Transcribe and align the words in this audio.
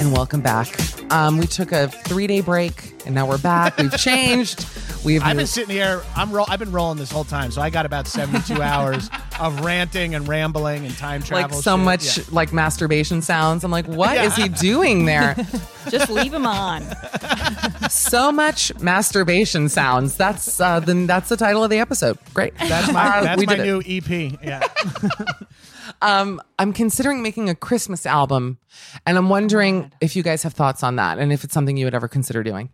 And 0.00 0.12
welcome 0.12 0.40
back. 0.40 0.68
Um, 1.12 1.38
we 1.38 1.46
took 1.46 1.72
a 1.72 1.88
three 1.88 2.26
day 2.26 2.40
break 2.40 2.94
and 3.06 3.14
now 3.14 3.26
we're 3.28 3.38
back. 3.38 3.76
We've 3.78 3.96
changed. 3.98 4.66
We've 5.04 5.22
I've 5.22 5.36
been 5.36 5.46
sitting 5.46 5.74
here. 5.74 6.02
I'm 6.16 6.30
roll. 6.32 6.46
I've 6.48 6.58
been 6.58 6.72
rolling 6.72 6.98
this 6.98 7.10
whole 7.10 7.24
time, 7.24 7.50
so 7.50 7.60
I 7.62 7.70
got 7.70 7.86
about 7.86 8.06
72 8.06 8.60
hours 8.62 9.08
of 9.38 9.60
ranting 9.64 10.14
and 10.14 10.26
rambling 10.28 10.84
and 10.86 10.96
time 10.96 11.22
travel. 11.22 11.42
like 11.42 11.48
travel. 11.50 11.62
so 11.62 11.76
shit. 11.76 11.84
much 11.84 12.18
Yeah. 12.18 12.24
like 12.34 12.52
masturbation 12.52 13.22
sounds. 13.22 13.62
I'm 13.64 13.70
like, 13.70 13.86
what 13.86 14.16
is 14.18 14.34
he 14.36 14.48
doing 14.60 15.04
there? 15.06 15.34
Just 15.90 16.10
leave 16.10 16.32
him 16.32 16.46
on. 16.46 16.82
so 17.90 18.32
much 18.32 18.78
masturbation 18.80 19.68
sounds. 19.68 20.16
That's 20.16 20.60
uh, 20.60 20.80
then 20.80 21.06
that's 21.06 21.28
the 21.28 21.36
title 21.36 21.62
of 21.64 21.70
the 21.70 21.78
episode. 21.78 22.18
Great. 22.34 22.56
That's 22.58 22.92
my 22.92 23.18
Uh, 23.18 23.22
that's 23.24 23.46
my 23.46 23.56
did 23.56 23.60
it. 23.60 23.64
new 23.66 23.82
EP. 23.86 24.38
Yeah. 24.42 24.66
Um, 26.02 26.40
I'm 26.58 26.72
considering 26.72 27.22
making 27.22 27.48
a 27.50 27.54
Christmas 27.54 28.06
album, 28.06 28.58
and 29.06 29.18
I'm 29.18 29.28
wondering 29.28 29.92
if 30.00 30.16
you 30.16 30.22
guys 30.22 30.42
have 30.42 30.54
thoughts 30.54 30.82
on 30.82 30.96
that, 30.96 31.18
and 31.18 31.32
if 31.32 31.44
it's 31.44 31.52
something 31.52 31.76
you 31.76 31.86
would 31.86 31.94
ever 31.94 32.08
consider 32.08 32.42
doing. 32.42 32.70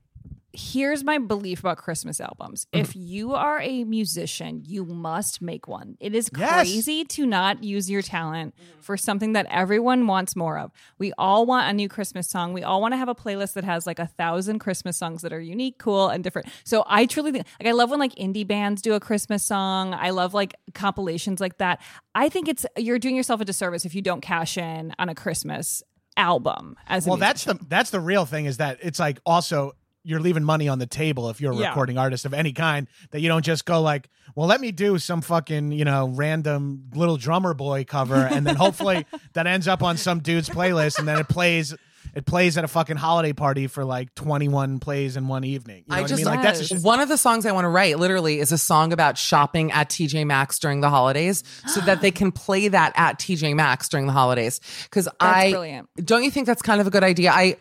Here's 0.57 1.05
my 1.05 1.19
belief 1.19 1.61
about 1.61 1.77
Christmas 1.79 2.21
albums. 2.21 2.67
Mm-hmm. 2.67 2.81
If 2.81 2.97
you 2.97 3.35
are 3.35 3.61
a 3.61 3.85
musician, 3.85 4.63
you 4.67 4.85
must 4.85 5.43
make 5.43 5.69
one. 5.69 5.97
It 6.01 6.15
is 6.15 6.31
Yes. 6.37 6.53
crazy 6.53 7.05
to 7.05 7.27
not 7.27 7.63
use 7.63 7.91
your 7.91 8.03
talent 8.03 8.55
mm-hmm. 8.55 8.81
for 8.81 8.97
something 8.97 9.35
that 9.35 9.47
everyone 9.51 10.07
wants 10.07 10.35
more 10.35 10.59
of. 10.59 10.73
We 10.99 11.13
all 11.19 11.45
want 11.47 11.69
a 11.69 11.73
new 11.73 11.89
Christmas 11.89 12.29
song. 12.29 12.53
We 12.53 12.63
all 12.63 12.81
want 12.81 12.93
to 12.93 12.99
have 12.99 13.09
a 13.09 13.15
playlist 13.15 13.53
that 13.55 13.65
has 13.65 13.87
like 13.87 13.99
a 13.99 14.07
thousand 14.07 14.59
Christmas 14.61 14.97
songs 14.97 15.23
that 15.23 15.33
are 15.33 15.41
unique, 15.41 15.79
cool, 15.79 16.09
and 16.09 16.25
different. 16.25 16.49
So 16.65 16.85
I 16.87 17.07
truly 17.07 17.33
think 17.33 17.47
like 17.61 17.69
I 17.69 17.73
love 17.73 17.91
when 17.91 18.01
like 18.01 18.15
indie 18.15 18.47
bands 18.47 18.81
do 18.81 18.95
a 18.95 19.01
Christmas 19.01 19.43
song. 19.43 19.95
I 19.95 20.11
love 20.11 20.35
like 20.35 20.55
compilations 20.75 21.41
like 21.41 21.59
that. 21.59 21.81
I 22.15 22.29
think 22.29 22.49
it's 22.49 22.65
you're 22.77 22.99
doing 22.99 23.17
yourself 23.17 23.41
a 23.41 23.45
disservice 23.45 23.85
if 23.85 23.95
you 23.95 24.03
don't 24.03 24.21
cash 24.23 24.57
in 24.57 24.95
on 24.99 25.09
a 25.09 25.15
Christmas 25.15 25.83
album 26.17 26.77
as 26.87 27.07
well, 27.07 27.19
that's 27.19 27.45
the 27.45 27.59
that's 27.69 27.91
the 27.91 28.01
real 28.01 28.25
thing 28.25 28.47
is 28.47 28.57
that 28.57 28.79
it's 28.81 28.99
like 28.99 29.21
also 29.27 29.73
you're 30.07 30.21
leaving 30.21 30.45
money 30.45 30.69
on 30.69 30.79
the 30.79 30.87
table 30.87 31.29
if 31.31 31.41
you're 31.41 31.53
a 31.53 31.57
Yeah. 31.57 31.69
recording 31.69 31.99
artist 31.99 32.25
of 32.25 32.33
any 32.33 32.53
kind 32.53 32.87
that 33.11 33.21
you 33.21 33.29
don't 33.29 33.45
just 33.45 33.65
go 33.65 33.81
like, 33.83 34.09
well, 34.37 34.47
let 34.47 34.61
me 34.61 34.71
do 34.73 34.99
some 34.99 35.21
fucking 35.21 35.73
you 35.73 35.85
know 35.85 36.09
random 36.15 36.85
little 36.95 37.17
drummer 37.17 37.55
boy 37.55 37.85
cover, 37.85 38.15
and 38.17 38.47
then 38.47 38.57
hopefully 38.57 39.05
that 39.35 39.47
ends 39.47 39.67
up 39.69 39.83
on 39.83 39.97
some 39.97 40.21
dude's 40.21 40.49
playlist, 40.49 40.99
and 40.99 41.07
then 41.09 41.19
it 41.19 41.29
plays. 41.29 41.75
It 42.15 42.25
plays 42.25 42.57
at 42.57 42.65
a 42.65 42.69
fucking 42.69 42.97
holiday 42.97 43.35
party 43.35 43.67
for 43.67 43.85
like 43.85 44.15
21 44.15 44.79
plays 44.79 45.19
in 45.19 45.29
one 45.29 45.45
evening. 45.45 45.79
You 45.87 45.91
know 45.91 45.97
I 45.97 46.01
what 46.03 46.09
just 46.09 46.23
I 46.23 46.25
mean? 46.31 46.35
Like 46.37 46.43
that's 46.43 46.61
Yes. 46.61 46.69
just, 46.71 46.85
one 46.85 47.01
of 47.01 47.11
the 47.11 47.19
songs 47.19 47.45
I 47.45 47.53
want 47.53 47.67
to 47.67 47.69
write. 47.69 47.99
Literally, 47.99 48.39
is 48.39 48.53
a 48.53 48.59
song 48.59 48.95
about 48.95 49.19
shopping 49.19 49.71
at 49.73 49.91
TJ 49.91 50.25
Maxx 50.25 50.59
during 50.59 50.81
the 50.81 50.89
holidays, 50.89 51.43
so 51.67 51.81
that 51.83 52.01
they 52.01 52.11
can 52.11 52.33
play 52.33 52.69
that 52.69 52.95
at 52.97 53.19
TJ 53.19 53.55
Maxx 53.55 53.89
during 53.91 54.07
the 54.07 54.13
holidays. 54.15 54.61
Because 54.85 55.09
I 55.21 55.51
brilliant. 55.51 55.89
don't 56.07 56.23
you 56.25 56.31
think 56.31 56.47
that's 56.47 56.63
kind 56.63 56.81
of 56.81 56.87
a 56.87 56.91
good 56.91 57.05
idea? 57.05 57.33
I. 57.33 57.57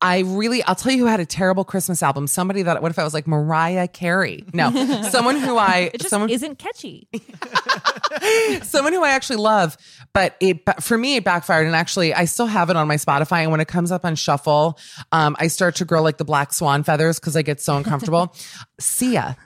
I 0.00 0.20
really, 0.20 0.62
I'll 0.62 0.76
tell 0.76 0.92
you 0.92 0.98
who 0.98 1.06
had 1.06 1.18
a 1.18 1.26
terrible 1.26 1.64
Christmas 1.64 2.02
album. 2.02 2.28
Somebody 2.28 2.62
that, 2.62 2.80
what 2.80 2.90
if 2.92 2.98
I 2.98 3.04
was 3.04 3.14
like 3.14 3.26
Mariah 3.26 3.88
Carey? 3.88 4.44
No, 4.52 4.70
someone 5.10 5.36
who 5.38 5.56
I, 5.56 5.90
it 5.92 5.98
just 5.98 6.10
someone, 6.10 6.30
isn't 6.30 6.58
catchy. 6.58 7.08
someone 8.62 8.92
who 8.92 9.02
I 9.02 9.10
actually 9.10 9.36
love, 9.36 9.76
but 10.14 10.36
it 10.40 10.64
ba- 10.64 10.80
for 10.80 10.96
me 10.96 11.16
it 11.16 11.24
backfired. 11.24 11.66
And 11.66 11.74
actually, 11.74 12.14
I 12.14 12.26
still 12.26 12.46
have 12.46 12.70
it 12.70 12.76
on 12.76 12.86
my 12.86 12.94
Spotify. 12.96 13.42
And 13.42 13.50
when 13.50 13.60
it 13.60 13.68
comes 13.68 13.90
up 13.90 14.04
on 14.04 14.14
shuffle, 14.14 14.78
um, 15.10 15.34
I 15.40 15.48
start 15.48 15.74
to 15.76 15.84
grow 15.84 16.00
like 16.02 16.18
the 16.18 16.24
black 16.24 16.52
swan 16.52 16.84
feathers 16.84 17.18
because 17.18 17.36
I 17.36 17.42
get 17.42 17.60
so 17.60 17.76
uncomfortable. 17.76 18.34
Sia, 18.80 19.36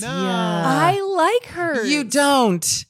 no. 0.00 0.08
I 0.08 1.00
like 1.00 1.52
her. 1.52 1.84
you 1.84 2.04
don't. 2.04 2.84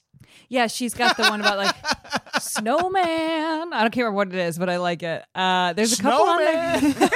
Yeah, 0.49 0.67
she's 0.69 0.95
got 0.95 1.17
the 1.17 1.25
one 1.25 1.41
about 1.41 1.57
like 1.59 1.75
Snowman. 2.41 3.73
I 3.73 3.81
don't 3.83 3.91
care 3.93 4.11
what 4.13 4.29
it 4.29 4.35
is, 4.35 4.59
but 4.59 4.69
I 4.71 4.77
like 4.79 5.03
it. 5.03 5.25
Uh, 5.35 5.73
there's 5.73 5.99
a 5.99 6.03
couple 6.03 6.27
on 6.27 6.39
there. 6.39 6.79
Snowman. 6.81 6.93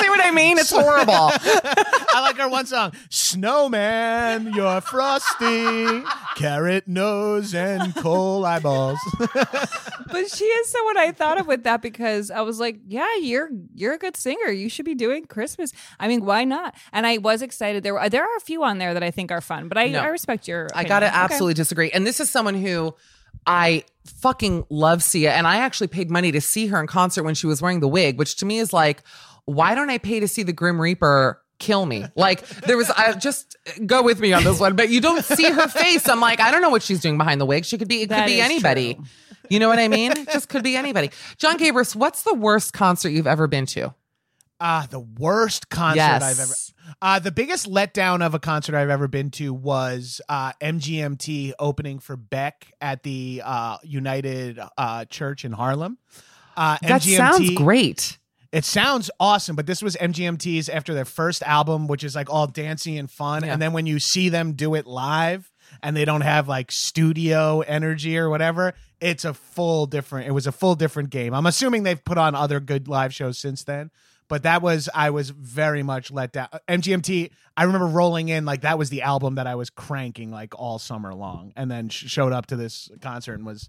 See 0.00 0.08
what 0.08 0.20
I 0.24 0.30
mean? 0.34 0.58
It's 0.58 0.70
horrible. 0.70 1.12
I 1.14 2.20
like 2.22 2.38
our 2.40 2.48
one 2.48 2.66
song. 2.66 2.92
Snowman, 3.10 4.52
you're 4.54 4.80
frosty, 4.80 6.02
carrot 6.36 6.88
nose 6.88 7.54
and 7.54 7.94
coal 7.96 8.44
eyeballs. 8.46 8.98
but 9.18 10.30
she 10.30 10.44
is 10.44 10.68
someone 10.70 10.96
I 10.98 11.12
thought 11.12 11.38
of 11.40 11.46
with 11.46 11.64
that 11.64 11.82
because 11.82 12.30
I 12.30 12.40
was 12.42 12.58
like, 12.60 12.78
yeah, 12.88 13.06
you're 13.20 13.50
you're 13.74 13.94
a 13.94 13.98
good 13.98 14.16
singer. 14.16 14.50
You 14.50 14.68
should 14.68 14.84
be 14.84 14.94
doing 14.94 15.26
Christmas. 15.26 15.72
I 16.00 16.08
mean, 16.08 16.24
why 16.24 16.44
not? 16.44 16.74
And 16.92 17.06
I 17.06 17.18
was 17.18 17.42
excited. 17.42 17.82
There 17.82 17.94
were 17.94 18.08
there 18.08 18.22
are 18.22 18.36
a 18.36 18.40
few 18.40 18.62
on 18.64 18.78
there 18.78 18.94
that 18.94 19.02
I 19.02 19.10
think 19.10 19.30
are 19.30 19.40
fun, 19.40 19.68
but 19.68 19.76
I, 19.78 19.88
No. 19.88 20.00
I 20.00 20.06
respect 20.08 20.48
your. 20.48 20.64
I 20.74 20.80
opinion. 20.82 20.88
gotta 20.88 21.06
Okay. 21.06 21.16
absolutely 21.16 21.54
disagree. 21.54 21.90
And 21.90 22.06
this 22.06 22.20
is 22.22 22.30
someone 22.30 22.54
who 22.54 22.94
I 23.46 23.84
fucking 24.20 24.64
love 24.70 25.02
Sia, 25.02 25.32
and 25.32 25.46
I 25.46 25.56
actually 25.58 25.88
paid 25.88 26.10
money 26.10 26.32
to 26.32 26.40
see 26.40 26.68
her 26.68 26.80
in 26.80 26.86
concert 26.86 27.22
when 27.24 27.34
she 27.34 27.46
was 27.46 27.60
wearing 27.60 27.80
the 27.80 27.88
wig, 27.88 28.18
which 28.18 28.36
to 28.36 28.46
me 28.46 28.58
is 28.58 28.72
like, 28.72 29.02
why 29.44 29.74
don't 29.74 29.90
I 29.90 29.98
pay 29.98 30.20
to 30.20 30.28
see 30.28 30.42
the 30.42 30.52
Grim 30.52 30.80
Reaper? 30.80 31.40
Kill 31.58 31.86
me. 31.86 32.04
Like 32.16 32.44
there 32.66 32.76
was, 32.76 32.90
I 32.90 33.12
just 33.12 33.56
go 33.86 34.02
with 34.02 34.18
me 34.18 34.32
on 34.32 34.42
this 34.42 34.58
one, 34.58 34.74
but 34.74 34.88
you 34.88 35.00
don't 35.00 35.24
see 35.24 35.44
her 35.44 35.68
face. 35.68 36.08
I'm 36.08 36.20
like, 36.20 36.40
I 36.40 36.50
don't 36.50 36.60
know 36.60 36.70
what 36.70 36.82
she's 36.82 37.00
doing 37.00 37.16
behind 37.16 37.40
the 37.40 37.46
wig. 37.46 37.64
She 37.64 37.78
could 37.78 37.86
be, 37.86 38.02
it 38.02 38.08
That 38.08 38.26
could 38.26 38.32
be 38.32 38.40
anybody. 38.40 38.94
true. 38.94 39.04
You 39.48 39.60
know 39.60 39.68
what 39.68 39.78
I 39.78 39.86
mean? 39.86 40.10
It 40.12 40.28
just 40.32 40.48
could 40.48 40.64
be 40.64 40.76
anybody. 40.76 41.10
John 41.36 41.58
Gabrus, 41.58 41.94
what's 41.94 42.22
the 42.22 42.34
worst 42.34 42.72
concert 42.72 43.10
you've 43.10 43.28
ever 43.28 43.46
been 43.46 43.66
to? 43.66 43.94
Ah, 44.64 44.86
the 44.88 45.00
worst 45.00 45.68
concert 45.70 45.96
Yes. 45.96 46.22
I've 46.22 46.38
ever. 46.38 46.96
Uh, 47.02 47.18
the 47.18 47.32
biggest 47.32 47.68
letdown 47.68 48.24
of 48.24 48.32
a 48.34 48.38
concert 48.38 48.76
I've 48.76 48.90
ever 48.90 49.08
been 49.08 49.30
to 49.32 49.52
was 49.52 50.20
uh, 50.28 50.52
MGMT 50.60 51.52
opening 51.58 51.98
for 51.98 52.16
Beck 52.16 52.68
at 52.80 53.02
the 53.02 53.42
uh, 53.44 53.78
United 53.82 54.60
uh, 54.78 55.04
Church 55.06 55.44
in 55.44 55.50
Harlem. 55.52 55.98
Uh, 56.56 56.76
That 56.82 57.02
MGMT 57.02 57.16
sounds 57.16 57.50
great. 57.54 58.18
It 58.52 58.64
sounds 58.64 59.10
awesome, 59.18 59.56
but 59.56 59.66
this 59.66 59.82
was 59.82 59.96
MGMT's 59.96 60.68
after 60.68 60.92
their 60.94 61.06
first 61.06 61.42
album, 61.42 61.88
which 61.88 62.04
is 62.04 62.14
like 62.14 62.30
all 62.30 62.46
dancey 62.46 62.98
and 62.98 63.10
fun. 63.10 63.42
Yeah. 63.44 63.54
And 63.54 63.62
then 63.62 63.72
when 63.72 63.86
you 63.86 63.98
see 63.98 64.28
them 64.28 64.52
do 64.52 64.74
it 64.74 64.86
live 64.86 65.50
and 65.82 65.96
they 65.96 66.04
don't 66.04 66.20
have 66.20 66.48
like 66.48 66.70
studio 66.70 67.62
energy 67.62 68.16
or 68.18 68.28
whatever, 68.28 68.74
it's 69.00 69.24
a 69.24 69.32
full 69.34 69.86
different, 69.86 70.28
it 70.28 70.32
was 70.32 70.46
a 70.46 70.52
full 70.52 70.74
different 70.74 71.08
game. 71.10 71.32
I'm 71.34 71.46
assuming 71.46 71.82
they've 71.82 72.04
put 72.04 72.18
on 72.18 72.34
other 72.34 72.60
good 72.60 72.86
live 72.88 73.12
shows 73.14 73.38
since 73.38 73.64
then. 73.64 73.90
But 74.32 74.44
that 74.44 74.62
was, 74.62 74.88
I 74.94 75.10
was 75.10 75.28
very 75.28 75.82
much 75.82 76.10
let 76.10 76.32
down. 76.32 76.48
MGMT, 76.66 77.30
I 77.54 77.64
remember 77.64 77.86
rolling 77.86 78.30
in, 78.30 78.46
like, 78.46 78.62
that 78.62 78.78
was 78.78 78.88
the 78.88 79.02
album 79.02 79.34
that 79.34 79.46
I 79.46 79.56
was 79.56 79.68
cranking 79.68 80.30
like 80.30 80.58
all 80.58 80.78
summer 80.78 81.12
long. 81.14 81.52
And 81.54 81.70
then 81.70 81.90
sh- 81.90 82.06
showed 82.10 82.32
up 82.32 82.46
to 82.46 82.56
this 82.56 82.90
concert 83.02 83.34
and 83.34 83.44
was 83.44 83.68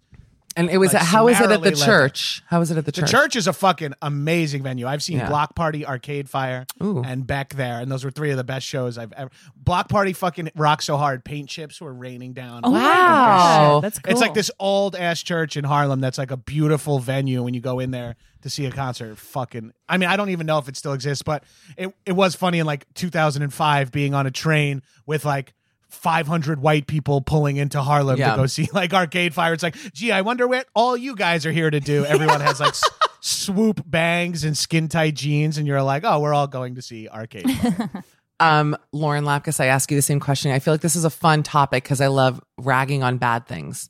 And 0.55 0.69
it 0.69 0.77
was, 0.77 0.93
Like, 0.93 1.01
how 1.03 1.27
is 1.27 1.37
it 1.39 1.43
at 1.43 1.47
the 1.49 1.53
summarily 1.55 1.75
let- 1.75 1.85
church? 1.85 2.43
How 2.47 2.61
is 2.61 2.71
it 2.71 2.77
at 2.77 2.85
the 2.85 2.91
the 2.91 3.01
church? 3.01 3.11
The 3.11 3.17
church 3.17 3.35
is 3.35 3.47
a 3.47 3.53
fucking 3.53 3.93
amazing 4.01 4.63
venue. 4.63 4.87
I've 4.87 5.03
seen 5.03 5.17
Yeah. 5.17 5.27
Bloc 5.27 5.53
Party, 5.55 5.85
Arcade 5.85 6.29
Fire, 6.29 6.65
Ooh. 6.81 7.01
and 7.03 7.27
Beck 7.27 7.55
there, 7.55 7.79
and 7.81 7.91
those 7.91 8.05
were 8.05 8.11
three 8.11 8.31
of 8.31 8.37
the 8.37 8.43
best 8.45 8.65
shows 8.65 8.97
I've 8.97 9.11
ever. 9.13 9.31
Bloc 9.57 9.89
Party 9.89 10.13
fucking 10.13 10.51
rocked 10.55 10.83
so 10.83 10.95
hard, 10.95 11.25
paint 11.25 11.49
chips 11.49 11.81
were 11.81 11.93
raining 11.93 12.31
down. 12.33 12.61
Oh 12.63 12.71
Wow. 12.71 13.73
Oh. 13.77 13.81
that's 13.81 13.99
cool. 13.99 14.11
It's 14.13 14.21
like 14.21 14.33
this 14.33 14.49
old 14.59 14.95
ass 14.95 15.21
church 15.23 15.57
in 15.57 15.65
Harlem 15.65 15.99
that's 15.99 16.17
like 16.19 16.31
a 16.31 16.37
beautiful 16.37 16.99
venue 16.99 17.43
when 17.43 17.53
you 17.53 17.59
go 17.59 17.79
in 17.79 17.91
there 17.91 18.15
to 18.43 18.49
see 18.49 18.65
a 18.65 18.71
concert. 18.71 19.17
Fucking, 19.17 19.73
I 19.89 19.97
mean, 19.97 20.07
I 20.09 20.15
don't 20.15 20.29
even 20.29 20.45
know 20.45 20.57
if 20.59 20.69
it 20.69 20.77
still 20.77 20.93
exists, 20.93 21.23
but 21.23 21.43
it 21.77 21.93
it 22.05 22.13
was 22.13 22.35
funny 22.35 22.59
in 22.59 22.65
like 22.65 22.85
2005 22.93 23.91
being 23.91 24.13
on 24.13 24.25
a 24.27 24.31
train 24.31 24.81
with 25.05 25.25
like. 25.25 25.53
500 25.89 26.59
white 26.59 26.87
people 26.87 27.21
pulling 27.21 27.57
into 27.57 27.79
Harlem 27.79 28.17
Yeah. 28.17 28.31
to 28.31 28.37
go 28.37 28.45
see 28.47 28.67
like 28.73 28.95
Arcade 28.95 29.31
Fire. 29.31 29.53
It's 29.53 29.61
like, 29.61 29.75
gee, 29.93 30.11
I 30.11 30.21
wonder 30.21 30.47
what 30.47 30.65
all 30.73 30.97
you 30.97 31.15
guys 31.15 31.45
are 31.45 31.51
here 31.51 31.69
to 31.69 31.79
do. 31.79 32.03
Everyone 32.03 32.41
has 32.41 32.59
like 32.59 32.69
s- 32.69 32.81
swoop 33.21 33.79
bangs 33.85 34.43
and 34.43 34.57
skin 34.57 34.87
tight 34.87 35.13
jeans, 35.13 35.59
and 35.59 35.67
you're 35.67 35.83
like, 35.83 36.03
oh, 36.03 36.19
we're 36.19 36.33
all 36.33 36.47
going 36.47 36.73
to 36.75 36.81
see 36.81 37.07
Arcade 37.07 37.47
Fire. 37.47 38.03
Um, 38.39 38.75
Lauren 38.91 39.23
Lapkus, 39.23 39.59
I 39.59 39.67
ask 39.67 39.91
you 39.91 39.95
the 39.97 40.01
same 40.01 40.19
question. 40.19 40.51
I 40.51 40.57
feel 40.57 40.73
like 40.73 40.81
this 40.81 40.95
is 40.95 41.05
a 41.05 41.11
fun 41.11 41.43
topic 41.43 41.83
because 41.83 42.01
I 42.01 42.07
love 42.07 42.41
ragging 42.57 43.03
on 43.03 43.17
bad 43.19 43.45
things. 43.45 43.89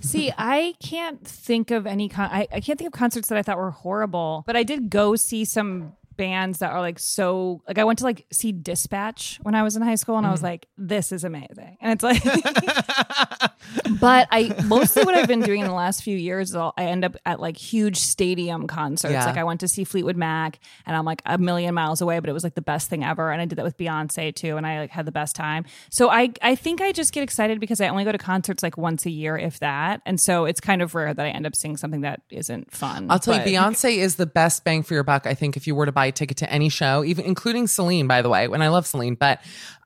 See, 0.00 0.32
I 0.36 0.74
can't 0.80 1.26
think 1.26 1.70
of 1.70 1.86
any. 1.86 2.08
Con- 2.08 2.30
I, 2.30 2.46
I 2.52 2.60
can't 2.60 2.78
think 2.78 2.94
of 2.94 2.98
concerts 2.98 3.28
that 3.28 3.38
I 3.38 3.42
thought 3.42 3.58
were 3.58 3.70
horrible, 3.70 4.44
but 4.46 4.56
I 4.56 4.62
did 4.62 4.90
go 4.90 5.16
see 5.16 5.44
some 5.44 5.94
bands 6.16 6.58
that 6.58 6.72
are 6.72 6.80
like 6.80 6.98
so. 6.98 7.62
Like 7.66 7.78
I 7.78 7.84
went 7.84 7.98
to 8.00 8.04
like 8.04 8.26
see 8.32 8.52
Dispatch 8.52 9.38
when 9.42 9.54
I 9.54 9.62
was 9.62 9.76
in 9.76 9.82
high 9.82 9.94
school, 9.94 10.16
and 10.16 10.26
I 10.26 10.30
was 10.30 10.38
mm-hmm. 10.38 10.46
like, 10.46 10.68
"This 10.76 11.12
is 11.12 11.24
amazing," 11.24 11.76
and 11.80 11.92
it's 11.92 12.02
like. 12.02 12.22
but 14.00 14.28
I 14.30 14.54
mostly 14.64 15.04
what 15.04 15.14
I've 15.14 15.28
been 15.28 15.40
doing 15.40 15.60
in 15.60 15.66
the 15.66 15.74
last 15.74 16.02
few 16.02 16.16
years 16.16 16.50
is 16.50 16.56
I'll, 16.56 16.72
I 16.76 16.84
end 16.84 17.04
up 17.04 17.16
at 17.24 17.40
like 17.40 17.56
huge 17.56 17.98
stadium 17.98 18.66
concerts. 18.66 19.12
Yeah. 19.12 19.24
Like 19.24 19.36
I 19.36 19.44
went 19.44 19.60
to 19.60 19.68
see 19.68 19.84
Fleetwood 19.84 20.16
Mac, 20.16 20.58
and 20.86 20.96
I'm 20.96 21.04
like 21.04 21.22
a 21.26 21.38
million 21.38 21.74
miles 21.74 22.00
away, 22.00 22.18
but 22.20 22.28
it 22.28 22.32
was 22.32 22.44
like 22.44 22.54
the 22.54 22.62
best 22.62 22.88
thing 22.88 23.04
ever. 23.04 23.30
And 23.30 23.40
I 23.40 23.44
did 23.44 23.58
that 23.58 23.64
with 23.64 23.76
Beyonce 23.76 24.34
too, 24.34 24.56
and 24.56 24.66
I 24.66 24.80
like 24.80 24.90
had 24.90 25.06
the 25.06 25.12
best 25.12 25.36
time. 25.36 25.64
So 25.90 26.10
I 26.10 26.32
I 26.42 26.54
think 26.54 26.80
I 26.80 26.92
just 26.92 27.12
get 27.12 27.22
excited 27.22 27.60
because 27.60 27.80
I 27.80 27.88
only 27.88 28.04
go 28.04 28.12
to 28.12 28.18
concerts 28.18 28.62
like 28.62 28.76
once 28.76 29.06
a 29.06 29.10
year, 29.10 29.36
if 29.36 29.58
that. 29.60 30.00
And 30.06 30.20
so 30.20 30.44
it's 30.44 30.60
kind 30.60 30.82
of 30.82 30.94
rare 30.94 31.12
that 31.12 31.24
I 31.24 31.30
end 31.30 31.46
up 31.46 31.56
seeing 31.56 31.76
something 31.76 32.02
that 32.02 32.22
isn't 32.30 32.72
fun. 32.72 33.10
I'll 33.10 33.18
tell 33.18 33.36
But- 33.36 33.46
you, 33.46 33.58
Beyonce 33.58 33.96
is 33.96 34.16
the 34.16 34.26
best 34.26 34.64
bang 34.64 34.82
for 34.82 34.94
your 34.94 35.04
buck. 35.04 35.26
I 35.26 35.34
think 35.34 35.56
if 35.56 35.66
you 35.66 35.74
were 35.74 35.86
to 35.86 35.92
buy 35.92 36.05
a 36.06 36.12
ticket 36.12 36.38
to 36.38 36.50
any 36.50 36.68
show, 36.68 37.04
even 37.04 37.24
including 37.24 37.66
Celine, 37.66 38.06
by 38.06 38.22
the 38.22 38.28
way, 38.28 38.48
when 38.48 38.62
I 38.62 38.68
love 38.68 38.86
Celine, 38.86 39.14
but 39.14 39.40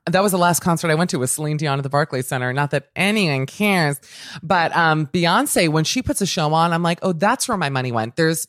that 0.09 0.23
was 0.23 0.31
the 0.31 0.37
last 0.37 0.61
concert 0.61 0.89
I 0.89 0.95
went 0.95 1.11
to 1.11 1.19
was 1.19 1.31
Celine 1.31 1.57
Dion 1.57 1.77
at 1.77 1.83
the 1.83 1.89
Barclays 1.89 2.27
Center. 2.27 2.53
Not 2.53 2.71
that 2.71 2.89
anyone 2.95 3.45
cares, 3.45 3.99
but 4.41 4.75
um, 4.75 5.07
Beyonce, 5.07 5.69
when 5.69 5.83
she 5.83 6.01
puts 6.01 6.21
a 6.21 6.25
show 6.25 6.53
on, 6.53 6.73
I'm 6.73 6.83
like, 6.83 6.99
oh, 7.01 7.13
that's 7.13 7.47
where 7.47 7.57
my 7.57 7.69
money 7.69 7.91
went. 7.91 8.15
There's 8.15 8.47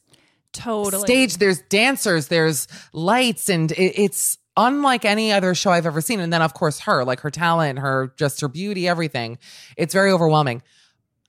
totally 0.52 1.04
stage, 1.04 1.36
there's 1.38 1.60
dancers, 1.62 2.28
there's 2.28 2.68
lights, 2.92 3.48
and 3.48 3.70
it, 3.72 4.00
it's 4.00 4.38
unlike 4.56 5.04
any 5.04 5.32
other 5.32 5.54
show 5.54 5.70
I've 5.70 5.86
ever 5.86 6.00
seen. 6.00 6.20
And 6.20 6.32
then, 6.32 6.42
of 6.42 6.54
course, 6.54 6.80
her, 6.80 7.04
like 7.04 7.20
her 7.20 7.30
talent, 7.30 7.78
her 7.78 8.14
just 8.16 8.40
her 8.40 8.48
beauty, 8.48 8.88
everything. 8.88 9.38
It's 9.76 9.92
very 9.92 10.10
overwhelming. 10.10 10.62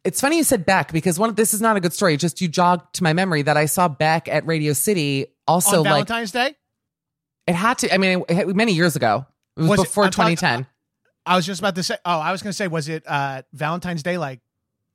It's 0.03 0.19
funny 0.19 0.37
you 0.37 0.43
said 0.43 0.65
Beck 0.65 0.91
because 0.91 1.17
one 1.17 1.33
this 1.35 1.53
is 1.53 1.61
not 1.61 1.77
a 1.77 1.79
good 1.79 1.93
story. 1.93 2.17
Just 2.17 2.41
you 2.41 2.47
jogged 2.47 2.95
to 2.95 3.03
my 3.03 3.13
memory 3.13 3.41
that 3.43 3.55
I 3.57 3.65
saw 3.65 3.87
Beck 3.87 4.27
at 4.27 4.45
Radio 4.45 4.73
City. 4.73 5.27
Also, 5.47 5.77
on 5.77 5.83
like 5.83 6.07
Valentine's 6.07 6.31
Day. 6.31 6.55
it 7.47 7.55
had 7.55 7.77
to. 7.79 7.93
I 7.93 7.97
mean, 7.97 8.23
it, 8.29 8.37
it- 8.49 8.55
many 8.55 8.73
years 8.73 8.95
ago. 8.95 9.25
It 9.57 9.61
was, 9.61 9.69
Was 9.71 9.79
before 9.81 10.09
talking- 10.09 10.35
2010. 10.35 10.67
I 11.25 11.35
was 11.37 11.45
just 11.45 11.59
about 11.61 11.75
to 11.75 11.83
say. 11.83 11.95
Oh, 12.03 12.19
I 12.19 12.31
was 12.33 12.41
going 12.41 12.49
to 12.51 12.55
say, 12.55 12.67
was 12.67 12.89
it 12.89 13.03
uh, 13.07 13.43
Valentine's 13.53 14.03
Day 14.03 14.17
like 14.17 14.41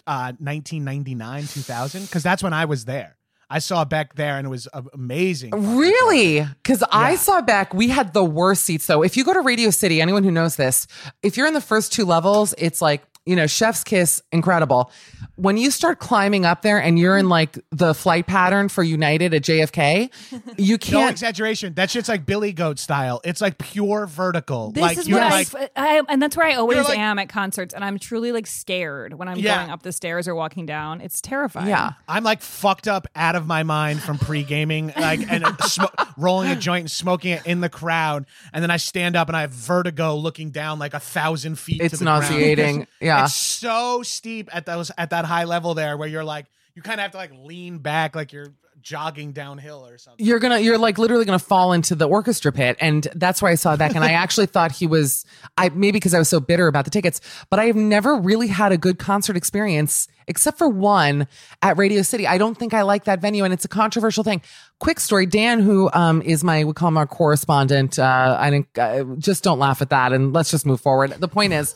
uh, 0.07 0.33
1999, 0.39 1.47
2000? 1.47 2.03
Because 2.03 2.23
that's 2.23 2.43
when 2.43 2.53
I 2.53 2.67
was 2.67 2.85
there. 2.85 3.17
I 3.51 3.61
saw 3.61 3.87
Beck 3.87 4.15
there, 4.15 4.37
and 4.37 4.47
it 4.47 4.51
was 4.51 4.69
amazing. 4.93 5.53
Really? 5.77 6.43
Because 6.43 6.85
I 6.93 7.17
saw 7.17 7.41
Beck, 7.41 7.73
we 7.73 7.89
had 7.89 8.13
the 8.13 8.23
worst 8.25 8.65
seats 8.65 8.87
though. 8.87 9.03
If 9.03 9.17
you 9.17 9.25
go 9.25 9.33
to 9.33 9.41
Radio 9.41 9.71
City, 9.71 10.03
anyone 10.03 10.23
who 10.23 10.31
knows 10.31 10.57
this, 10.57 10.87
if 11.23 11.39
you're 11.39 11.47
in 11.47 11.55
the 11.55 11.63
first 11.63 11.95
two 11.95 12.05
levels, 12.05 12.55
it's 12.59 12.83
like, 12.83 13.03
you 13.29 13.37
know, 13.37 13.47
chef's 13.47 13.85
kiss, 13.85 14.23
incredible. 14.33 14.91
When 15.37 15.59
you 15.59 15.71
start 15.71 15.99
climbing 15.99 16.47
up 16.47 16.63
there 16.63 16.81
and 16.83 16.99
you're 16.99 17.19
in 17.19 17.25
mm-hmm. 17.25 17.31
like 17.31 17.59
the 17.71 17.93
flight 17.93 18.27
pattern 18.27 18.71
for 18.71 18.83
United 18.83 19.35
at 19.35 19.43
JFK, 19.43 20.11
you 20.57 20.79
can't. 20.79 20.93
No 21.05 21.09
exaggeration. 21.09 21.75
That 21.75 21.91
shit's 21.91 22.09
like 22.09 22.25
Billy 22.25 22.55
Goat 22.55 22.79
style. 22.79 23.21
It's 23.25 23.43
like 23.43 23.59
pure 23.59 24.07
vertical. 24.07 24.73
This 24.73 24.81
like 24.81 24.97
is 24.99 25.07
you're 25.07 25.21
what 25.21 25.31
like, 25.31 25.71
I, 25.77 25.99
I, 25.99 26.03
and 26.09 26.23
that's 26.23 26.39
where 26.39 26.47
I 26.47 26.55
always 26.55 26.89
like- 26.89 26.99
am 26.99 27.19
at 27.19 27.29
concerts, 27.29 27.75
and 27.75 27.85
I'm 27.85 27.99
truly 27.99 28.33
like 28.33 28.47
scared 28.47 29.13
when 29.13 29.29
I'm 29.29 29.39
Yeah. 29.39 29.59
going 29.59 29.71
up 29.71 29.83
the 29.83 29.93
stairs 29.93 30.27
or 30.27 30.35
walking 30.35 30.65
down. 30.65 31.03
It's 31.03 31.21
terrifying. 31.21 31.69
yeah. 31.69 31.93
I'm 32.09 32.25
like 32.25 32.41
fucked 32.41 32.89
up 32.89 33.07
out 33.15 33.37
of 33.37 33.47
my 33.47 33.63
mind 33.63 34.03
from 34.03 34.17
pre 34.17 34.43
gaming, 34.43 34.91
like 34.97 35.21
and 35.31 35.45
sm- 35.65 35.83
rolling 36.17 36.51
a 36.51 36.57
joint 36.57 36.85
and 36.85 36.91
smoking 36.91 37.33
it 37.33 37.45
in 37.45 37.61
the 37.61 37.69
crowd, 37.69 38.25
and 38.55 38.63
then 38.63 38.71
I 38.71 38.79
stand 38.79 39.17
up 39.17 39.29
and 39.29 39.37
I 39.37 39.43
have 39.43 39.51
vertigo, 39.51 40.17
looking 40.17 40.51
down 40.51 40.79
like 40.79 40.95
a 40.95 41.01
thousand 41.01 41.59
feet. 41.59 41.83
It's 41.83 41.93
to 41.93 41.99
the 41.99 42.05
ground. 42.07 42.23
nauseating. 42.23 42.87
Yeah. 43.01 43.18
It's 43.25 43.35
so 43.35 44.03
steep 44.03 44.49
at 44.55 44.67
those 44.67 44.91
at 44.99 45.11
that 45.11 45.25
high 45.25 45.45
level 45.45 45.75
there, 45.75 45.97
where 45.97 46.09
you're 46.09 46.25
like 46.25 46.47
you 46.75 46.83
kind 46.83 47.01
of 47.01 47.03
have 47.03 47.11
to 47.13 47.17
like 47.19 47.33
lean 47.45 47.79
back, 47.79 48.15
like 48.15 48.33
you're 48.33 48.53
jogging 48.81 49.33
downhill 49.33 49.85
or 49.85 49.99
something. 49.99 50.25
you're 50.25 50.39
gonna 50.39 50.61
you're 50.61 50.79
like 50.79 50.99
literally 50.99 51.25
gonna 51.25 51.39
fall 51.39 51.73
into 51.73 51.97
the 51.97 52.09
orchestra 52.09 52.53
pit 52.53 52.77
and 52.81 53.09
that's 53.17 53.43
where 53.43 53.51
i 53.51 53.57
saw 53.57 53.75
that. 53.75 53.95
and 53.95 54.05
i 54.05 54.13
actually 54.13 54.47
thought 54.55 54.71
he 54.71 54.87
was 54.87 55.27
i 55.59 55.69
maybe 55.71 55.93
because 55.93 56.15
i 56.15 56.19
was 56.19 56.29
so 56.29 56.39
bitter 56.39 56.69
about 56.69 56.85
the 56.85 56.91
tickets 56.91 57.21
but 57.51 57.59
i 57.59 57.65
have 57.65 57.75
never 57.75 58.15
really 58.15 58.47
had 58.47 58.71
a 58.71 58.79
good 58.79 58.97
concert 58.99 59.37
experience 59.37 60.07
except 60.29 60.57
for 60.57 60.69
one 60.69 61.27
at 61.61 61.77
radio 61.77 62.03
city 62.03 62.25
i 62.27 62.39
don't 62.39 62.57
think 62.57 62.73
i 62.73 62.83
like 62.83 63.05
that 63.05 63.21
venue 63.21 63.43
and 63.43 63.53
it's 63.53 63.65
a 63.65 63.69
controversial 63.69 64.23
thing 64.23 64.41
quick 64.79 65.01
story 65.01 65.27
dan 65.27 65.59
who 65.61 65.91
um 65.93 66.23
is 66.23 66.45
my 66.45 66.63
we 66.63 66.73
call 66.73 66.89
him 66.89 66.97
our 66.97 67.07
correspondent 67.07 67.99
uh 67.99 68.37
i 68.39 68.49
think 68.49 68.79
uh, 68.79 69.03
just 69.19 69.43
don't 69.43 69.59
laugh 69.59 69.83
at 69.83 69.91
that 69.91 70.13
and 70.13 70.33
let's 70.33 70.53
just 70.53 70.65
move 70.65 70.81
forward 70.81 71.11
the 71.19 71.29
point 71.29 71.53
is 71.53 71.75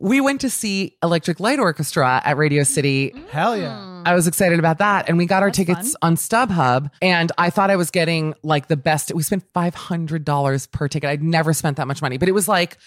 we 0.00 0.20
went 0.20 0.40
to 0.42 0.50
see 0.50 0.96
electric 1.02 1.40
light 1.40 1.58
orchestra 1.58 2.22
at 2.24 2.36
radio 2.36 2.62
city 2.62 3.10
mm. 3.10 3.28
Hell 3.28 3.56
yeah! 3.56 3.88
I 4.08 4.14
was 4.14 4.26
excited 4.26 4.58
about 4.58 4.78
that. 4.78 5.08
And 5.08 5.18
we 5.18 5.26
got 5.26 5.42
our 5.42 5.50
tickets 5.50 5.94
on 6.00 6.16
StubHub. 6.16 6.90
And 7.02 7.30
I 7.36 7.50
thought 7.50 7.70
I 7.70 7.76
was 7.76 7.90
getting 7.90 8.34
like 8.42 8.68
the 8.68 8.76
best. 8.76 9.12
We 9.14 9.22
spent 9.22 9.52
$500 9.52 10.70
per 10.70 10.88
ticket. 10.88 11.10
I'd 11.10 11.22
never 11.22 11.52
spent 11.52 11.76
that 11.76 11.86
much 11.86 12.00
money, 12.00 12.16
but 12.16 12.28
it 12.28 12.32
was 12.32 12.48
like 12.48 12.78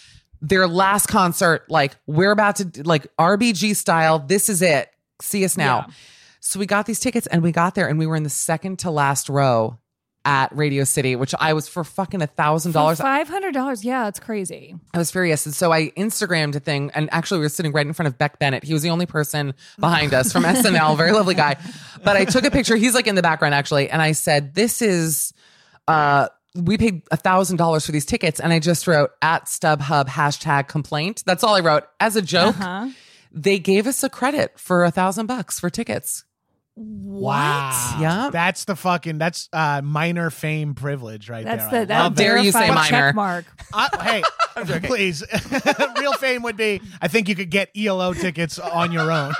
their 0.42 0.68
last 0.68 1.08
concert. 1.08 1.70
Like, 1.70 1.96
we're 2.08 2.32
about 2.32 2.56
to, 2.56 2.84
like, 2.84 3.06
RBG 3.18 3.76
style. 3.76 4.20
This 4.20 4.50
is 4.50 4.62
it. 4.62 4.90
see 5.22 5.46
us 5.46 5.58
now. 5.58 5.86
Yeah. 5.88 5.94
So 6.40 6.60
we 6.60 6.66
got 6.66 6.88
these 6.88 7.00
tickets 7.00 7.28
and 7.28 7.44
we 7.44 7.52
got 7.52 7.76
there 7.76 7.88
and 7.88 8.00
we 8.00 8.08
were 8.08 8.16
in 8.16 8.24
the 8.24 8.30
second 8.30 8.80
to 8.80 8.90
last 8.90 9.30
row 9.30 9.78
at 10.24 10.56
Radio 10.56 10.84
City, 10.84 11.16
which 11.16 11.34
I 11.40 11.54
was 11.54 11.68
for 11.68 11.84
fucking 11.84 12.22
a 12.22 12.28
thousand 12.28 12.74
dollars. 12.74 13.00
Five 13.00 13.28
hundred 13.28 13.54
dollars. 13.54 13.84
Yeah, 13.84 14.08
it's 14.08 14.20
crazy. 14.20 14.76
I 14.94 14.98
was 14.98 15.12
furious. 15.12 15.46
And 15.46 15.56
so 15.56 15.72
I 15.72 15.90
Instagrammed 15.92 16.56
a 16.56 16.60
thing, 16.60 16.92
and 16.94 17.10
actually, 17.12 17.40
we 17.40 17.46
were 17.46 17.50
sitting 17.50 17.72
right 17.72 17.86
in 17.86 17.94
front 17.94 18.08
of 18.08 18.18
Beck 18.18 18.40
Bennett. 18.40 18.64
He 18.64 18.74
was 18.74 18.84
the 18.84 18.90
only 18.90 19.06
person 19.06 19.54
behind 19.80 20.14
us 20.14 20.32
from 20.32 20.44
SNL, 20.44 20.96
very 20.98 21.12
lovely 21.12 21.36
guy. 21.36 21.56
But 22.04 22.18
I 22.18 22.26
took 22.26 22.44
a 22.44 22.52
picture. 22.52 22.76
He's 22.76 22.94
like 22.94 23.08
in 23.08 23.16
the 23.16 23.22
background, 23.22 23.56
actually. 23.56 23.90
And 23.90 24.02
I 24.02 24.12
said, 24.12 24.54
This 24.54 24.82
is, 24.82 25.34
uh, 25.88 26.28
we 26.56 26.78
paid 26.78 27.04
a 27.12 27.18
thousand 27.18 27.58
dollars 27.58 27.86
for 27.86 27.92
these 27.92 28.06
tickets. 28.06 28.40
And 28.40 28.52
I 28.54 28.60
just 28.60 28.88
wrote 28.88 29.12
at 29.22 29.46
StubHub 29.46 30.08
hashtag 30.08 30.68
complaint. 30.68 31.24
That's 31.26 31.44
all 31.44 31.56
I 31.56 31.62
wrote 31.62 31.84
as 32.00 32.16
a 32.16 32.22
joke. 32.22 32.60
Uh-huh. 32.60 32.90
They 33.32 33.60
gave 33.60 33.88
us 33.88 34.04
a 34.04 34.10
credit 34.10 34.60
for 34.60 34.84
a 34.84 34.92
thousand 34.92 35.28
bucks 35.28 35.60
for 35.60 35.70
tickets. 35.70 36.26
Wow. 36.78 37.98
Yeah. 38.00 38.30
That's 38.32 38.66
the 38.66 38.76
fucking 38.76 39.18
that's 39.18 39.50
uh 39.52 39.82
minor 39.84 40.30
fame 40.30 40.74
privilege 40.74 41.30
right 41.30 41.44
That's 41.46 41.70
there. 41.70 41.86
the 41.86 41.94
I 41.94 42.04
love 42.04 42.16
that 42.16 42.22
it. 42.22 42.26
dare 42.26 42.38
you 42.38 42.52
say 42.52 42.68
verified 42.68 42.76
minor. 42.76 42.90
check 43.10 43.16
mark. 43.16 43.46
I- 43.74 44.24
hey, 44.56 44.80
please. 44.88 45.24
Real 46.00 46.14
fame 46.14 46.44
would 46.44 46.58
be 46.58 46.82
I 47.02 47.08
think 47.10 47.28
you 47.30 47.36
could 47.36 47.50
get 47.52 47.70
ELO 47.76 48.14
tickets 48.14 48.58
on 48.58 48.92
your 48.92 49.12
own. 49.12 49.34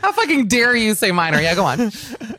How 0.00 0.12
fucking 0.12 0.48
dare 0.48 0.74
you 0.76 0.94
say 0.94 1.12
minor? 1.12 1.40
Yeah, 1.40 1.54
go 1.54 1.64
on. 1.64 1.90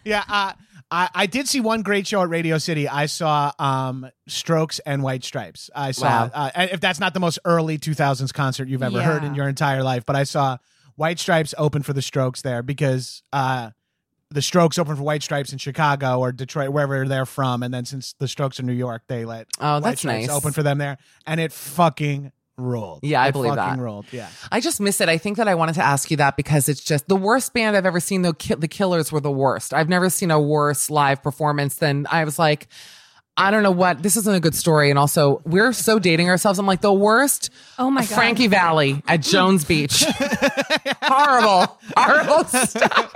yeah, 0.06 0.24
uh 0.28 0.54
I, 0.90 1.10
I 1.14 1.26
did 1.26 1.50
see 1.50 1.60
one 1.60 1.82
great 1.82 2.08
show 2.08 2.22
at 2.22 2.30
Radio 2.30 2.58
City. 2.60 2.88
I 2.88 3.08
saw 3.08 3.52
um, 3.60 4.10
Strokes 4.30 4.80
and 4.80 5.04
White 5.04 5.26
Stripes. 5.26 5.70
I 5.76 5.92
saw, 5.92 6.06
Wow. 6.28 6.32
uh, 6.34 6.50
if 6.72 6.80
that's 6.80 6.98
not 7.02 7.14
the 7.14 7.20
most 7.20 7.40
early 7.44 7.78
2000s 7.78 8.34
concert 8.34 8.70
you've 8.70 8.82
ever 8.82 9.02
heard 9.02 9.26
in 9.26 9.36
your 9.36 9.50
entire 9.50 9.84
life, 9.84 10.06
but 10.06 10.16
I 10.16 10.24
saw 10.24 10.56
White 10.98 11.18
Stripes 11.20 11.56
open 11.58 11.82
for 11.84 11.94
the 11.94 12.02
Strokes 12.02 12.42
there 12.42 12.62
because 12.62 13.24
uh, 13.32 13.70
the 14.30 14.42
Strokes 14.42 14.78
open 14.78 14.96
for 14.98 15.04
White 15.04 15.24
Stripes 15.24 15.54
in 15.54 15.58
Chicago 15.58 16.20
or 16.20 16.32
Detroit, 16.34 16.70
wherever 16.70 17.08
they're 17.08 17.26
from. 17.26 17.64
And 17.64 17.74
then 17.74 17.86
since 17.86 18.14
the 18.20 18.28
Strokes 18.28 18.60
are 18.60 18.64
New 18.64 18.74
York, 18.74 19.04
they 19.08 19.24
let 19.24 19.48
Oh, 19.62 19.76
White 19.76 19.84
that's 19.84 20.02
Stripes 20.02 20.28
nice. 20.28 20.36
open 20.36 20.52
for 20.52 20.64
them 20.64 20.78
there. 20.80 20.98
And 21.26 21.40
it 21.40 21.54
fucking 21.54 22.32
rolled. 22.58 23.02
Yeah, 23.04 23.22
I 23.22 23.28
It 23.28 23.32
believe 23.34 23.54
fucking 23.56 23.78
that. 23.78 23.84
rolled. 23.84 24.08
Yeah. 24.12 24.28
I 24.52 24.60
just 24.60 24.82
miss 24.82 25.00
it. 25.00 25.08
I 25.08 25.18
think 25.20 25.38
that 25.38 25.48
I 25.48 25.54
wanted 25.56 25.76
to 25.76 25.84
ask 25.84 26.10
you 26.12 26.18
that 26.18 26.36
because 26.36 26.68
it's 26.68 26.84
just 26.84 27.08
the 27.08 27.16
worst 27.16 27.54
band 27.54 27.78
I've 27.78 27.86
ever 27.86 28.00
seen. 28.00 28.24
The 28.24 28.34
Ki- 28.34 28.56
the 28.56 28.68
Killers 28.68 29.12
were 29.12 29.22
the 29.22 29.32
worst. 29.32 29.74
I've 29.76 29.90
never 29.90 30.10
seen 30.10 30.32
a 30.32 30.42
worse 30.42 30.90
live 30.90 31.22
performance 31.22 31.76
than 31.76 32.08
I 32.10 32.24
was 32.24 32.40
like. 32.40 32.68
I 33.38 33.52
don't 33.52 33.62
know 33.62 33.72
what 33.72 34.02
this 34.02 34.18
isn't 34.18 34.34
a 34.34 34.40
good 34.40 34.56
story, 34.56 34.90
and 34.90 34.98
also 34.98 35.42
we're 35.46 35.72
so 35.72 36.00
dating 36.00 36.30
ourselves. 36.30 36.58
I'm 36.58 36.66
like 36.66 36.82
the 36.82 36.92
worst. 36.92 37.52
Oh 37.78 37.92
my 37.92 38.02
God. 38.02 38.16
Frankie 38.16 38.48
Valli 38.48 39.04
at 39.08 39.22
Jones 39.22 39.64
Beach. 39.64 40.04
horrible, 41.04 41.78
horrible 41.96 42.46
stuff. 42.46 43.14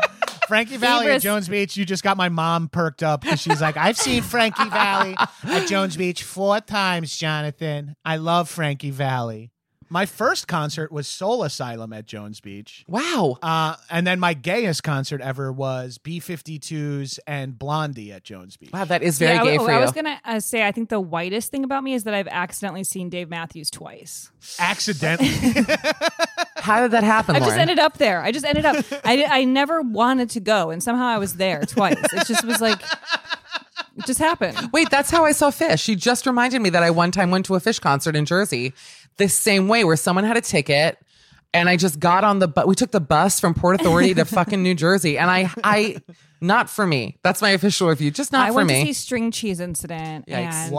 Frankie 0.47 0.77
Valli 0.77 1.07
at 1.07 1.21
Jones 1.21 1.47
Beach. 1.47 1.75
You 1.75 1.85
just 1.85 2.03
got 2.03 2.17
my 2.17 2.29
mom 2.29 2.67
perked 2.67 3.01
up 3.01 3.21
because 3.21 3.41
she's 3.41 3.61
like, 3.61 3.77
I've 3.77 3.97
seen 3.97 4.21
Frankie 4.21 4.69
Valli 4.69 5.15
at 5.43 5.67
Jones 5.67 5.97
Beach 5.97 6.23
four 6.23 6.59
times, 6.59 7.17
Jonathan. 7.17 7.95
I 8.05 8.17
love 8.17 8.49
Frankie 8.49 8.91
Valli. 8.91 9.51
My 9.91 10.05
first 10.05 10.48
concert 10.48 10.89
was 10.89 11.05
Soul 11.05 11.43
Asylum 11.43 11.91
at 11.91 12.05
Jones 12.05 12.39
Beach. 12.39 12.86
Wow. 12.88 13.38
Uh, 13.41 13.75
and 13.89 14.07
then 14.07 14.21
my 14.21 14.33
gayest 14.33 14.83
concert 14.83 15.19
ever 15.19 15.51
was 15.51 15.98
B 15.98 16.21
52s 16.21 17.19
and 17.27 17.60
Blondie 17.60 18.13
at 18.13 18.24
Jones 18.24 18.55
Beach. 18.55 18.71
Wow, 18.71 18.86
that 18.86 19.03
is 19.03 19.19
very 19.19 19.36
yeah, 19.36 19.41
I- 19.41 19.43
gay 19.43 19.57
oh, 19.57 19.65
for 19.65 19.71
I 19.71 19.75
you. 19.75 19.81
was 19.81 19.91
gonna 19.91 20.21
uh, 20.24 20.39
say 20.39 20.65
I 20.65 20.71
think 20.71 20.88
the 20.88 21.01
whitest 21.01 21.51
thing 21.51 21.65
about 21.65 21.83
me 21.83 21.93
is 21.93 22.05
that 22.05 22.13
I've 22.13 22.29
accidentally 22.29 22.86
seen 22.86 23.10
Dave 23.10 23.29
Matthews 23.29 23.69
twice. 23.69 24.31
Accidentally. 24.60 25.27
How 26.55 26.83
did 26.83 26.91
that 26.91 27.03
happen, 27.03 27.36
I 27.36 27.39
just 27.39 27.57
ended 27.57 27.79
up 27.79 27.98
there. 27.98 28.21
I 28.21 28.31
just 28.31 28.45
ended 28.45 28.65
up. 28.65 28.86
I 29.03 29.25
I 29.25 29.43
never 29.43 29.81
wanted 29.81 30.29
to 30.29 30.39
go, 30.39 30.69
and 30.69 30.81
somehow 30.81 31.07
I 31.07 31.17
was 31.17 31.33
there 31.33 31.63
twice. 31.63 31.98
It 32.13 32.27
just 32.27 32.45
was 32.45 32.62
like, 32.62 32.79
it 33.98 34.05
just 34.05 34.19
happened. 34.19 34.69
Wait, 34.71 34.89
that's 34.89 35.10
how 35.10 35.25
I 35.25 35.31
saw 35.31 35.51
Phish. 35.51 35.83
She 35.83 35.95
just 35.95 36.25
reminded 36.25 36.62
me 36.62 36.69
that 36.69 36.83
I 36.83 36.91
one 36.91 37.12
time 37.12 37.29
went 37.31 37.45
to 37.48 37.55
a 37.55 37.60
Phish 37.60 37.81
concert 37.81 38.15
in 38.15 38.25
Jersey, 38.25 38.74
the 39.18 39.30
same 39.30 39.68
way 39.68 39.84
where 39.84 39.96
someone 39.96 40.24
had 40.24 40.38
a 40.38 40.41
ticket, 40.41 40.98
and 41.53 41.68
I 41.70 41.77
just 41.77 42.00
got 42.00 42.24
on 42.24 42.39
the 42.39 42.48
bus. 42.48 42.65
We 42.65 42.75
took 42.75 42.91
the 42.91 43.00
bus 43.01 43.39
from 43.39 43.53
Port 43.53 43.80
Authority 43.80 44.13
to 44.15 44.25
fucking 44.25 44.62
New 44.63 44.74
Jersey, 44.75 45.18
and 45.18 45.30
I, 45.30 45.51
I, 45.63 45.98
not 46.39 46.70
for 46.70 46.88
me. 46.88 47.18
That's 47.24 47.41
my 47.41 47.50
official 47.51 47.89
review. 47.89 48.10
Just 48.12 48.32
not 48.32 48.46
I 48.48 48.50
for 48.50 48.56
went 48.56 48.70
me. 48.70 48.80
to 48.82 48.86
see 48.88 48.94
String 48.94 49.32
Cheese 49.32 49.60
Incident. 49.60 50.27
Yikes. 50.27 50.34
And 50.34 50.48
I 50.48 50.51
had 50.53 50.72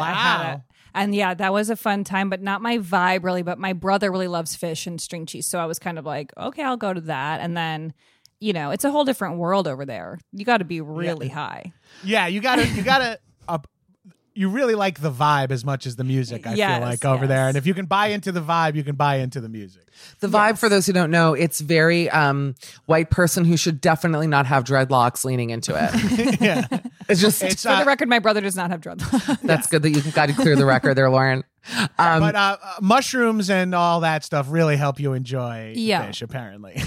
Wow. 0.55 0.63
and 0.95 1.15
yeah, 1.15 1.35
that 1.35 1.53
was 1.53 1.71
a 1.71 1.77
fun 1.77 2.05
time, 2.05 2.31
but 2.31 2.41
not 2.43 2.63
my 2.63 2.79
vibe 2.79 3.23
really. 3.25 3.43
But 3.43 3.59
my 3.59 3.73
brother 3.75 4.11
really 4.11 4.29
loves 4.29 4.57
Phish 4.57 4.87
and 4.87 5.01
string 5.01 5.27
cheese, 5.27 5.47
so 5.47 5.59
I 5.59 5.67
was 5.67 5.79
kind 5.79 5.99
of 5.99 6.05
like, 6.07 6.33
okay, 6.37 6.63
I'll 6.63 6.77
go 6.77 6.93
to 6.93 7.01
that. 7.03 7.41
And 7.41 7.57
then, 7.57 7.93
you 8.41 8.53
know, 8.53 8.71
it's 8.71 8.85
a 8.85 8.91
whole 8.91 9.05
different 9.05 9.37
world 9.39 9.69
over 9.69 9.85
there. 9.85 10.19
You 10.33 10.45
got 10.45 10.59
to 10.59 10.65
be 10.65 10.81
really 10.81 11.29
high. 11.29 11.73
yeah, 12.03 12.27
you 12.27 12.41
gotta, 12.41 12.67
you 12.69 12.83
gotta, 12.83 13.19
uh, 13.47 13.59
you 14.35 14.49
really 14.49 14.75
like 14.75 15.01
the 15.01 15.11
vibe 15.11 15.51
as 15.51 15.65
much 15.65 15.87
as 15.87 15.97
the 15.97 16.05
music, 16.05 16.47
I 16.47 16.55
Yes, 16.55 16.79
feel 16.79 16.89
like, 16.89 17.05
over 17.05 17.27
there. 17.27 17.49
And 17.49 17.57
if 17.57 17.67
you 17.67 17.75
can 17.75 17.87
buy 17.87 18.09
into 18.09 18.33
the 18.33 18.41
vibe, 18.41 18.75
you 18.75 18.85
can 18.85 18.97
buy 18.97 19.17
into 19.17 19.41
the 19.41 19.49
music. 19.49 19.83
the 20.21 20.29
vibe, 20.29 20.59
for 20.59 20.69
those 20.69 20.87
who 20.87 20.93
don't 20.93 21.11
know, 21.11 21.35
it's 21.35 21.61
very 21.61 22.09
um, 22.11 22.55
white 22.87 23.11
person 23.11 23.45
who 23.45 23.57
should 23.57 23.81
definitely 23.81 24.27
not 24.27 24.47
have 24.47 24.65
dreadlocks 24.65 25.25
leaning 25.25 25.51
into 25.51 25.75
it. 25.75 26.41
yeah. 26.41 26.67
It's 27.09 27.21
just 27.21 27.43
It's, 27.43 27.63
For 27.63 27.69
uh, 27.71 27.81
the 27.81 27.85
record, 27.87 28.09
my 28.09 28.19
brother 28.21 28.41
does 28.41 28.57
not 28.57 28.71
have 28.71 28.81
dreadlocks. 28.81 29.41
that's 29.43 29.67
good 29.67 29.83
that 29.83 29.91
you 29.91 30.01
got 30.13 30.27
to 30.27 30.35
clear 30.35 30.57
the 30.57 30.65
record 30.67 30.95
there, 30.95 31.11
Lauren. 31.11 31.45
Um, 31.99 32.21
but 32.21 32.35
uh, 32.35 32.57
uh, 32.63 32.75
mushrooms 32.81 33.49
and 33.51 33.75
all 33.75 34.01
that 34.01 34.25
stuff 34.25 34.47
really 34.51 34.77
help 34.77 34.99
you 34.99 35.13
enjoy 35.13 35.75
Yeah. 35.77 36.09
Phish, 36.09 36.23
apparently. 36.23 36.83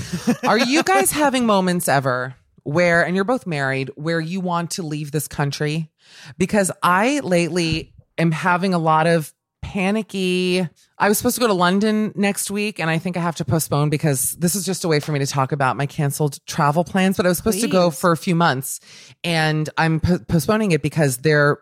Are 0.47 0.57
you 0.57 0.83
guys 0.83 1.11
having 1.11 1.45
moments 1.45 1.87
ever 1.87 2.35
where, 2.63 3.05
and 3.05 3.15
you're 3.15 3.23
both 3.23 3.45
married, 3.47 3.91
where 3.95 4.19
you 4.19 4.39
want 4.41 4.71
to 4.71 4.83
leave 4.83 5.11
this 5.11 5.27
country? 5.27 5.91
Because 6.37 6.71
I 6.83 7.19
lately 7.21 7.93
am 8.17 8.31
having 8.31 8.73
a 8.73 8.77
lot 8.77 9.07
of 9.07 9.33
panicky. 9.61 10.67
I 10.97 11.09
was 11.09 11.17
supposed 11.17 11.35
to 11.35 11.41
go 11.41 11.47
to 11.47 11.53
London 11.53 12.13
next 12.15 12.51
week, 12.51 12.79
and 12.79 12.89
I 12.89 12.97
think 12.97 13.17
I 13.17 13.19
have 13.19 13.35
to 13.37 13.45
postpone 13.45 13.89
because 13.89 14.31
this 14.33 14.55
is 14.55 14.65
just 14.65 14.83
a 14.83 14.87
way 14.87 14.99
for 14.99 15.11
me 15.11 15.19
to 15.19 15.25
talk 15.25 15.51
about 15.51 15.75
my 15.75 15.85
canceled 15.85 16.39
travel 16.45 16.83
plans. 16.83 17.17
But 17.17 17.25
I 17.25 17.29
was 17.29 17.37
supposed 17.37 17.61
to 17.61 17.67
go 17.67 17.89
for 17.89 18.11
a 18.11 18.17
few 18.17 18.35
months, 18.35 18.79
and 19.23 19.69
I'm 19.77 19.99
po- 19.99 20.19
postponing 20.19 20.71
it 20.71 20.81
because 20.81 21.17
they're. 21.17 21.59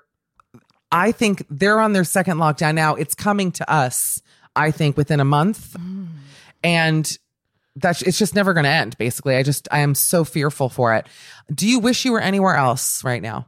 I 0.92 1.12
think 1.12 1.44
they're 1.50 1.80
on 1.80 1.94
their 1.94 2.04
second 2.04 2.38
lockdown 2.38 2.76
now. 2.76 2.94
It's 2.94 3.16
coming 3.16 3.52
to 3.54 3.72
us. 3.72 4.22
I 4.56 4.70
think 4.70 4.96
within 4.96 5.20
a 5.20 5.26
month, 5.26 5.76
mm. 5.76 6.08
and 6.64 7.18
that's 7.76 8.02
it's 8.04 8.20
just 8.20 8.36
never 8.36 8.54
going 8.54 8.66
to 8.66 8.70
end 8.70 8.96
basically 8.98 9.36
i 9.36 9.42
just 9.42 9.68
i 9.72 9.80
am 9.80 9.96
so 9.96 10.24
fearful 10.24 10.70
for 10.70 10.94
it 10.94 11.08
do 11.54 11.68
you 11.68 11.80
wish 11.80 12.06
you 12.06 12.12
were 12.12 12.20
anywhere 12.20 12.56
else 12.56 13.04
right 13.04 13.22
now 13.22 13.48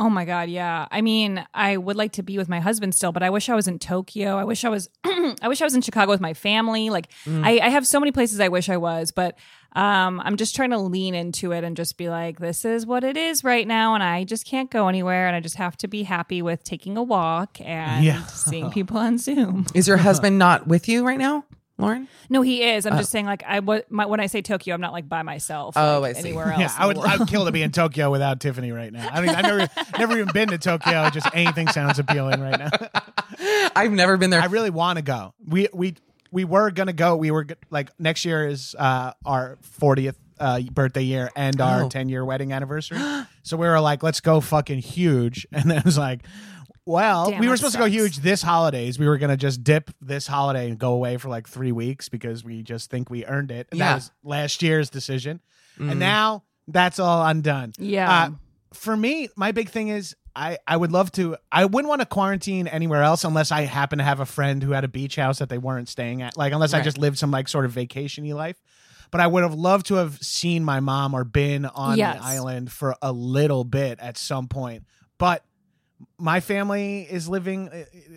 Oh 0.00 0.08
my 0.08 0.24
god, 0.24 0.48
yeah. 0.48 0.86
I 0.90 1.02
mean, 1.02 1.44
I 1.52 1.76
would 1.76 1.94
like 1.96 2.12
to 2.12 2.22
be 2.22 2.38
with 2.38 2.48
my 2.48 2.58
husband 2.58 2.94
still, 2.94 3.12
but 3.12 3.22
I 3.22 3.28
wish 3.28 3.50
I 3.50 3.54
was 3.54 3.68
in 3.68 3.78
Tokyo. 3.78 4.38
I 4.38 4.44
wish 4.44 4.64
I 4.64 4.70
was 4.70 4.88
I 5.04 5.46
wish 5.46 5.60
I 5.60 5.64
was 5.64 5.74
in 5.74 5.82
Chicago 5.82 6.10
with 6.10 6.22
my 6.22 6.32
family. 6.32 6.88
Like 6.88 7.08
I, 7.28 7.60
I 7.62 7.68
have 7.68 7.86
so 7.86 8.00
many 8.00 8.10
places 8.10 8.40
I 8.40 8.48
wish 8.48 8.70
I 8.70 8.78
was, 8.78 9.10
but 9.10 9.36
um 9.76 10.18
I'm 10.24 10.36
just 10.36 10.56
trying 10.56 10.70
to 10.70 10.78
lean 10.78 11.14
into 11.14 11.52
it 11.52 11.64
and 11.64 11.76
just 11.76 11.98
be 11.98 12.08
like, 12.08 12.40
this 12.40 12.64
is 12.64 12.86
what 12.86 13.04
it 13.04 13.16
is 13.18 13.44
right 13.44 13.68
now, 13.68 13.94
and 13.94 14.02
I 14.02 14.24
just 14.24 14.46
can't 14.46 14.70
go 14.70 14.88
anywhere 14.88 15.26
and 15.26 15.36
I 15.36 15.40
just 15.40 15.56
have 15.56 15.76
to 15.78 15.86
be 15.88 16.02
happy 16.02 16.40
with 16.40 16.64
taking 16.64 16.96
a 16.96 17.02
walk 17.02 17.60
and 17.60 18.02
Yeah. 18.04 18.24
seeing 18.26 18.70
people 18.70 18.96
on 18.96 19.18
Zoom. 19.18 19.66
is 19.74 19.86
your 19.86 19.96
husband 20.08 20.38
not 20.38 20.66
with 20.66 20.88
you 20.88 21.06
right 21.06 21.18
now 21.18 21.44
lauren 21.80 22.08
No, 22.28 22.42
he 22.42 22.62
is. 22.62 22.86
I'm 22.86 22.96
just 22.98 23.10
saying 23.10 23.26
like 23.26 23.42
I 23.46 23.60
what 23.60 23.90
my, 23.90 24.06
when 24.06 24.20
I 24.20 24.26
say 24.26 24.42
Tokyo, 24.42 24.74
I'm 24.74 24.80
not 24.80 24.92
like 24.92 25.08
by 25.08 25.22
myself. 25.22 25.76
Oh, 25.76 26.00
like, 26.00 26.16
I 26.16 26.20
see. 26.20 26.28
Anywhere 26.28 26.52
else. 26.52 26.60
yeah, 26.60 26.74
I 26.78 26.86
would. 26.86 26.98
I 26.98 27.16
would 27.16 27.28
kill 27.28 27.44
to 27.46 27.52
be 27.52 27.62
in 27.62 27.72
Tokyo 27.72 28.10
without 28.10 28.40
Tiffany 28.40 28.72
right 28.72 28.92
now. 28.92 29.08
I 29.10 29.20
mean, 29.20 29.30
I've 29.30 29.44
never, 29.44 29.68
never 29.98 30.18
even 30.18 30.32
been 30.32 30.48
to 30.48 30.58
Tokyo. 30.58 31.10
Just 31.10 31.28
anything 31.34 31.68
sounds 31.68 31.98
appealing 31.98 32.40
right 32.40 32.58
now. 32.58 32.70
i've 33.76 33.92
never 33.92 34.16
been 34.16 34.30
there 34.30 34.40
I 34.40 34.46
really 34.46 34.70
want 34.70 34.98
to 34.98 35.02
go. 35.02 35.34
We, 35.46 35.68
we, 35.72 35.96
we 36.30 36.44
were 36.44 36.70
gonna 36.70 36.92
go. 36.92 37.16
We 37.16 37.30
were 37.30 37.46
like 37.70 37.90
next 37.98 38.24
year 38.24 38.46
is 38.46 38.74
uh, 38.78 39.12
our 39.24 39.58
40th 39.80 40.16
uh, 40.38 40.60
birthday 40.72 41.02
year 41.02 41.30
and 41.36 41.60
our 41.60 41.84
Oh. 41.84 41.88
10 41.88 42.08
year 42.08 42.24
wedding 42.24 42.52
anniversary. 42.52 42.98
so 43.42 43.56
we 43.56 43.66
were 43.66 43.80
like, 43.80 44.02
let's 44.02 44.20
go 44.20 44.40
fucking 44.40 44.78
huge. 44.78 45.46
And 45.52 45.70
then 45.70 45.78
it 45.78 45.84
was 45.84 45.98
like, 45.98 46.20
well, 46.90 47.30
Damn, 47.30 47.40
we 47.40 47.48
were 47.48 47.56
supposed 47.56 47.74
to 47.74 47.78
go 47.80 47.86
huge 47.86 48.18
this 48.18 48.42
holidays. 48.42 48.98
We 48.98 49.06
were 49.08 49.18
gonna 49.18 49.36
just 49.36 49.62
dip 49.64 49.90
this 50.00 50.26
holiday 50.26 50.68
and 50.68 50.78
go 50.78 50.92
away 50.92 51.16
for 51.16 51.28
like 51.28 51.48
three 51.48 51.72
weeks 51.72 52.08
because 52.08 52.42
we 52.44 52.62
just 52.62 52.90
think 52.90 53.08
we 53.10 53.24
earned 53.24 53.50
it. 53.50 53.68
And 53.70 53.78
Yeah. 53.78 53.88
That 53.90 53.94
was 53.96 54.10
last 54.24 54.62
year's 54.62 54.90
decision. 54.90 55.40
And 55.78 55.98
now 55.98 56.42
that's 56.68 56.98
all 56.98 57.24
undone. 57.24 57.72
Yeah. 57.78 58.12
Uh, 58.12 58.30
for 58.74 58.94
me, 58.96 59.28
my 59.36 59.52
big 59.52 59.70
thing 59.70 59.88
is 59.88 60.14
I, 60.36 60.58
I 60.66 60.76
would 60.76 60.92
love 60.92 61.10
to 61.12 61.36
I 61.50 61.64
wouldn't 61.64 61.88
want 61.88 62.02
to 62.02 62.06
quarantine 62.06 62.68
anywhere 62.68 63.02
else 63.02 63.24
unless 63.24 63.50
I 63.50 63.62
happen 63.62 63.98
to 63.98 64.04
have 64.04 64.20
a 64.20 64.26
friend 64.26 64.62
who 64.62 64.72
had 64.72 64.84
a 64.84 64.88
beach 64.88 65.16
house 65.16 65.38
that 65.38 65.48
they 65.48 65.58
weren't 65.58 65.88
staying 65.88 66.22
at. 66.22 66.36
Like 66.36 66.52
unless 66.52 66.74
I 66.74 66.82
just 66.82 66.98
lived 66.98 67.18
some 67.18 67.30
like 67.30 67.48
sort 67.48 67.64
of 67.64 67.72
vacationy 67.72 68.34
life. 68.34 68.60
But 69.10 69.20
I 69.20 69.26
would 69.26 69.42
have 69.42 69.54
loved 69.54 69.86
to 69.86 69.94
have 69.94 70.18
seen 70.22 70.64
my 70.64 70.78
mom 70.80 71.14
or 71.14 71.24
been 71.24 71.66
on 71.66 71.98
Yes. 71.98 72.16
the 72.18 72.22
island 72.24 72.70
for 72.70 72.94
a 73.02 73.10
little 73.10 73.64
bit 73.64 73.98
at 73.98 74.16
some 74.16 74.46
point. 74.46 74.84
But 75.18 75.44
my 76.18 76.40
family 76.40 77.02
is 77.02 77.28
living 77.28 77.68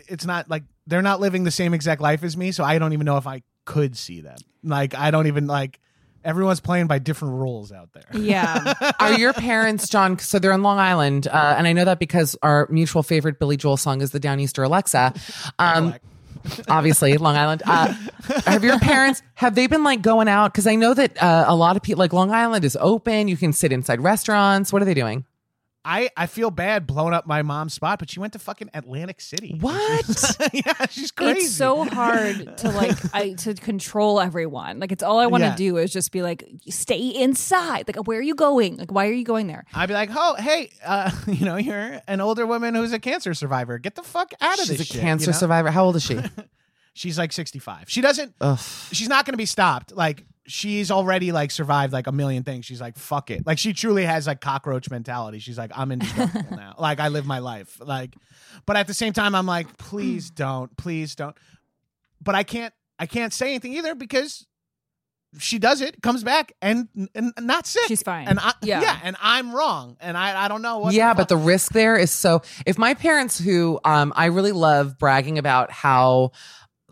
it's 0.08 0.26
not 0.26 0.50
like 0.50 0.64
they're 0.88 1.02
not 1.02 1.20
living 1.20 1.44
the 1.44 1.52
same 1.52 1.74
exact 1.74 2.02
life 2.02 2.24
as 2.24 2.36
me, 2.36 2.52
so 2.52 2.64
I 2.64 2.78
don't 2.80 2.94
even 2.94 3.06
know 3.06 3.18
if 3.18 3.28
I 3.28 3.44
could 3.66 3.98
see 3.98 4.22
them. 4.22 4.38
Like 4.64 4.96
I 4.96 5.12
don't 5.12 5.28
even 5.28 5.48
like. 5.48 5.80
Everyone's 6.26 6.62
playing 6.62 6.88
by 6.88 7.00
different 7.00 7.34
rules 7.34 7.74
out 7.74 7.90
there. 7.92 8.06
Yeah. 8.14 8.92
Are 9.02 9.12
your 9.20 9.34
parents, 9.34 9.90
John? 9.90 10.18
So 10.20 10.40
they're 10.40 10.54
in 10.54 10.64
Long 10.64 10.80
Island, 10.80 11.28
uh, 11.28 11.56
and 11.58 11.68
I 11.68 11.74
know 11.74 11.84
that 11.84 12.00
because 12.00 12.38
our 12.42 12.66
mutual 12.72 13.04
favorite 13.04 13.40
Billy 13.40 13.58
Joel 13.58 13.76
song 13.76 14.00
is 14.00 14.12
the 14.12 14.22
Downeaster 14.22 14.64
Alexa. 14.66 15.14
Um, 15.60 15.96
obviously, 16.70 17.18
Long 17.18 17.36
Island. 17.36 17.62
Uh, 17.66 17.94
have 18.46 18.64
your 18.64 18.80
parents 18.80 19.22
have 19.36 19.56
they 19.56 19.68
been 19.68 19.84
like 19.84 20.02
going 20.02 20.30
out? 20.30 20.54
Because 20.54 20.66
I 20.66 20.76
know 20.76 20.94
that 20.94 21.22
uh, 21.22 21.44
a 21.46 21.58
lot 21.58 21.76
of 21.76 21.84
people 21.84 22.00
like 22.00 22.14
Long 22.14 22.32
Island 22.32 22.64
is 22.64 22.78
open. 22.80 23.28
You 23.28 23.36
can 23.36 23.52
sit 23.52 23.74
inside 23.74 24.00
restaurants. 24.00 24.72
What 24.72 24.82
are 24.82 24.86
they 24.86 24.94
doing? 24.94 25.26
I, 25.86 26.10
I 26.16 26.28
feel 26.28 26.50
bad 26.50 26.88
blowing 26.88 27.14
up 27.14 27.28
my 27.28 27.42
mom's 27.42 27.74
spot, 27.74 28.00
but 28.00 28.10
she 28.10 28.20
went 28.20 28.34
to 28.34 28.40
fucking 28.40 28.70
Atlantic 28.74 29.20
City. 29.22 29.58
What? 29.62 30.36
yeah, 30.54 30.86
she's 30.90 31.12
crazy. 31.12 31.42
It's 31.42 31.52
so 31.52 31.84
hard 31.84 32.58
to 32.60 32.70
like 32.72 32.98
I 33.14 33.34
to 33.34 33.54
control 33.54 34.20
everyone. 34.22 34.80
Like 34.80 34.92
it's 34.92 35.04
all 35.04 35.20
I 35.20 35.26
want 35.28 35.42
to 35.44 35.50
Yeah. 35.50 35.56
do 35.56 35.78
is 35.78 35.92
just 35.92 36.12
be 36.12 36.22
like, 36.22 36.44
stay 36.70 37.10
inside. 37.10 37.84
Like 37.88 38.08
where 38.08 38.20
are 38.20 38.22
you 38.24 38.36
going? 38.36 38.78
Like 38.78 38.92
why 38.92 39.08
are 39.08 39.12
you 39.14 39.26
going 39.26 39.48
there? 39.48 39.66
I'd 39.74 39.88
be 39.88 39.94
like, 39.94 40.10
oh, 40.14 40.36
hey, 40.40 40.70
uh, 40.86 41.12
you 41.28 41.46
know, 41.46 41.58
you're 41.58 42.00
an 42.08 42.22
older 42.22 42.46
woman 42.46 42.76
who's 42.76 42.94
a 42.94 43.00
cancer 43.00 43.34
survivor. 43.34 43.78
Get 43.78 43.96
the 43.96 44.04
fuck 44.04 44.34
out 44.42 44.60
of 44.60 44.66
She's 44.66 44.80
a 44.80 44.86
shit, 44.86 45.02
cancer 45.02 45.26
you 45.26 45.32
know? 45.34 45.38
survivor. 45.38 45.70
How 45.72 45.84
old 45.86 45.96
is 45.98 46.04
she? 46.04 46.20
She's 46.94 47.18
like 47.18 47.32
65. 47.32 47.86
She 47.90 48.02
doesn't, 48.02 48.36
Ugh. 48.40 48.60
she's 48.92 49.10
not 49.10 49.26
going 49.26 49.34
to 49.34 49.38
be 49.38 49.46
stopped. 49.48 49.92
Like, 49.96 50.26
she's 50.46 50.92
already 50.92 51.32
like 51.32 51.50
survived 51.52 51.92
like 51.94 52.06
a 52.08 52.12
million 52.12 52.44
things. 52.44 52.66
She's 52.66 52.82
like, 52.82 52.98
fuck 52.98 53.32
it. 53.32 53.46
Like, 53.48 53.58
she 53.58 53.74
truly 53.74 54.06
has 54.06 54.28
like 54.28 54.42
cockroach 54.42 54.90
mentality. 54.92 55.40
She's 55.40 55.58
like, 55.58 55.72
I'm 55.76 55.92
indestructible 55.92 56.56
now. 56.56 56.76
Like, 56.78 57.00
I 57.00 57.08
live 57.08 57.26
my 57.26 57.40
life. 57.40 57.80
Like, 57.84 58.16
but 58.66 58.76
at 58.76 58.88
the 58.88 58.94
same 58.94 59.14
time, 59.14 59.34
I'm 59.36 59.46
like, 59.48 59.78
please 59.78 60.30
don't, 60.36 60.76
please 60.78 61.16
don't. 61.16 61.36
But 62.22 62.36
I 62.36 62.44
can't, 62.44 62.74
I 63.00 63.06
can't 63.06 63.34
say 63.34 63.48
anything 63.50 63.74
either 63.74 63.96
because 63.96 64.46
she 65.40 65.58
does 65.58 65.82
it, 65.82 66.00
comes 66.04 66.24
back, 66.24 66.54
and, 66.62 66.88
and 67.16 67.34
not 67.40 67.66
sick. 67.66 67.88
She's 67.88 68.04
fine. 68.04 68.28
And 68.28 68.40
I, 68.40 68.54
yeah. 68.62 68.82
Yeah. 68.82 69.00
and 69.04 69.16
I'm 69.20 69.54
wrong, 69.54 69.98
and 70.00 70.16
I, 70.16 70.46
I 70.46 70.48
don't 70.48 70.62
know 70.62 70.78
what. 70.78 70.94
yeah, 70.94 71.14
the 71.14 71.18
but 71.18 71.28
the 71.30 71.38
risk 71.38 71.72
there 71.74 71.98
is 71.98 72.12
so. 72.12 72.44
If 72.68 72.78
my 72.78 72.94
parents, 72.94 73.40
who 73.40 73.80
um, 73.84 74.14
I 74.16 74.26
really 74.28 74.52
love 74.52 75.00
bragging 75.00 75.40
about 75.40 75.72
how, 75.72 76.32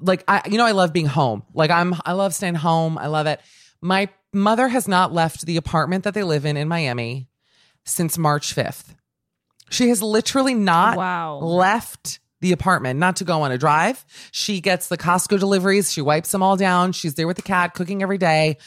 like 0.02 0.24
I, 0.28 0.42
you 0.50 0.58
know, 0.58 0.66
I 0.66 0.72
love 0.72 0.92
being 0.94 1.06
home. 1.06 1.44
Like 1.54 1.72
I'm, 1.72 1.96
I 2.06 2.14
love 2.14 2.34
staying 2.34 2.56
home. 2.56 2.98
I 2.98 3.08
love 3.08 3.28
it. 3.28 3.40
My 3.82 4.10
mother 4.34 4.68
has 4.68 4.88
not 4.88 5.14
left 5.14 5.46
the 5.46 5.58
apartment 5.58 6.04
that 6.04 6.14
they 6.14 6.24
live 6.24 6.46
in 6.46 6.58
in 6.58 6.68
Miami 6.68 7.28
since 7.86 8.18
March 8.18 8.54
fifth. 8.54 8.96
She 9.70 9.90
has 9.90 10.02
literally 10.02 10.54
not 10.54 10.98
Wow. 10.98 11.38
left 11.38 12.20
the 12.42 12.52
apartment, 12.52 13.00
not 13.00 13.18
to 13.18 13.24
go 13.24 13.44
on 13.44 13.52
a 13.52 13.58
drive. 13.58 14.04
She 14.32 14.60
gets 14.62 14.88
the 14.88 14.98
Costco 14.98 15.40
deliveries. 15.40 15.94
She 15.94 16.02
wipes 16.02 16.32
them 16.32 16.42
all 16.44 16.58
down. 16.58 16.92
She's 16.92 17.14
there 17.14 17.28
with 17.28 17.38
the 17.38 17.44
cat, 17.44 17.74
cooking 17.74 18.02
every 18.02 18.18
day. 18.18 18.58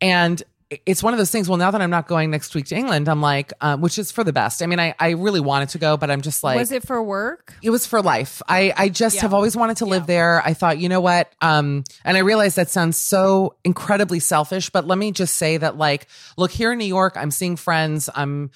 And 0.00 0.42
it's 0.84 1.02
one 1.02 1.14
of 1.14 1.18
those 1.18 1.30
things. 1.30 1.48
Well, 1.48 1.56
now 1.56 1.70
that 1.70 1.80
I'm 1.80 1.88
not 1.88 2.08
going 2.08 2.30
next 2.30 2.54
week 2.54 2.66
to 2.66 2.76
England, 2.76 3.08
I'm 3.08 3.22
like, 3.22 3.54
um, 3.62 3.80
which 3.80 3.98
is 3.98 4.12
for 4.12 4.22
the 4.22 4.34
best. 4.34 4.62
I 4.62 4.66
mean, 4.66 4.78
I, 4.78 4.94
I 4.98 5.10
really 5.10 5.40
wanted 5.40 5.70
to 5.70 5.78
go, 5.78 5.96
but 5.96 6.10
I'm 6.10 6.20
just 6.20 6.44
like, 6.44 6.58
was 6.58 6.72
it 6.72 6.86
for 6.86 7.02
work? 7.02 7.54
it 7.62 7.70
was 7.70 7.86
for 7.86 8.02
life. 8.02 8.42
I, 8.48 8.74
I 8.76 8.88
just 8.90 9.16
Yeah. 9.16 9.22
have 9.22 9.32
always 9.32 9.56
wanted 9.56 9.78
to 9.78 9.86
live 9.86 10.06
there. 10.06 10.42
I 10.44 10.52
thought, 10.52 10.78
you 10.78 10.90
know 10.90 11.00
what? 11.00 11.32
Um, 11.40 11.84
and 12.04 12.18
I 12.18 12.20
realize 12.20 12.54
that 12.56 12.68
sounds 12.68 12.98
so 12.98 13.56
incredibly 13.64 14.20
selfish, 14.20 14.68
but 14.68 14.86
let 14.86 14.98
me 14.98 15.10
just 15.10 15.36
say 15.38 15.56
that, 15.56 15.78
like, 15.78 16.06
look, 16.36 16.50
here 16.50 16.72
in 16.72 16.78
New 16.78 16.84
York, 16.84 17.14
I'm 17.16 17.30
seeing 17.30 17.56
friends. 17.56 18.10
I'm 18.14 18.50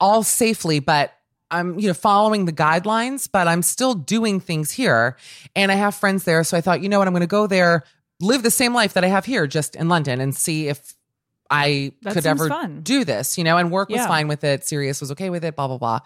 all 0.00 0.24
safely, 0.24 0.80
but 0.80 1.12
I'm, 1.52 1.78
you 1.78 1.86
know, 1.86 1.94
following 1.94 2.46
the 2.46 2.52
guidelines, 2.52 3.28
but 3.30 3.46
I'm 3.46 3.62
still 3.62 3.94
doing 3.94 4.40
things 4.40 4.72
here. 4.72 5.16
And 5.54 5.70
I 5.70 5.76
have 5.76 5.94
friends 5.94 6.24
there. 6.24 6.42
So 6.42 6.56
I 6.56 6.60
thought, 6.60 6.82
you 6.82 6.88
know 6.88 6.98
what? 6.98 7.06
I'm 7.06 7.14
going 7.14 7.20
to 7.20 7.26
go 7.28 7.46
there, 7.46 7.84
live 8.20 8.42
the 8.42 8.50
same 8.50 8.74
life 8.74 8.94
that 8.94 9.04
I 9.04 9.08
have 9.08 9.24
here, 9.24 9.46
just 9.46 9.76
in 9.76 9.88
London, 9.88 10.20
and 10.20 10.34
see 10.34 10.66
if 10.68 10.94
I 11.50 11.92
That 12.02 12.12
could 12.14 12.26
ever 12.26 12.48
fun. 12.48 12.80
do 12.82 13.04
this, 13.04 13.38
you 13.38 13.44
know, 13.44 13.56
and 13.56 13.70
work 13.70 13.88
was 13.88 14.00
Yeah. 14.00 14.06
fine 14.08 14.28
with 14.28 14.44
it. 14.44 14.66
Sirius 14.66 15.00
was 15.00 15.10
okay 15.12 15.30
with 15.30 15.44
it, 15.44 15.56
blah, 15.56 15.66
blah, 15.68 15.78
blah. 15.78 16.00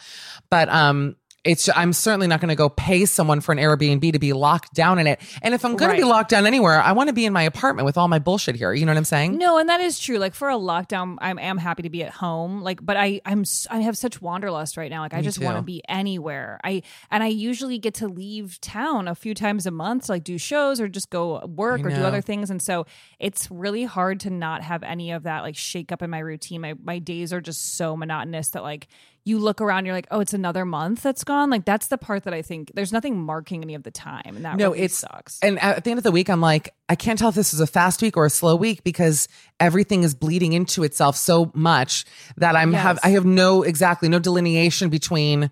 But, 0.51 0.69
um, 0.69 1.17
it's 1.45 1.69
I'm 1.75 1.93
certainly 1.93 2.29
not 2.29 2.41
going 2.41 2.51
to 2.51 2.55
go 2.55 2.69
pay 2.69 3.05
someone 3.05 3.41
for 3.41 3.51
an 3.53 3.59
Airbnb 3.59 4.13
to 4.13 4.19
be 4.19 4.33
locked 4.33 4.75
down 4.75 4.99
in 5.01 5.09
it. 5.09 5.21
And 5.43 5.55
if 5.55 5.65
I'm 5.65 5.77
going 5.77 5.91
to 5.91 5.97
be 5.97 6.05
locked 6.05 6.31
down 6.31 6.47
anywhere, 6.47 6.81
I 6.81 6.93
want 6.93 7.09
to 7.09 7.13
be 7.13 7.27
in 7.27 7.33
my 7.33 7.43
apartment 7.43 7.85
with 7.85 7.99
all 7.99 8.07
my 8.07 8.21
bullshit 8.21 8.55
here. 8.55 8.73
You 8.73 8.87
know 8.87 8.93
what 8.93 8.99
I'm 8.99 9.05
saying? 9.05 9.39
No, 9.39 9.59
and 9.59 9.69
that 9.69 9.81
is 9.81 9.99
true. 9.99 10.19
Like 10.19 10.35
for 10.35 10.49
a 10.49 10.55
lockdown, 10.55 11.17
I 11.21 11.31
am 11.31 11.59
happy 11.59 11.83
to 11.83 11.91
be 11.91 12.05
at 12.05 12.13
home. 12.13 12.63
Like, 12.63 12.85
but 12.85 12.97
I, 12.97 13.21
I'm, 13.25 13.45
I 13.71 13.81
have 13.81 13.99
such 13.99 14.23
wanderlust 14.23 14.77
right 14.77 14.91
now. 14.91 15.01
Like, 15.01 15.15
I 15.15 15.23
just 15.23 15.41
want 15.41 15.57
to 15.57 15.63
be 15.63 15.83
anywhere. 15.89 16.61
I, 16.63 16.83
and 17.11 17.25
I 17.25 17.29
usually 17.29 17.79
get 17.79 17.95
to 17.95 18.09
leave 18.09 18.61
town 18.61 19.09
a 19.09 19.15
few 19.15 19.35
times 19.35 19.67
a 19.67 19.73
month 19.73 20.07
to 20.07 20.13
like 20.13 20.25
do 20.25 20.39
shows 20.39 20.81
or 20.81 20.87
just 20.87 21.11
go 21.11 21.45
work 21.47 21.81
I 21.81 21.85
or 21.85 21.91
do 21.91 22.03
other 22.03 22.21
things. 22.21 22.51
And 22.51 22.63
so 22.63 22.87
it's 23.19 23.51
really 23.51 23.85
hard 23.85 24.21
to 24.21 24.31
not 24.31 24.63
have 24.63 24.85
any 24.85 25.11
of 25.11 25.25
that 25.25 25.43
like 25.43 25.57
shake 25.57 25.91
up 25.91 26.03
in 26.03 26.11
my 26.11 26.21
routine. 26.21 26.61
My, 26.61 26.75
my 26.81 27.01
days 27.01 27.33
are 27.33 27.41
just 27.41 27.77
so 27.77 27.97
monotonous 27.97 28.51
that 28.51 28.63
like 28.63 28.87
you 29.25 29.39
look 29.39 29.61
around, 29.61 29.87
you're 29.87 29.95
like, 29.95 30.09
oh, 30.11 30.21
it's 30.21 30.35
another 30.35 30.65
month 30.65 31.03
that's 31.03 31.23
gone. 31.23 31.49
Like 31.49 31.65
that's 31.65 31.87
the 31.87 31.99
part 31.99 32.25
that 32.25 32.35
I 32.35 32.43
think 32.43 32.73
there's 32.75 32.93
nothing 32.93 33.17
marking 33.17 33.63
any 33.63 33.75
of 33.75 33.85
the 33.85 33.91
time, 33.91 34.37
and 34.37 34.45
that 34.45 34.57
no, 34.57 34.73
really 34.73 34.85
it's 34.85 34.99
sucks. 34.99 35.39
And 35.43 35.61
at 35.61 35.85
the 35.85 35.91
end 35.91 35.99
of 35.99 36.05
the 36.05 36.11
week, 36.11 36.29
I'm 36.29 36.41
like, 36.41 36.75
I 36.89 36.97
can't 36.97 37.19
tell 37.19 37.29
if 37.29 37.35
this 37.35 37.55
is 37.55 37.61
a 37.61 37.67
fast 37.67 38.03
week 38.03 38.17
or 38.17 38.27
a 38.27 38.31
slow 38.31 38.57
week 38.57 38.83
because 38.83 39.29
everything 39.61 40.03
is 40.03 40.15
bleeding 40.15 40.53
into 40.53 40.83
itself 40.83 41.17
so 41.17 41.53
much 41.55 42.05
that 42.37 42.57
I'm 42.57 42.73
have 42.73 42.99
I 43.03 43.11
have 43.11 43.25
no 43.25 43.63
exactly 43.63 44.09
no 44.09 44.19
delineation 44.19 44.89
between 44.89 45.51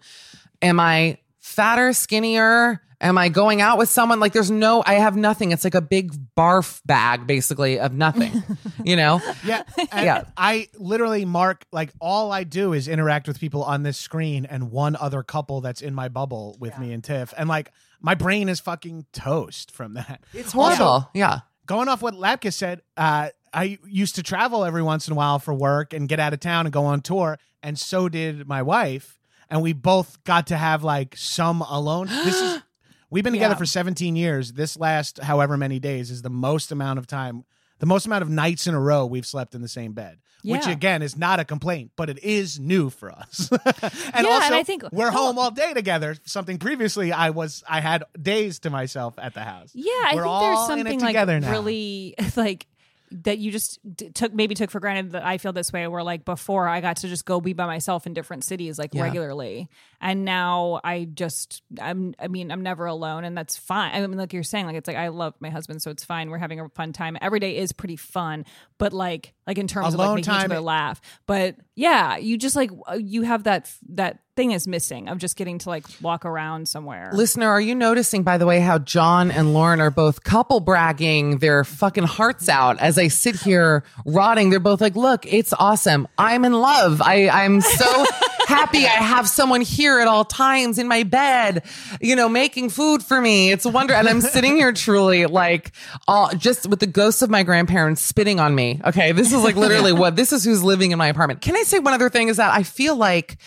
am 0.63 0.81
I 0.81 1.19
fatter, 1.39 1.93
skinnier? 1.93 2.83
Am 3.03 3.17
I 3.17 3.31
going 3.31 3.63
out 3.63 3.79
with 3.79 3.89
someone? 3.89 4.21
Like, 4.21 4.35
there's 4.35 4.51
no, 4.51 4.83
I 4.85 4.95
have 4.95 5.17
nothing. 5.17 5.53
It's 5.53 5.65
like 5.65 5.75
a 5.75 5.81
big 5.81 6.13
barf 6.37 6.83
bag, 6.85 7.27
basically, 7.27 7.81
of 7.81 7.95
nothing, 7.95 8.43
you 8.85 8.95
know? 8.95 9.23
Yeah. 9.45 9.63
And 9.93 10.05
Yeah. 10.05 10.25
I 10.37 10.69
literally 10.77 11.25
mark 11.25 11.65
like 11.73 11.93
all 12.01 12.31
I 12.31 12.45
do 12.45 12.75
is 12.75 12.87
interact 12.89 13.27
with 13.27 13.41
people 13.41 13.65
on 13.65 13.83
this 13.83 13.97
screen 13.97 14.45
and 14.45 14.71
one 14.71 14.97
other 14.97 15.23
couple 15.23 15.63
that's 15.63 15.81
in 15.81 15.95
my 15.95 16.09
bubble 16.09 16.57
with 16.61 16.79
me 16.79 16.93
and 16.93 17.03
Tiff. 17.03 17.33
And 17.37 17.49
like 17.49 17.73
my 18.01 18.15
brain 18.15 18.49
is 18.49 18.61
fucking 18.61 19.07
toast 19.13 19.71
from 19.73 19.95
that. 19.95 20.23
It's 20.35 20.53
horrible. 20.53 20.85
Also, 20.85 21.09
yeah. 21.15 21.41
going 21.67 21.89
off 21.89 22.03
what 22.03 22.15
Lapkus 22.15 22.53
said, 22.53 22.83
uh, 22.97 23.31
I 23.53 23.79
used 23.87 24.17
to 24.17 24.23
travel 24.23 24.65
every 24.65 24.83
once 24.83 25.09
in 25.09 25.13
a 25.13 25.17
while 25.17 25.39
for 25.39 25.55
work 25.55 25.93
and 25.95 26.09
get 26.09 26.21
out 26.21 26.35
of 26.35 26.41
town 26.41 26.67
and 26.67 26.73
go 26.73 26.85
on 26.85 27.01
tour. 27.01 27.39
And 27.63 27.79
so 27.79 28.09
did 28.09 28.47
my 28.47 28.63
wife. 28.63 29.19
And 29.49 29.63
we 29.63 29.73
both 29.73 30.23
got 30.25 30.47
to 30.49 30.57
have 30.57 30.85
like 30.85 31.17
some 31.17 31.63
alone. 31.63 32.07
This 32.07 32.41
is, 32.41 32.63
we've 33.11 33.25
been 33.25 33.33
together 33.33 33.55
Yeah. 33.55 33.59
for 33.59 33.67
17 33.67 34.17
years. 34.17 34.53
This 34.53 34.77
last 34.79 35.19
however 35.21 35.57
many 35.57 35.79
days 35.79 36.11
is 36.11 36.23
the 36.23 36.31
most 36.31 36.73
amount 36.73 36.99
of 36.99 37.07
time, 37.07 37.45
the 37.79 37.87
most 37.87 38.07
amount 38.07 38.23
of 38.23 38.31
nights 38.31 38.67
in 38.67 38.75
a 38.75 38.81
row 38.81 39.05
we've 39.07 39.27
slept 39.27 39.55
in 39.55 39.63
the 39.63 39.69
same 39.69 39.93
bed. 39.93 40.19
Which 40.43 40.67
again 40.67 41.03
is 41.03 41.19
not 41.19 41.39
a 41.39 41.45
complaint, 41.45 41.91
but 41.97 42.09
it 42.09 42.19
is 42.25 42.59
new 42.59 42.89
for 42.89 43.13
us. 43.13 43.51
and 43.53 43.61
Yeah, 43.67 44.11
and 44.15 44.27
also, 44.27 44.55
I 44.55 44.63
think- 44.63 44.85
we're 44.91 45.11
home 45.11 45.39
all 45.39 45.51
day 45.51 45.75
together. 45.75 46.17
Something 46.25 46.57
previously 46.59 47.13
I 47.13 47.29
was, 47.29 47.63
I 47.69 47.81
had 47.81 48.05
days 48.21 48.59
to 48.61 48.71
myself 48.71 49.15
at 49.19 49.35
the 49.35 49.41
house. 49.41 49.71
Yeah, 49.75 49.93
I 49.93 50.13
We're 50.15 50.23
think 50.23 50.27
all 50.27 50.41
there's 50.41 50.67
something 50.67 51.01
like 51.01 51.15
now. 51.41 51.51
really 51.51 52.15
like 52.37 52.67
that 53.13 53.39
you 53.39 53.51
just 53.51 53.79
d- 53.97 54.11
took 54.11 54.33
maybe 54.33 54.55
took 54.55 54.71
for 54.71 54.79
granted 54.81 55.13
that 55.13 55.25
I 55.27 55.39
feel 55.39 55.53
this 55.53 55.73
way 55.73 55.87
where 55.89 56.03
like 56.03 56.25
before 56.25 56.69
I 56.69 56.81
got 56.81 56.99
to 56.99 57.09
just 57.09 57.25
go 57.25 57.41
be 57.41 57.53
by 57.53 57.67
myself 57.67 58.07
in 58.07 58.15
different 58.15 58.45
cities 58.45 58.79
like 58.79 58.95
Yeah. 58.95 59.03
regularly. 59.03 59.69
And 60.01 60.25
now 60.25 60.81
I 60.85 61.05
just 61.13 61.63
I'm 61.81 62.15
I 62.19 62.29
mean 62.29 62.51
I'm 62.53 62.63
never 62.63 62.87
alone 62.87 63.25
and 63.25 63.37
that's 63.37 63.57
fine. 63.57 63.93
I 63.95 64.07
mean 64.07 64.17
like 64.19 64.33
you're 64.33 64.43
saying 64.43 64.67
like 64.67 64.77
it's 64.77 64.87
like 64.87 64.97
I 64.97 65.09
love 65.09 65.35
my 65.41 65.51
husband 65.51 65.83
so 65.83 65.91
it's 65.91 66.05
fine. 66.05 66.31
We're 66.31 66.39
having 66.39 66.61
a 66.61 66.69
fun 66.69 66.93
time. 66.93 67.17
Every 67.21 67.41
day 67.41 67.57
is 67.57 67.73
pretty 67.73 67.97
fun. 67.97 68.45
But 68.79 68.93
like 68.93 69.35
like 69.51 69.59
in 69.59 69.67
terms 69.67 69.95
of 69.95 69.99
like 69.99 70.09
making 70.15 70.19
each 70.21 70.27
time- 70.27 70.53
other 70.53 70.61
laugh 70.61 71.01
but 71.27 71.57
yeah 71.75 72.17
you 72.17 72.39
just 72.39 72.55
like 72.55 72.71
uh, 72.87 72.95
you 72.95 73.23
have 73.23 73.43
that 73.43 73.69
that 73.89 74.21
thing 74.37 74.53
is 74.53 74.69
missing 74.69 75.09
of 75.09 75.19
just 75.19 75.37
getting 75.37 75.59
to 75.59 75.69
like 75.69 75.85
walk 76.01 76.25
around 76.25 76.69
somewhere 76.69 77.11
Listener, 77.13 77.49
are 77.49 77.61
you 77.61 77.75
noticing, 77.75 78.23
by 78.23 78.39
the 78.39 78.47
way, 78.47 78.61
how 78.61 78.79
John 78.79 79.31
and 79.31 79.53
Lauren 79.53 79.81
are 79.81 79.91
both 79.91 80.23
couple 80.23 80.61
bragging 80.61 81.39
their 81.39 81.65
fucking 81.65 82.05
hearts 82.05 82.49
out 82.49 82.79
as 82.79 82.97
I 82.97 83.09
sit 83.09 83.35
here 83.37 83.83
rotting? 84.07 84.51
They're 84.51 84.61
both 84.61 84.81
like, 84.81 84.95
look, 84.97 85.27
it's 85.27 85.53
awesome. 85.59 86.07
I'm 86.17 86.45
in 86.45 86.53
love. 86.53 87.03
I, 87.03 87.29
I'm 87.29 87.61
so 87.61 88.07
happy 88.51 88.85
I 88.85 89.03
have 89.03 89.29
someone 89.29 89.61
here 89.61 90.01
at 90.01 90.09
all 90.09 90.25
times 90.25 90.79
in 90.79 90.89
my 90.89 91.05
bed, 91.05 91.65
you 92.01 92.17
know, 92.17 92.29
making 92.29 92.71
food 92.71 93.03
for 93.03 93.21
me. 93.21 93.53
It's 93.53 93.65
a 93.65 93.71
wonder. 93.71 93.95
And 93.95 94.09
I'm 94.09 94.21
sitting 94.21 94.57
here 94.57 94.73
truly 94.73 95.27
like, 95.27 95.73
all, 96.09 96.31
just 96.31 96.69
with 96.69 96.81
the 96.81 96.87
ghosts 96.87 97.23
of 97.23 97.31
my 97.31 97.43
grandparents 97.43 98.03
spitting 98.03 98.41
on 98.41 98.55
me. 98.55 98.81
Okay. 98.85 99.13
This 99.13 99.33
is 99.33 99.43
like 99.43 99.57
literally 99.57 99.93
what, 99.93 100.17
this 100.17 100.33
is 100.33 100.45
who's 100.45 100.63
living 100.63 100.91
in 100.91 100.99
my 100.99 101.07
apartment. 101.07 101.41
Can 101.41 101.57
I 101.57 101.63
say 101.63 101.79
one 101.79 101.95
other 101.95 102.11
thing 102.11 102.29
is 102.29 102.37
that 102.39 102.53
I 102.53 102.63
feel 102.63 102.97
like, 102.97 103.39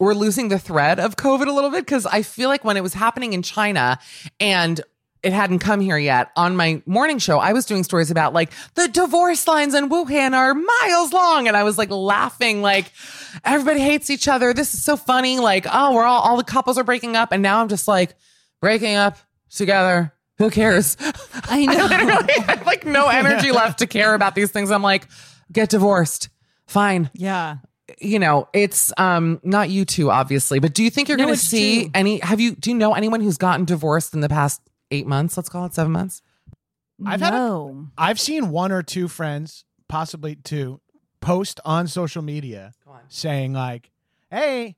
we're 0.00 0.14
losing 0.14 0.48
the 0.48 0.58
thread 0.58 0.98
of 0.98 1.14
COVID 1.14 1.46
a 1.46 1.52
little 1.52 1.70
bit 1.70 1.84
because 1.84 2.06
I 2.06 2.22
feel 2.22 2.48
like 2.48 2.64
when 2.64 2.76
it 2.76 2.82
was 2.82 2.92
happening 2.92 3.34
in 3.34 3.42
China 3.42 4.00
and 4.40 4.80
it 5.22 5.32
hadn't 5.32 5.60
come 5.60 5.80
here 5.80 5.96
yet 5.98 6.30
on 6.36 6.56
my 6.56 6.82
morning 6.86 7.18
show, 7.18 7.38
I 7.38 7.52
was 7.52 7.64
doing 7.66 7.84
stories 7.84 8.10
about 8.10 8.32
like 8.32 8.50
the 8.74 8.88
divorce 8.88 9.46
lines 9.46 9.74
in 9.74 9.88
Wuhan 9.88 10.32
are 10.34 10.52
miles 10.54 11.12
long. 11.12 11.46
And 11.48 11.56
I 11.56 11.62
was 11.62 11.78
like 11.78 11.90
laughing, 11.90 12.60
like 12.62 12.90
everybody 13.44 13.80
hates 13.80 14.10
each 14.10 14.26
other. 14.28 14.52
This 14.52 14.74
is 14.74 14.82
so 14.84 14.96
funny. 14.96 15.38
Like, 15.38 15.66
oh, 15.72 15.94
we're 15.94 16.04
all, 16.04 16.20
all 16.22 16.36
the 16.36 16.44
couples 16.44 16.76
are 16.78 16.84
breaking 16.84 17.14
up. 17.16 17.30
And 17.32 17.42
now 17.42 17.60
I'm 17.60 17.68
just 17.68 17.86
like 17.86 18.14
breaking 18.60 18.96
up 18.96 19.16
together. 19.50 20.12
who 20.38 20.50
cares? 20.50 20.96
I 21.44 21.66
know. 21.66 21.86
Literally, 21.86 22.34
I 22.48 22.56
have 22.56 22.66
like 22.66 22.84
no 22.84 23.08
energy 23.10 23.52
left 23.52 23.78
to 23.78 23.86
care 23.86 24.14
about 24.14 24.34
these 24.34 24.50
things. 24.50 24.70
I'm 24.70 24.82
like, 24.82 25.06
get 25.52 25.68
divorced. 25.70 26.30
Fine. 26.66 27.10
yeah. 27.14 27.56
You 28.00 28.18
know, 28.18 28.48
it's 28.54 28.90
um 28.96 29.38
not 29.44 29.68
you 29.68 29.84
two, 29.84 30.10
obviously, 30.10 30.58
but 30.60 30.72
do 30.72 30.82
you 30.82 30.88
think 30.90 31.08
you're 31.08 31.18
No, 31.18 31.24
gonna 31.24 31.36
see 31.36 31.82
true. 31.82 31.90
any 31.94 32.18
have 32.20 32.40
you 32.40 32.54
do 32.54 32.70
you 32.70 32.76
know 32.76 32.94
anyone 32.94 33.20
who's 33.20 33.36
gotten 33.36 33.66
divorced 33.66 34.14
in 34.14 34.20
the 34.20 34.30
past 34.30 34.62
eight 34.92 35.06
months? 35.06 35.36
Let's 35.36 35.48
call 35.48 35.64
it 35.66 35.74
seven 35.74 35.92
months. 35.92 36.22
I've 37.04 37.20
had 37.20 37.34
a- 37.34 37.36
no. 37.36 37.88
I've 37.98 38.20
seen 38.20 38.50
one 38.50 38.70
or 38.70 38.82
two 38.82 39.08
friends, 39.08 39.64
possibly 39.88 40.36
two, 40.36 40.80
post 41.20 41.58
on 41.64 41.88
social 41.88 42.22
media 42.22 42.72
saying 43.08 43.52
like, 43.54 43.90
"Hey, 44.30 44.76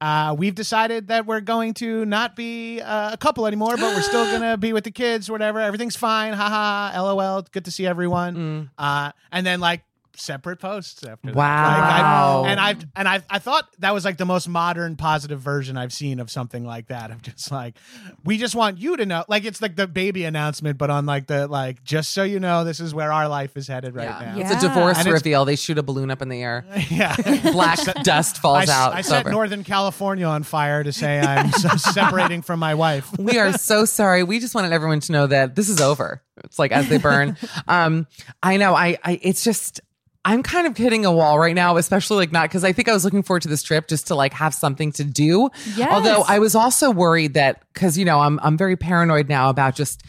uh, 0.00 0.34
we've 0.38 0.54
decided 0.54 1.08
that 1.08 1.26
we're 1.26 1.40
going 1.40 1.74
to 1.74 2.04
not 2.06 2.36
be 2.36 2.80
uh, 2.80 3.12
a 3.12 3.16
couple 3.16 3.46
anymore, 3.46 3.76
but 3.76 3.94
we're 3.94 4.02
still 4.02 4.24
gonna 4.32 4.56
be 4.56 4.72
with 4.72 4.84
the 4.84 4.90
kids, 4.90 5.30
whatever. 5.30 5.58
Everything's 5.60 5.96
fine. 5.96 6.32
Haha. 6.32 6.98
LOL. 7.02 7.42
Good 7.50 7.64
to 7.66 7.70
see 7.70 7.86
everyone." 7.86 8.70
Uh, 8.78 9.12
and 9.32 9.44
then 9.46 9.60
like 9.60 9.82
separate 10.18 10.58
posts 10.58 11.02
after 11.04 11.28
that. 11.28 11.34
Wow. 11.36 12.42
Like, 12.42 12.48
I, 12.48 12.50
and 12.50 12.60
I've 12.60 12.86
and 12.96 13.08
I 13.08 13.22
I 13.30 13.38
thought 13.38 13.68
that 13.80 13.92
was 13.94 14.04
like 14.04 14.16
the 14.16 14.24
most 14.26 14.48
modern 14.48 14.96
positive 14.96 15.40
version 15.40 15.76
I've 15.76 15.92
seen 15.92 16.20
of 16.20 16.30
something 16.30 16.64
like 16.64 16.88
that. 16.88 17.10
I'm 17.10 17.20
just 17.20 17.50
like, 17.50 17.76
we 18.24 18.38
just 18.38 18.54
want 18.54 18.78
you 18.78 18.96
to 18.96 19.06
know, 19.06 19.24
like 19.28 19.44
it's 19.44 19.60
like 19.62 19.76
the 19.76 19.86
baby 19.86 20.24
announcement, 20.24 20.78
but 20.78 20.90
on 20.90 21.06
like 21.06 21.26
the 21.26 21.46
like, 21.48 21.82
just 21.84 22.12
so 22.12 22.22
you 22.22 22.40
know, 22.40 22.64
this 22.64 22.80
is 22.80 22.94
where 22.94 23.12
our 23.12 23.28
life 23.28 23.56
is 23.56 23.68
headed 23.68 23.94
right 23.94 24.08
now. 24.08 24.34
It's 24.40 24.50
a 24.50 24.54
Yeah. 24.54 24.60
divorce 24.60 24.98
And 24.98 25.06
it's- 25.08 25.20
reveal. 25.22 25.44
They 25.44 25.56
shoot 25.56 25.78
a 25.78 25.82
balloon 25.82 26.10
up 26.10 26.22
in 26.22 26.28
the 26.28 26.42
air. 26.42 26.64
Yeah. 26.90 27.16
Black 27.52 27.78
dust 28.04 28.38
falls 28.38 28.68
I, 28.68 28.74
out. 28.74 28.94
I 28.94 29.00
It's 29.00 29.08
set 29.08 29.20
over. 29.20 29.30
Northern 29.30 29.64
California 29.64 30.26
on 30.26 30.42
fire 30.44 30.82
to 30.84 30.92
say 30.92 31.18
I'm 31.20 31.46
s- 31.46 31.82
separating 31.94 32.42
from 32.42 32.58
my 32.60 32.74
wife. 32.74 33.10
we 33.18 33.38
are 33.38 33.52
so 33.52 33.84
sorry. 33.84 34.22
We 34.22 34.38
just 34.38 34.54
wanted 34.54 34.72
everyone 34.72 35.00
to 35.00 35.12
know 35.12 35.26
that 35.26 35.54
this 35.56 35.68
is 35.68 35.80
over. 35.80 36.22
It's 36.44 36.58
like 36.58 36.70
as 36.72 36.88
they 36.88 36.98
burn. 36.98 37.36
um, 37.66 38.06
I 38.42 38.56
know. 38.58 38.74
I, 38.74 38.98
I. 39.02 39.18
It's 39.22 39.42
just. 39.42 39.80
I'm 40.28 40.42
kind 40.42 40.66
of 40.66 40.76
hitting 40.76 41.06
a 41.06 41.12
wall 41.12 41.38
right 41.38 41.54
now, 41.54 41.76
especially 41.76 42.16
like 42.16 42.32
not 42.32 42.48
because 42.50 42.64
I 42.64 42.72
think 42.72 42.88
I 42.88 42.92
was 42.92 43.04
looking 43.04 43.22
forward 43.22 43.42
to 43.42 43.48
this 43.48 43.62
trip 43.62 43.86
just 43.86 44.08
to 44.08 44.14
like 44.16 44.32
have 44.32 44.52
something 44.54 44.90
to 44.92 45.04
do. 45.04 45.50
Yes. 45.76 45.88
Although 45.92 46.24
I 46.26 46.40
was 46.40 46.54
also 46.56 46.90
worried 46.90 47.34
that 47.34 47.62
because 47.72 47.96
you 47.96 48.04
know 48.04 48.18
I'm 48.18 48.40
I'm 48.42 48.56
very 48.58 48.76
paranoid 48.76 49.28
now 49.28 49.50
about 49.50 49.76
just 49.76 50.02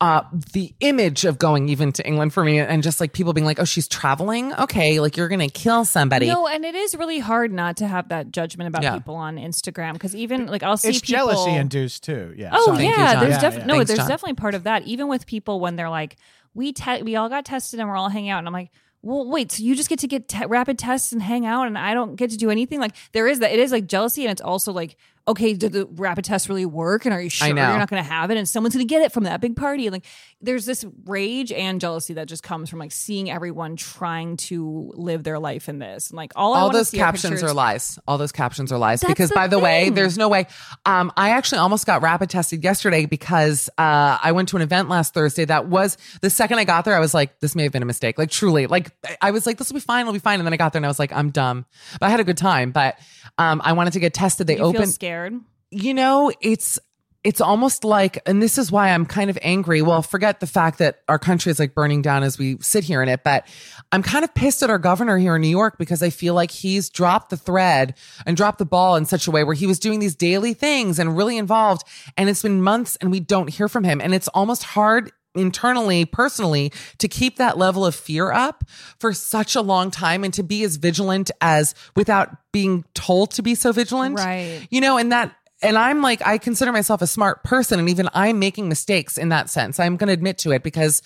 uh 0.00 0.22
the 0.52 0.72
image 0.80 1.24
of 1.24 1.38
going 1.38 1.68
even 1.68 1.92
to 1.92 2.06
England 2.06 2.32
for 2.32 2.44
me 2.44 2.58
and 2.60 2.82
just 2.82 3.00
like 3.00 3.12
people 3.12 3.32
being 3.32 3.44
like, 3.44 3.58
oh, 3.60 3.64
she's 3.64 3.88
traveling. 3.88 4.52
Okay, 4.54 5.00
like 5.00 5.16
you're 5.16 5.28
gonna 5.28 5.48
kill 5.48 5.84
somebody. 5.84 6.26
No, 6.28 6.46
and 6.46 6.64
it 6.64 6.74
is 6.76 6.94
really 6.94 7.18
hard 7.18 7.52
not 7.52 7.76
to 7.78 7.86
have 7.88 8.08
that 8.10 8.30
judgment 8.30 8.68
about 8.68 8.82
Yeah. 8.84 8.94
people 8.94 9.16
on 9.16 9.36
Instagram 9.38 9.94
because 9.94 10.14
even 10.14 10.46
like 10.46 10.62
I'll 10.62 10.76
see 10.76 10.88
It's 10.90 11.00
people, 11.00 11.26
jealousy 11.28 11.50
induced 11.52 12.04
too. 12.04 12.32
Yeah. 12.36 12.50
Oh 12.52 12.66
Sorry. 12.66 12.76
Thank 12.78 12.96
you, 12.96 13.02
yeah, 13.02 13.20
there's 13.20 13.32
Yeah, 13.34 13.40
definitely 13.40 13.60
yeah. 13.60 13.66
no, 13.66 13.74
Thanks, 13.74 13.88
there's 13.88 13.98
John. 13.98 14.08
definitely 14.08 14.34
part 14.34 14.54
of 14.54 14.62
that. 14.64 14.82
Even 14.84 15.08
with 15.08 15.26
people 15.26 15.58
when 15.60 15.74
they're 15.76 15.90
like, 15.90 16.16
we 16.54 16.72
te- 16.72 17.02
we 17.02 17.16
all 17.16 17.28
got 17.28 17.44
tested 17.44 17.80
and 17.80 17.88
we're 17.88 17.96
all 17.96 18.08
hanging 18.08 18.30
out, 18.30 18.38
and 18.38 18.46
I'm 18.46 18.52
like, 18.52 18.70
well, 19.02 19.28
wait, 19.28 19.50
so 19.52 19.62
you 19.62 19.74
just 19.74 19.88
get 19.88 19.98
to 20.00 20.06
get 20.06 20.28
te- 20.28 20.46
rapid 20.46 20.78
tests 20.78 21.12
and 21.12 21.20
hang 21.20 21.44
out, 21.44 21.66
and 21.66 21.76
I 21.76 21.92
don't 21.92 22.14
get 22.14 22.30
to 22.30 22.36
do 22.36 22.50
anything? 22.50 22.78
Like 22.80 22.94
there 23.12 23.26
is 23.26 23.40
that. 23.40 23.52
It 23.52 23.58
is 23.58 23.72
like 23.72 23.86
jealousy, 23.86 24.24
and 24.24 24.30
it's 24.30 24.40
also 24.40 24.72
like, 24.72 24.96
okay, 25.28 25.54
did 25.54 25.72
the 25.72 25.86
rapid 25.86 26.24
test 26.24 26.48
really 26.48 26.66
work? 26.66 27.04
And 27.04 27.14
are 27.14 27.20
you 27.20 27.30
sure 27.30 27.46
you're 27.46 27.78
not 27.78 27.88
going 27.88 28.02
to 28.02 28.08
have 28.08 28.30
it? 28.30 28.36
And 28.36 28.48
someone's 28.48 28.74
going 28.74 28.86
to 28.86 28.92
get 28.92 29.02
it 29.02 29.12
from 29.12 29.24
that 29.24 29.40
big 29.40 29.54
party? 29.56 29.86
And 29.86 29.92
like, 29.92 30.06
there's 30.40 30.64
this 30.64 30.84
rage 31.04 31.52
and 31.52 31.80
jealousy 31.80 32.14
that 32.14 32.26
just 32.26 32.42
comes 32.42 32.68
from 32.68 32.78
like 32.80 32.92
seeing 32.92 33.30
everyone 33.30 33.76
trying 33.76 34.36
to 34.36 34.92
live 34.96 35.22
their 35.22 35.38
life 35.38 35.68
in 35.68 35.78
this, 35.78 36.10
and 36.10 36.16
like 36.16 36.32
all 36.34 36.54
all 36.54 36.70
those 36.70 36.88
see 36.88 36.98
are 36.98 37.04
captions 37.04 37.34
pictures- 37.34 37.50
are 37.50 37.54
lies. 37.54 37.98
All 38.08 38.18
those 38.18 38.32
captions 38.32 38.72
are 38.72 38.78
lies. 38.78 39.02
Because 39.04 39.30
by 39.30 39.46
the 39.46 39.58
way, 39.58 39.90
there's 39.90 40.18
no 40.18 40.28
way. 40.28 40.46
Um, 40.84 41.12
I 41.16 41.30
actually 41.30 41.58
almost 41.58 41.86
got 41.86 42.02
rapid 42.02 42.30
tested 42.30 42.64
yesterday 42.64 43.06
because 43.06 43.68
uh, 43.78 44.18
I 44.22 44.32
went 44.32 44.48
to 44.50 44.56
an 44.56 44.62
event 44.62 44.88
last 44.88 45.14
Thursday 45.14 45.44
that 45.44 45.68
was 45.68 45.96
the 46.20 46.30
second 46.30 46.58
I 46.58 46.64
got 46.64 46.84
there, 46.84 46.96
I 46.96 47.00
was 47.00 47.14
like, 47.14 47.38
this 47.40 47.54
may 47.54 47.62
have 47.62 47.72
been 47.72 47.82
a 47.82 47.86
mistake. 47.86 48.18
Like 48.18 48.30
truly, 48.30 48.66
like 48.66 48.90
I 49.20 49.30
was 49.30 49.46
like, 49.46 49.58
this 49.58 49.68
will 49.68 49.74
be 49.74 49.80
fine, 49.80 50.02
it'll 50.02 50.12
be 50.12 50.18
fine. 50.18 50.40
And 50.40 50.46
then 50.46 50.52
I 50.52 50.56
got 50.56 50.72
there 50.72 50.78
and 50.80 50.86
I 50.86 50.88
was 50.88 50.98
like, 50.98 51.12
I'm 51.12 51.30
dumb. 51.30 51.66
But 52.00 52.06
I 52.06 52.10
had 52.10 52.20
a 52.20 52.24
good 52.24 52.36
time. 52.36 52.72
But 52.72 52.98
um, 53.38 53.60
I 53.64 53.72
wanted 53.72 53.92
to 53.94 54.00
get 54.00 54.14
tested. 54.14 54.46
They 54.46 54.56
You 54.56 54.64
opened 54.64 54.92
scared. 55.12 55.40
you 55.70 55.94
know, 55.94 56.32
it's 56.40 56.78
it's 57.24 57.40
almost 57.40 57.84
like, 57.84 58.18
and 58.26 58.42
this 58.42 58.58
is 58.58 58.72
why 58.72 58.90
I'm 58.90 59.06
kind 59.06 59.30
of 59.30 59.38
angry. 59.42 59.80
Well, 59.80 60.02
forget 60.02 60.40
the 60.40 60.46
fact 60.46 60.78
that 60.78 61.02
our 61.08 61.20
country 61.20 61.50
is 61.50 61.60
like 61.60 61.72
burning 61.72 62.02
down 62.02 62.24
as 62.24 62.36
we 62.36 62.58
sit 62.60 62.82
here 62.82 63.00
in 63.00 63.08
it, 63.08 63.22
but 63.22 63.46
I'm 63.92 64.02
kind 64.02 64.24
of 64.24 64.34
pissed 64.34 64.60
at 64.64 64.70
our 64.70 64.78
governor 64.78 65.18
here 65.18 65.36
in 65.36 65.42
New 65.42 65.48
York 65.48 65.78
because 65.78 66.02
I 66.02 66.10
feel 66.10 66.34
like 66.34 66.50
he's 66.50 66.90
dropped 66.90 67.30
the 67.30 67.36
thread 67.36 67.94
and 68.26 68.36
dropped 68.36 68.58
the 68.58 68.64
ball 68.64 68.96
in 68.96 69.04
such 69.04 69.28
a 69.28 69.30
way 69.30 69.44
where 69.44 69.54
he 69.54 69.68
was 69.68 69.78
doing 69.78 70.00
these 70.00 70.16
daily 70.16 70.52
things 70.52 70.98
and 70.98 71.16
really 71.16 71.38
involved. 71.38 71.86
And 72.16 72.28
it's 72.28 72.42
been 72.42 72.60
months 72.60 72.96
and 73.00 73.12
we 73.12 73.20
don't 73.20 73.48
hear 73.48 73.68
from 73.68 73.84
him. 73.84 74.00
And 74.00 74.12
it's 74.14 74.26
almost 74.28 74.64
hard 74.64 75.12
internally, 75.34 76.04
personally, 76.04 76.72
to 76.98 77.08
keep 77.08 77.36
that 77.36 77.58
level 77.58 77.84
of 77.86 77.94
fear 77.94 78.32
up 78.32 78.64
for 78.98 79.12
such 79.12 79.56
a 79.56 79.60
long 79.60 79.90
time 79.90 80.24
and 80.24 80.34
to 80.34 80.42
be 80.42 80.64
as 80.64 80.76
vigilant 80.76 81.30
as 81.40 81.74
without 81.96 82.36
being 82.52 82.84
told 82.94 83.30
to 83.32 83.42
be 83.42 83.54
so 83.54 83.72
vigilant. 83.72 84.18
Right. 84.18 84.66
You 84.70 84.80
know, 84.80 84.98
and 84.98 85.12
that 85.12 85.34
and 85.62 85.78
I'm 85.78 86.02
like, 86.02 86.26
I 86.26 86.38
consider 86.38 86.72
myself 86.72 87.02
a 87.02 87.06
smart 87.06 87.44
person, 87.44 87.78
and 87.78 87.88
even 87.88 88.08
I'm 88.12 88.38
making 88.38 88.68
mistakes 88.68 89.16
in 89.16 89.28
that 89.28 89.48
sense. 89.48 89.78
I'm 89.78 89.96
going 89.96 90.08
to 90.08 90.12
admit 90.12 90.38
to 90.38 90.50
it 90.50 90.62
because 90.62 91.02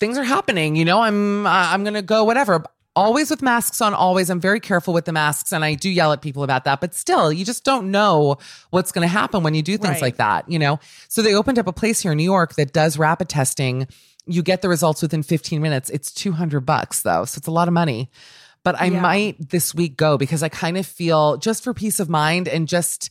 things 0.00 0.16
are 0.16 0.24
happening. 0.24 0.74
You 0.74 0.84
know, 0.84 1.00
I'm 1.00 1.46
uh, 1.46 1.50
I'm 1.50 1.84
going 1.84 1.94
to 1.94 2.02
go 2.02 2.24
whatever. 2.24 2.64
Always 2.98 3.30
with 3.30 3.42
masks 3.42 3.80
on. 3.80 3.94
Always, 3.94 4.28
I'm 4.30 4.40
very 4.40 4.60
careful 4.60 4.92
with 4.92 5.04
the 5.04 5.12
masks, 5.12 5.52
and 5.52 5.64
I 5.64 5.74
do 5.74 5.88
yell 5.88 6.12
at 6.12 6.20
people 6.20 6.42
about 6.42 6.64
that. 6.64 6.80
But 6.80 6.94
still, 6.94 7.32
you 7.32 7.44
just 7.44 7.64
don't 7.64 7.90
know 7.90 8.36
what's 8.70 8.92
going 8.92 9.02
to 9.04 9.08
happen 9.08 9.42
when 9.42 9.54
you 9.54 9.62
do 9.62 9.76
things 9.78 9.94
Right. 9.94 10.02
like 10.02 10.16
that. 10.16 10.48
You 10.50 10.58
know, 10.58 10.80
so 11.08 11.22
they 11.22 11.34
opened 11.34 11.58
up 11.58 11.66
a 11.66 11.72
place 11.72 12.00
here 12.02 12.12
in 12.12 12.18
New 12.18 12.24
York 12.24 12.54
that 12.56 12.72
does 12.72 12.98
rapid 12.98 13.28
testing. 13.28 13.86
You 14.26 14.42
get 14.42 14.62
the 14.62 14.68
results 14.68 15.00
within 15.00 15.22
15 15.22 15.62
minutes. 15.62 15.88
It's 15.90 16.12
200 16.12 16.60
bucks 16.66 17.02
though, 17.02 17.24
so 17.24 17.38
it's 17.38 17.46
a 17.46 17.50
lot 17.52 17.68
of 17.68 17.74
money. 17.74 18.10
But 18.64 18.78
I 18.80 18.86
Yeah. 18.86 19.00
might 19.00 19.50
this 19.50 19.74
week 19.74 19.96
go 19.96 20.18
because 20.18 20.42
I 20.42 20.48
kind 20.48 20.76
of 20.76 20.84
feel 20.86 21.36
just 21.38 21.62
for 21.64 21.72
peace 21.72 22.00
of 22.00 22.08
mind 22.10 22.48
and 22.48 22.66
just 22.68 23.10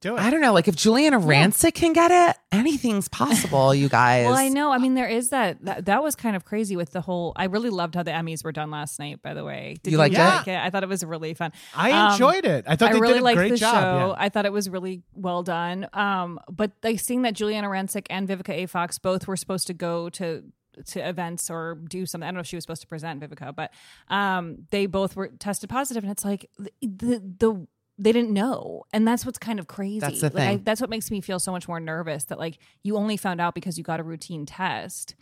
Do 0.00 0.16
it. 0.16 0.20
I 0.20 0.30
don't 0.30 0.40
know, 0.40 0.54
like 0.54 0.66
if 0.66 0.76
Giuliana 0.76 1.22
Rancic 1.22 1.74
can 1.74 1.92
get 1.92 2.10
it, 2.10 2.36
anything's 2.50 3.06
possible, 3.08 3.74
you 3.74 3.88
guys. 3.90 4.24
Well, 4.30 4.36
I 4.36 4.48
know. 4.48 4.72
I 4.72 4.78
mean, 4.78 4.94
there 4.94 5.08
is 5.08 5.28
that, 5.28 5.62
that. 5.64 5.84
That 5.84 6.02
was 6.02 6.16
kind 6.16 6.34
of 6.36 6.44
crazy 6.46 6.74
with 6.74 6.92
the 6.92 7.02
whole. 7.02 7.32
I 7.36 7.44
really 7.44 7.68
loved 7.68 7.94
how 7.94 8.02
the 8.02 8.10
Emmys 8.10 8.42
were 8.42 8.52
done 8.52 8.70
last 8.70 8.98
night. 8.98 9.20
By 9.22 9.34
the 9.34 9.44
way, 9.44 9.76
Did 9.82 9.90
You 9.90 9.98
liked 9.98 10.14
it? 10.14 10.18
like 10.18 10.48
I 10.48 10.70
thought 10.70 10.82
it 10.82 10.88
was 10.88 11.04
really 11.04 11.34
fun. 11.34 11.52
I 11.74 11.90
Um, 11.92 12.12
enjoyed 12.12 12.44
it. 12.46 12.64
I 12.66 12.76
thought 12.76 12.90
I 12.90 12.92
they 12.94 13.00
really 13.00 13.14
did 13.14 13.20
a 13.20 13.24
liked 13.24 13.36
great 13.36 13.50
the 13.50 13.56
job. 13.58 13.74
show. 13.82 14.08
yeah. 14.08 14.14
I 14.24 14.30
thought 14.30 14.46
it 14.46 14.52
was 14.52 14.70
really 14.70 15.02
well 15.14 15.42
done. 15.42 15.86
Um, 15.92 16.40
but 16.50 16.72
like 16.82 16.98
seeing 16.98 17.22
that 17.22 17.34
Giuliana 17.34 17.68
Rancic 17.68 18.06
and 18.08 18.26
Vivica 18.26 18.50
A. 18.50 18.66
Fox 18.66 18.98
both 18.98 19.26
were 19.28 19.36
supposed 19.36 19.66
to 19.66 19.74
go 19.74 20.08
to 20.10 20.42
to 20.86 21.06
events 21.06 21.50
or 21.50 21.74
do 21.88 22.06
something. 22.06 22.24
I 22.24 22.28
don't 22.28 22.36
know 22.36 22.40
if 22.40 22.46
she 22.46 22.56
was 22.56 22.64
supposed 22.64 22.80
to 22.82 22.86
present 22.88 23.20
Vivica, 23.20 23.54
but 23.54 23.70
um, 24.08 24.66
they 24.70 24.86
both 24.86 25.14
were 25.14 25.28
tested 25.28 25.68
positive, 25.68 26.04
and 26.04 26.10
it's 26.10 26.24
like 26.24 26.48
the 26.58 26.70
the. 26.80 27.22
the 27.38 27.66
they 28.00 28.12
didn't 28.12 28.30
know, 28.30 28.84
and 28.92 29.06
that's 29.06 29.26
what's 29.26 29.38
kind 29.38 29.58
of 29.58 29.66
crazy. 29.66 30.00
That's 30.00 30.20
the 30.20 30.26
Like, 30.30 30.34
I, 30.36 30.46
thing. 30.56 30.62
that's 30.64 30.80
what 30.80 30.88
makes 30.90 31.10
me 31.10 31.20
feel 31.20 31.38
so 31.38 31.52
much 31.52 31.68
more 31.68 31.78
nervous. 31.80 32.24
That 32.24 32.38
like 32.38 32.58
you 32.82 32.96
only 32.96 33.16
found 33.16 33.40
out 33.40 33.54
because 33.54 33.76
you 33.78 33.84
got 33.84 34.00
a 34.00 34.02
routine 34.02 34.46
test 34.46 35.14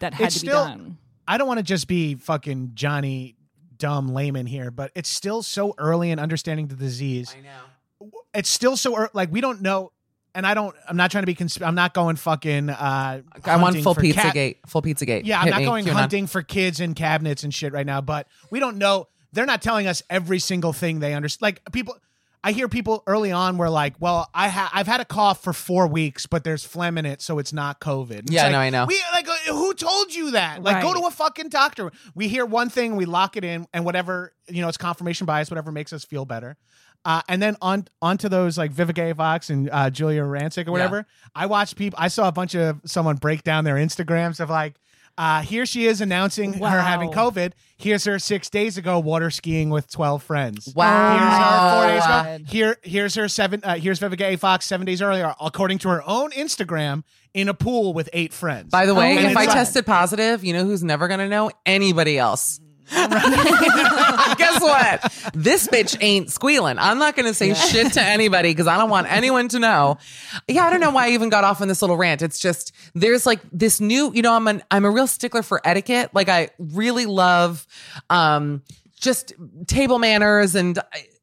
that 0.00 0.14
had 0.14 0.26
It's 0.28 0.36
to 0.36 0.40
be 0.42 0.46
still- 0.48 0.64
done. 0.64 0.98
I 1.26 1.36
don't 1.36 1.46
want 1.48 1.58
to 1.58 1.64
just 1.64 1.88
be 1.88 2.14
fucking 2.14 2.70
Johnny 2.74 3.36
dumb 3.76 4.08
layman 4.08 4.46
here, 4.46 4.70
but 4.70 4.90
it's 4.94 5.08
still 5.10 5.42
so 5.42 5.74
early 5.76 6.10
in 6.10 6.18
understanding 6.18 6.68
the 6.68 6.74
disease. 6.74 7.34
I 7.38 7.42
know. 7.42 8.10
It's 8.34 8.48
still 8.48 8.76
so 8.76 8.96
early. 8.96 9.10
Like 9.12 9.30
we 9.30 9.40
don't 9.40 9.60
know. 9.60 9.92
And 10.34 10.46
I 10.46 10.54
don't. 10.54 10.74
I'm 10.88 10.96
not 10.96 11.10
trying 11.10 11.22
to 11.22 11.26
be. 11.26 11.34
Consp- 11.34 11.66
I'm 11.66 11.74
not 11.74 11.94
going 11.94 12.14
fucking. 12.16 12.70
Uh, 12.70 12.74
I 12.76 13.20
want 13.56 13.62
hunting 13.62 13.82
full 13.82 13.94
pizza 13.94 14.20
cat- 14.20 14.34
gate. 14.34 14.58
Full 14.66 14.82
pizza 14.82 15.04
gate. 15.04 15.24
Yeah, 15.24 15.38
I'm 15.40 15.46
Hit 15.46 15.50
not 15.50 15.58
me, 15.60 15.64
going 15.66 15.84
QAnon. 15.86 15.92
hunting 15.94 16.26
for 16.28 16.42
kids 16.42 16.80
in 16.80 16.94
cabinets 16.94 17.42
and 17.42 17.52
shit 17.52 17.72
right 17.72 17.86
now. 17.86 18.00
But 18.00 18.28
we 18.50 18.60
don't 18.60 18.76
know. 18.76 19.08
They're 19.32 19.46
not 19.46 19.62
telling 19.62 19.86
us 19.86 20.02
every 20.08 20.38
single 20.38 20.72
thing 20.72 21.00
they 21.00 21.14
understand. 21.14 21.42
Like 21.42 21.72
people, 21.72 21.96
I 22.42 22.52
hear 22.52 22.68
people 22.68 23.02
early 23.06 23.32
on 23.32 23.58
were 23.58 23.68
like, 23.68 23.94
"Well, 24.00 24.30
I 24.32 24.48
ha- 24.48 24.70
I've 24.72 24.86
had 24.86 25.00
a 25.00 25.04
cough 25.04 25.42
for 25.42 25.52
four 25.52 25.86
weeks, 25.86 26.26
but 26.26 26.44
there's 26.44 26.64
phlegm 26.64 26.96
in 26.96 27.04
it, 27.04 27.20
so 27.20 27.38
it's 27.38 27.52
not 27.52 27.80
COVID." 27.80 28.20
It's 28.20 28.32
Yeah, 28.32 28.44
like, 28.44 28.52
no, 28.52 28.58
I 28.58 28.70
know. 28.70 28.86
We 28.86 29.00
like, 29.12 29.28
uh, 29.28 29.52
who 29.52 29.74
told 29.74 30.14
you 30.14 30.30
that? 30.32 30.62
Like, 30.62 30.82
go 30.82 30.94
to 30.94 31.06
a 31.06 31.10
fucking 31.10 31.48
doctor. 31.48 31.90
We 32.14 32.28
hear 32.28 32.46
one 32.46 32.70
thing, 32.70 32.96
we 32.96 33.04
lock 33.06 33.36
it 33.36 33.44
in, 33.44 33.66
and 33.74 33.84
whatever 33.84 34.32
you 34.48 34.62
know, 34.62 34.68
it's 34.68 34.78
confirmation 34.78 35.26
bias. 35.26 35.50
Whatever 35.50 35.72
makes 35.72 35.92
us 35.92 36.04
feel 36.04 36.24
better. 36.24 36.56
Uh, 37.04 37.22
and 37.28 37.40
then 37.40 37.56
on 37.62 37.86
onto 38.02 38.28
those 38.28 38.56
like 38.58 38.72
Vivica 38.72 39.10
A. 39.10 39.14
Fox 39.14 39.50
and 39.50 39.68
uh, 39.70 39.90
Julia 39.90 40.22
Rancic 40.22 40.66
or 40.66 40.72
whatever. 40.72 41.06
I 41.34 41.46
watched 41.46 41.76
people. 41.76 41.98
I 42.00 42.08
saw 42.08 42.28
a 42.28 42.32
bunch 42.32 42.54
of 42.54 42.80
someone 42.84 43.16
break 43.16 43.42
down 43.44 43.64
their 43.64 43.76
Instagrams 43.76 44.40
of 44.40 44.50
like, 44.50 44.74
uh, 45.18 45.42
here 45.42 45.66
she 45.66 45.84
is 45.86 46.00
announcing 46.00 46.54
her 46.54 46.60
Wow. 46.60 46.80
having 46.80 47.10
COVID. 47.10 47.52
Here's 47.76 48.04
her 48.04 48.18
six 48.18 48.48
days 48.48 48.76
ago 48.78 48.98
water 48.98 49.30
skiing 49.30 49.68
with 49.70 49.90
twelve 49.90 50.22
friends. 50.22 50.72
Wow. 50.74 51.18
Here's 51.18 51.34
her 51.34 51.74
four 51.74 51.86
days 51.86 52.04
ago. 52.38 52.50
Here, 52.50 52.76
here's 52.82 53.14
her 53.16 53.28
seven. 53.28 53.60
Uh, 53.62 53.74
here's 53.76 54.00
Vivica 54.00 54.22
A. 54.32 54.36
Fox 54.36 54.64
seven 54.66 54.86
days 54.86 55.02
earlier, 55.02 55.34
according 55.40 55.78
to 55.78 55.88
her 55.90 56.02
own 56.08 56.30
Instagram, 56.32 57.02
in 57.34 57.48
a 57.48 57.54
pool 57.54 57.92
with 57.92 58.08
eight 58.12 58.32
friends. 58.32 58.70
By 58.70 58.86
the 58.86 58.94
way, 58.94 59.16
Oh, 59.18 59.28
if 59.30 59.36
I 59.36 59.44
like- 59.44 59.50
tested 59.50 59.84
positive, 59.86 60.42
you 60.44 60.52
know 60.54 60.64
who's 60.64 60.82
never 60.82 61.06
going 61.08 61.20
to 61.20 61.28
know? 61.28 61.50
Anybody 61.66 62.18
else. 62.18 62.58
Guess 64.38 64.60
what? 64.62 65.32
This 65.34 65.68
bitch 65.68 65.96
ain't 66.00 66.30
squealing. 66.30 66.78
I'm 66.78 66.98
not 66.98 67.16
going 67.16 67.26
to 67.26 67.34
say 67.34 67.52
shit 67.54 67.92
to 67.94 68.02
anybody 68.02 68.50
because 68.50 68.66
I 68.66 68.78
don't 68.78 68.88
want 68.88 69.10
anyone 69.10 69.48
to 69.48 69.58
know. 69.58 69.98
Yeah, 70.46 70.64
I 70.64 70.70
don't 70.70 70.80
know 70.80 70.90
why 70.90 71.06
I 71.06 71.10
even 71.10 71.28
got 71.28 71.44
off 71.44 71.60
on 71.60 71.68
this 71.68 71.82
little 71.82 71.96
rant. 71.96 72.22
It's 72.22 72.38
just 72.38 72.72
there's 72.94 73.26
like 73.26 73.40
this 73.52 73.80
new, 73.80 74.12
you 74.14 74.22
know, 74.22 74.34
I'm 74.34 74.46
an 74.48 74.62
I'm 74.70 74.84
a 74.84 74.90
real 74.90 75.06
stickler 75.06 75.42
for 75.42 75.60
etiquette. 75.64 76.10
Like 76.14 76.28
I 76.28 76.48
really 76.58 77.06
love 77.06 77.66
um 78.08 78.62
just 78.98 79.34
table 79.66 79.98
manners 79.98 80.54
and 80.54 80.78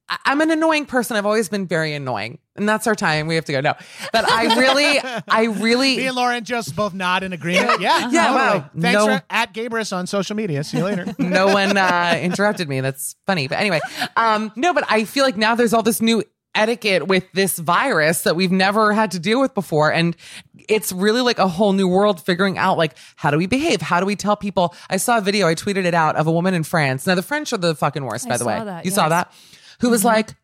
I, 0.08 0.18
I'm 0.26 0.41
an 0.41 0.52
annoying 0.52 0.86
person. 0.86 1.18
I've 1.18 1.26
always 1.26 1.50
been 1.50 1.68
very 1.68 1.94
annoying. 1.94 2.39
And 2.56 2.70
that's 2.70 2.88
our 2.88 2.96
time. 2.96 3.28
We 3.28 3.36
have 3.36 3.46
to 3.46 3.52
go. 3.52 3.62
No. 3.62 3.74
But 4.13 4.30
I 4.30 4.58
really 4.60 5.22
I 5.28 5.44
really 5.46 5.98
Me 5.98 6.08
and 6.08 6.15
Lauren 6.15 6.44
just 6.44 6.76
both 6.76 6.94
nod 6.94 7.24
in 7.24 7.34
agreement. 7.34 7.82
Yeah, 7.82 8.10
Yeah, 8.10 8.28
totally. 8.28 8.36
wow. 8.60 8.70
Thanks 8.80 9.06
No- 9.06 9.18
for 9.18 9.24
at 9.30 9.54
Gabrus 9.54 9.96
on 9.96 10.08
social 10.08 10.36
media. 10.36 10.63
See 10.63 10.78
you 10.78 10.84
later. 10.86 11.06
no 11.20 11.48
one 11.48 11.76
uh, 11.78 12.18
interrupted 12.22 12.70
me. 12.70 12.82
That's 12.82 13.15
funny. 13.26 13.48
But 13.48 13.60
anyway, 13.60 13.82
um, 14.15 14.52
no, 14.56 14.74
but 14.74 14.86
I 14.89 15.04
feel 15.06 15.24
like 15.26 15.38
now 15.38 15.56
there's 15.56 15.74
all 15.74 15.84
this 15.84 16.02
new 16.02 16.24
etiquette 16.54 17.08
with 17.08 17.26
this 17.34 17.60
virus 17.60 18.22
that 18.22 18.38
we've 18.38 18.52
never 18.52 18.94
had 18.94 19.12
to 19.12 19.20
deal 19.20 19.41
with 19.41 19.54
before. 19.54 19.91
And 19.91 20.15
it's 20.70 20.94
really 20.94 21.20
like 21.20 21.38
a 21.38 21.50
whole 21.50 21.74
new 21.74 21.86
world 21.89 22.22
figuring 22.22 22.58
out 22.58 22.78
like, 22.78 22.96
how 23.18 23.30
do 23.30 23.38
we 23.38 23.46
behave? 23.46 23.82
How 23.82 24.00
do 24.00 24.06
we 24.06 24.15
tell 24.15 24.38
people? 24.38 24.74
I 24.89 24.96
saw 24.96 25.18
a 25.18 25.22
video, 25.22 25.48
I 25.48 25.56
tweeted 25.56 25.84
it 25.84 25.94
out 25.94 26.15
of 26.15 26.28
a 26.28 26.32
woman 26.32 26.54
in 26.54 26.63
France. 26.63 27.06
Now 27.06 27.15
the 27.15 27.22
French 27.22 27.52
are 27.52 27.58
the 27.58 27.76
fucking 27.76 28.06
worst, 28.06 28.28
I 28.28 28.30
by 28.30 28.38
the 28.38 28.46
way. 28.46 28.63
that, 28.63 28.86
you 28.86 28.91
saw 28.91 29.10
that? 29.10 29.34
Who 29.82 29.90
was 29.90 30.02
mm-hmm. 30.02 30.08
like, 30.08 30.36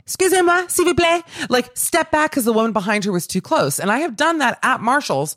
excusez-moi, 0.00 0.66
s'il 0.68 0.84
vous 0.84 0.94
plaît. 0.94 1.22
Like 1.48 1.76
step 1.76 2.10
back 2.10 2.30
because 2.30 2.44
the 2.44 2.52
woman 2.52 2.72
behind 2.72 3.04
her 3.04 3.12
was 3.12 3.26
too 3.26 3.40
close. 3.40 3.78
And 3.78 3.90
I 3.90 3.98
have 3.98 4.16
done 4.16 4.38
that 4.38 4.58
at 4.62 4.80
Marshall's. 4.80 5.36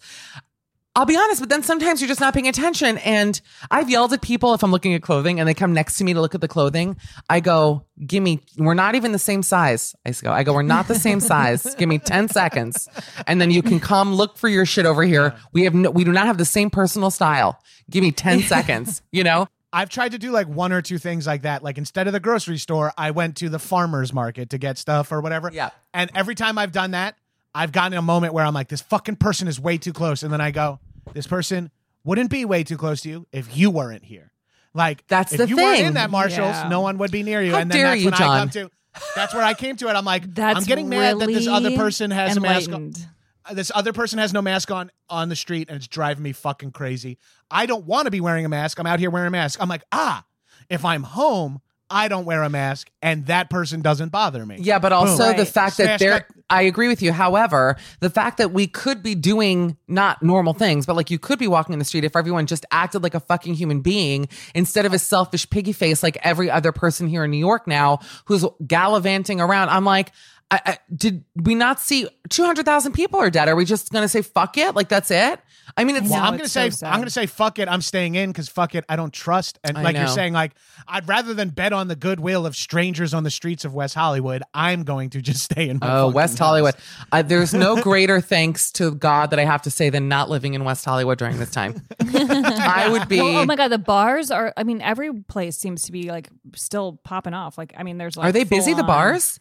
I'll 0.96 1.06
be 1.06 1.16
honest, 1.16 1.40
but 1.40 1.50
then 1.50 1.64
sometimes 1.64 2.02
you're 2.02 2.08
just 2.08 2.20
not 2.20 2.34
paying 2.34 2.48
attention. 2.48 2.98
And 3.00 3.40
I've 3.70 3.90
yelled 3.90 4.12
at 4.12 4.22
people 4.22 4.54
if 4.54 4.64
I'm 4.64 4.72
looking 4.72 4.94
at 4.96 5.02
clothing 5.02 5.40
and 5.40 5.48
they 5.48 5.54
come 5.54 5.72
next 5.72 5.98
to 6.00 6.04
me 6.04 6.14
to 6.14 6.20
look 6.20 6.36
at 6.36 6.42
the 6.42 6.48
clothing. 6.48 6.98
I 7.30 7.40
go, 7.40 7.86
give 8.06 8.22
me, 8.22 8.42
we're 8.58 8.74
not 8.74 8.96
even 8.96 9.12
the 9.12 9.20
same 9.20 9.44
size. 9.44 9.96
I 10.06 10.12
go, 10.12 10.32
I 10.32 10.44
go, 10.44 10.54
we're 10.54 10.64
not 10.64 10.88
the 10.88 10.96
same 10.96 11.20
size. 11.20 11.76
Give 11.78 11.88
me 11.88 12.00
10 12.00 12.28
seconds. 12.30 12.90
And 13.28 13.40
then 13.40 13.50
you 13.52 13.62
can 13.62 13.80
come 13.80 14.14
look 14.14 14.36
for 14.36 14.50
your 14.50 14.66
shit 14.66 14.86
over 14.86 15.04
here. 15.04 15.36
We 15.54 15.64
have 15.64 15.74
no, 15.74 15.90
we 15.92 16.04
do 16.04 16.12
not 16.12 16.26
have 16.26 16.38
the 16.38 16.44
same 16.44 16.70
personal 16.70 17.12
style. 17.12 17.62
Give 17.90 18.04
me 18.04 18.12
10 18.12 18.42
seconds, 18.48 19.02
you 19.12 19.24
know? 19.24 19.48
I've 19.72 19.90
tried 19.90 20.14
to 20.14 20.18
do 20.18 20.32
like 20.32 20.48
one 20.48 20.72
or 20.72 20.82
two 20.82 20.98
things 20.98 21.28
like 21.28 21.44
that. 21.44 21.64
Like 21.64 21.78
instead 21.78 22.08
of 22.08 22.14
the 22.14 22.20
grocery 22.20 22.58
store, 22.58 22.92
I 22.98 23.12
went 23.12 23.38
to 23.38 23.50
the 23.50 23.60
farmer's 23.60 24.12
market 24.14 24.50
to 24.52 24.58
get 24.58 24.78
stuff 24.78 25.12
or 25.12 25.22
whatever. 25.22 25.52
Yeah. 25.54 25.70
And 25.94 26.10
every 26.16 26.36
time 26.36 26.58
I've 26.58 26.72
done 26.72 26.92
that, 26.92 27.16
I've 27.54 27.72
gotten 27.72 27.98
a 27.98 28.02
moment 28.02 28.34
where 28.34 28.46
I'm 28.46 28.54
like, 28.54 28.68
this 28.68 28.82
fucking 28.82 29.18
person 29.18 29.48
is 29.48 29.60
way 29.60 29.78
too 29.78 29.94
close. 29.94 30.24
And 30.24 30.32
then 30.34 30.42
I 30.42 30.52
go, 30.52 30.80
this 31.14 31.28
person 31.28 31.72
wouldn't 32.04 32.30
be 32.30 32.46
way 32.46 32.64
too 32.64 32.78
close 32.78 33.02
to 33.02 33.10
you 33.10 33.28
if 33.32 33.56
you 33.56 33.70
weren't 33.70 34.04
here. 34.04 34.32
Like 34.74 35.06
That's 35.08 35.34
if 35.34 35.40
the 35.40 35.48
you 35.48 35.58
weren't 35.58 35.82
in 35.82 35.94
that 35.96 36.10
Marshalls, 36.12 36.56
Yeah. 36.56 36.70
no 36.70 36.82
one 36.82 36.98
would 37.00 37.12
be 37.12 37.24
near 37.24 37.42
you. 37.42 37.52
How 37.54 37.60
and 37.60 37.72
then 37.72 37.78
dare 37.78 37.88
that's 37.90 38.02
you, 38.02 38.06
when 38.06 38.14
I 38.14 38.18
John. 38.18 38.40
come 38.40 38.50
to 38.52 38.72
that's 39.16 39.34
where 39.34 39.44
I 39.44 39.54
came 39.54 39.76
to 39.78 39.88
it. 39.88 39.94
I'm 39.94 40.06
like, 40.06 40.34
That's 40.34 40.60
I'm 40.60 40.64
getting 40.66 40.90
mad 40.90 41.20
that 41.20 41.28
this 41.28 41.48
other 41.48 41.76
person 41.76 42.12
has 42.12 42.38
a 42.38 42.40
mask 42.40 42.70
on 42.70 42.76
enlightened. 42.76 43.08
This 43.52 43.72
other 43.74 43.94
person 43.94 44.20
has 44.20 44.34
no 44.34 44.42
mask 44.42 44.72
on 44.72 44.92
on 45.10 45.30
the 45.30 45.36
street 45.36 45.70
and 45.70 45.78
it's 45.78 45.88
driving 45.88 46.24
me 46.24 46.32
fucking 46.34 46.72
crazy. 46.72 47.18
I 47.50 47.66
don't 47.66 47.86
want 47.86 48.06
to 48.06 48.12
be 48.12 48.22
wearing 48.22 48.46
a 48.46 48.50
mask. 48.50 48.80
I'm 48.80 48.86
out 48.86 49.00
here 49.00 49.10
wearing 49.10 49.28
a 49.28 49.32
mask. 49.32 49.62
I'm 49.62 49.70
like, 49.70 49.84
ah, 49.92 50.24
if 50.70 50.86
I'm 50.86 51.04
home, 51.04 51.62
I 51.92 52.08
don't 52.08 52.26
wear 52.26 52.44
a 52.44 52.50
mask 52.52 52.92
and 53.02 53.26
that 53.26 53.50
person 53.50 53.82
doesn't 53.82 54.10
bother 54.10 54.46
me. 54.46 54.58
Yeah, 54.60 54.78
but 54.78 54.92
also 54.94 55.24
Boom. 55.30 55.32
the 55.38 55.38
Right. 55.40 55.48
fact 55.48 55.78
that 55.78 55.84
Smash 55.86 56.00
there, 56.00 56.20
cut. 56.20 56.28
I 56.52 56.62
agree 56.64 56.88
with 56.88 57.02
you. 57.02 57.12
However, 57.12 57.78
the 58.00 58.12
fact 58.12 58.38
that 58.38 58.52
we 58.52 58.68
could 58.68 59.02
be 59.02 59.16
doing 59.16 59.76
not 59.88 60.22
normal 60.22 60.54
things, 60.54 60.86
but 60.86 60.96
like 60.96 61.10
you 61.10 61.18
could 61.18 61.40
be 61.40 61.48
walking 61.48 61.74
in 61.74 61.80
the 61.80 61.86
street 61.86 62.04
if 62.04 62.16
everyone 62.16 62.46
just 62.46 62.64
acted 62.72 63.02
like 63.02 63.16
a 63.16 63.20
fucking 63.20 63.56
human 63.56 63.82
being 63.82 64.28
instead 64.54 64.86
of 64.86 64.94
a 64.94 65.00
selfish 65.00 65.50
piggy 65.50 65.72
face 65.72 66.04
like 66.04 66.18
every 66.22 66.52
other 66.52 66.72
person 66.72 67.08
here 67.08 67.24
in 67.24 67.32
New 67.32 67.38
York 67.38 67.66
now 67.66 67.98
who's 68.26 68.46
gallivanting 68.68 69.42
around. 69.42 69.70
I'm 69.70 69.86
like, 69.86 70.12
I, 70.52 70.62
I, 70.66 70.78
did 70.96 71.24
we 71.36 71.54
not 71.54 71.80
see 71.80 72.08
200,000 72.30 72.92
people 72.94 73.20
are 73.20 73.30
dead? 73.30 73.48
Are 73.50 73.56
we 73.56 73.66
just 73.66 73.92
going 73.92 74.02
to 74.04 74.10
say 74.10 74.24
fuck 74.24 74.58
it? 74.58 74.74
Like 74.76 74.90
that's 74.90 75.12
it? 75.12 75.40
I 75.78 75.84
mean, 75.84 75.96
it's 75.96 76.10
Well, 76.10 76.20
No, 76.20 76.26
I'm 76.26 76.36
gonna 76.38 76.50
say 76.50 76.72
so. 76.72 76.88
I'm 76.88 77.00
gonna 77.00 77.12
say 77.12 77.28
fuck 77.28 77.60
it. 77.60 77.70
I'm 77.70 77.82
staying 77.82 78.16
in 78.16 78.32
because 78.32 78.50
fuck 78.50 78.74
it. 78.74 78.84
I 78.90 78.96
don't 78.96 79.14
trust. 79.14 79.60
And 79.64 79.78
I 79.78 79.84
like 79.84 79.96
you're 79.96 80.08
saying, 80.08 80.34
like 80.34 80.54
I'd 80.88 81.08
rather 81.08 81.36
than 81.36 81.50
bet 81.50 81.74
on 81.74 81.88
the 81.88 81.96
goodwill 81.96 82.48
of 82.48 82.56
strangers 82.56 83.14
on 83.14 83.24
the 83.24 83.30
streets 83.30 83.66
of 83.66 83.76
West 83.76 83.94
Hollywood. 83.94 84.42
I'm 84.56 84.84
going 84.84 85.12
to 85.12 85.22
just 85.22 85.44
stay 85.52 85.70
in. 85.70 85.78
My 85.80 86.00
Oh, 86.00 86.10
West 86.10 86.40
house. 86.40 86.48
Hollywood. 86.48 86.74
Uh, 87.12 87.22
there's 87.22 87.54
no 87.54 87.76
greater 87.84 88.20
thanks 88.20 88.72
to 88.74 88.96
God 88.96 89.30
that 89.30 89.38
I 89.38 89.46
have 89.46 89.62
to 89.62 89.70
say 89.72 89.92
than 89.92 90.08
not 90.10 90.28
living 90.32 90.56
in 90.56 90.64
West 90.64 90.84
Hollywood 90.84 91.20
during 91.20 91.38
this 91.38 91.52
time. 91.52 91.86
I 92.02 92.90
would 92.92 93.08
be. 93.08 93.22
Well, 93.22 93.38
oh 93.38 93.46
my 93.46 93.56
god, 93.56 93.68
the 93.68 93.78
bars 93.78 94.32
are. 94.32 94.52
I 94.58 94.64
mean, 94.64 94.82
every 94.82 95.14
place 95.14 95.56
seems 95.58 95.84
to 95.84 95.92
be 95.92 96.10
like 96.10 96.30
still 96.56 97.00
popping 97.04 97.36
off. 97.36 97.60
Like, 97.60 97.74
I 97.78 97.84
mean, 97.84 98.00
there's 98.00 98.18
like 98.18 98.28
Are 98.28 98.32
they 98.32 98.44
busy, 98.44 98.74
the 98.74 98.84
bars? 98.84 99.40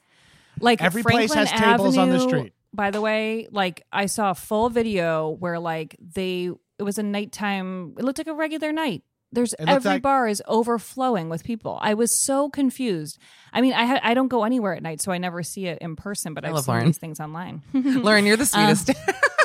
Like 0.61 0.83
Every 0.83 1.03
place 1.03 1.33
Franklin 1.33 1.47
has 1.47 1.61
tables 1.61 1.97
on 1.97 2.09
the 2.09 2.17
Avenue, 2.17 2.29
street. 2.29 2.53
By 2.73 2.91
the 2.91 3.01
way, 3.01 3.49
like 3.51 3.85
I 3.93 4.07
saw 4.07 4.31
a 4.31 4.35
full 4.35 4.71
video 4.71 5.31
where 5.31 5.59
like 5.59 5.97
they 6.01 6.51
it 6.79 6.83
was 6.83 6.99
a 6.99 7.03
nighttime. 7.03 7.95
It 7.99 8.05
looked 8.05 8.19
like 8.19 8.29
a 8.29 8.35
regular 8.35 8.73
night. 8.73 9.03
There's 9.33 9.53
It 9.55 9.61
looked 9.61 9.71
every 9.71 9.91
like- 9.93 10.03
bar 10.03 10.27
is 10.27 10.43
overflowing 10.47 11.29
with 11.29 11.45
people. 11.45 11.79
I 11.83 11.95
was 11.95 12.15
so 12.19 12.49
confused. 12.49 13.19
I 13.53 13.61
mean, 13.61 13.73
I 13.75 13.85
ha- 13.87 14.01
I 14.03 14.15
don't 14.15 14.29
go 14.29 14.45
anywhere 14.45 14.75
at 14.75 14.83
night, 14.83 15.01
so 15.03 15.13
I 15.13 15.19
never 15.19 15.43
see 15.43 15.67
it 15.67 15.79
in 15.81 15.97
person. 15.97 16.33
But 16.35 16.45
I 16.45 16.49
I've 16.49 16.55
love 16.55 16.65
seen 16.65 16.73
Lauren. 16.73 16.87
these 16.87 16.99
things 16.99 17.21
online. 17.21 17.63
Lauren, 17.75 18.25
you're 18.27 18.37
the 18.37 18.47
sweetest. 18.47 18.91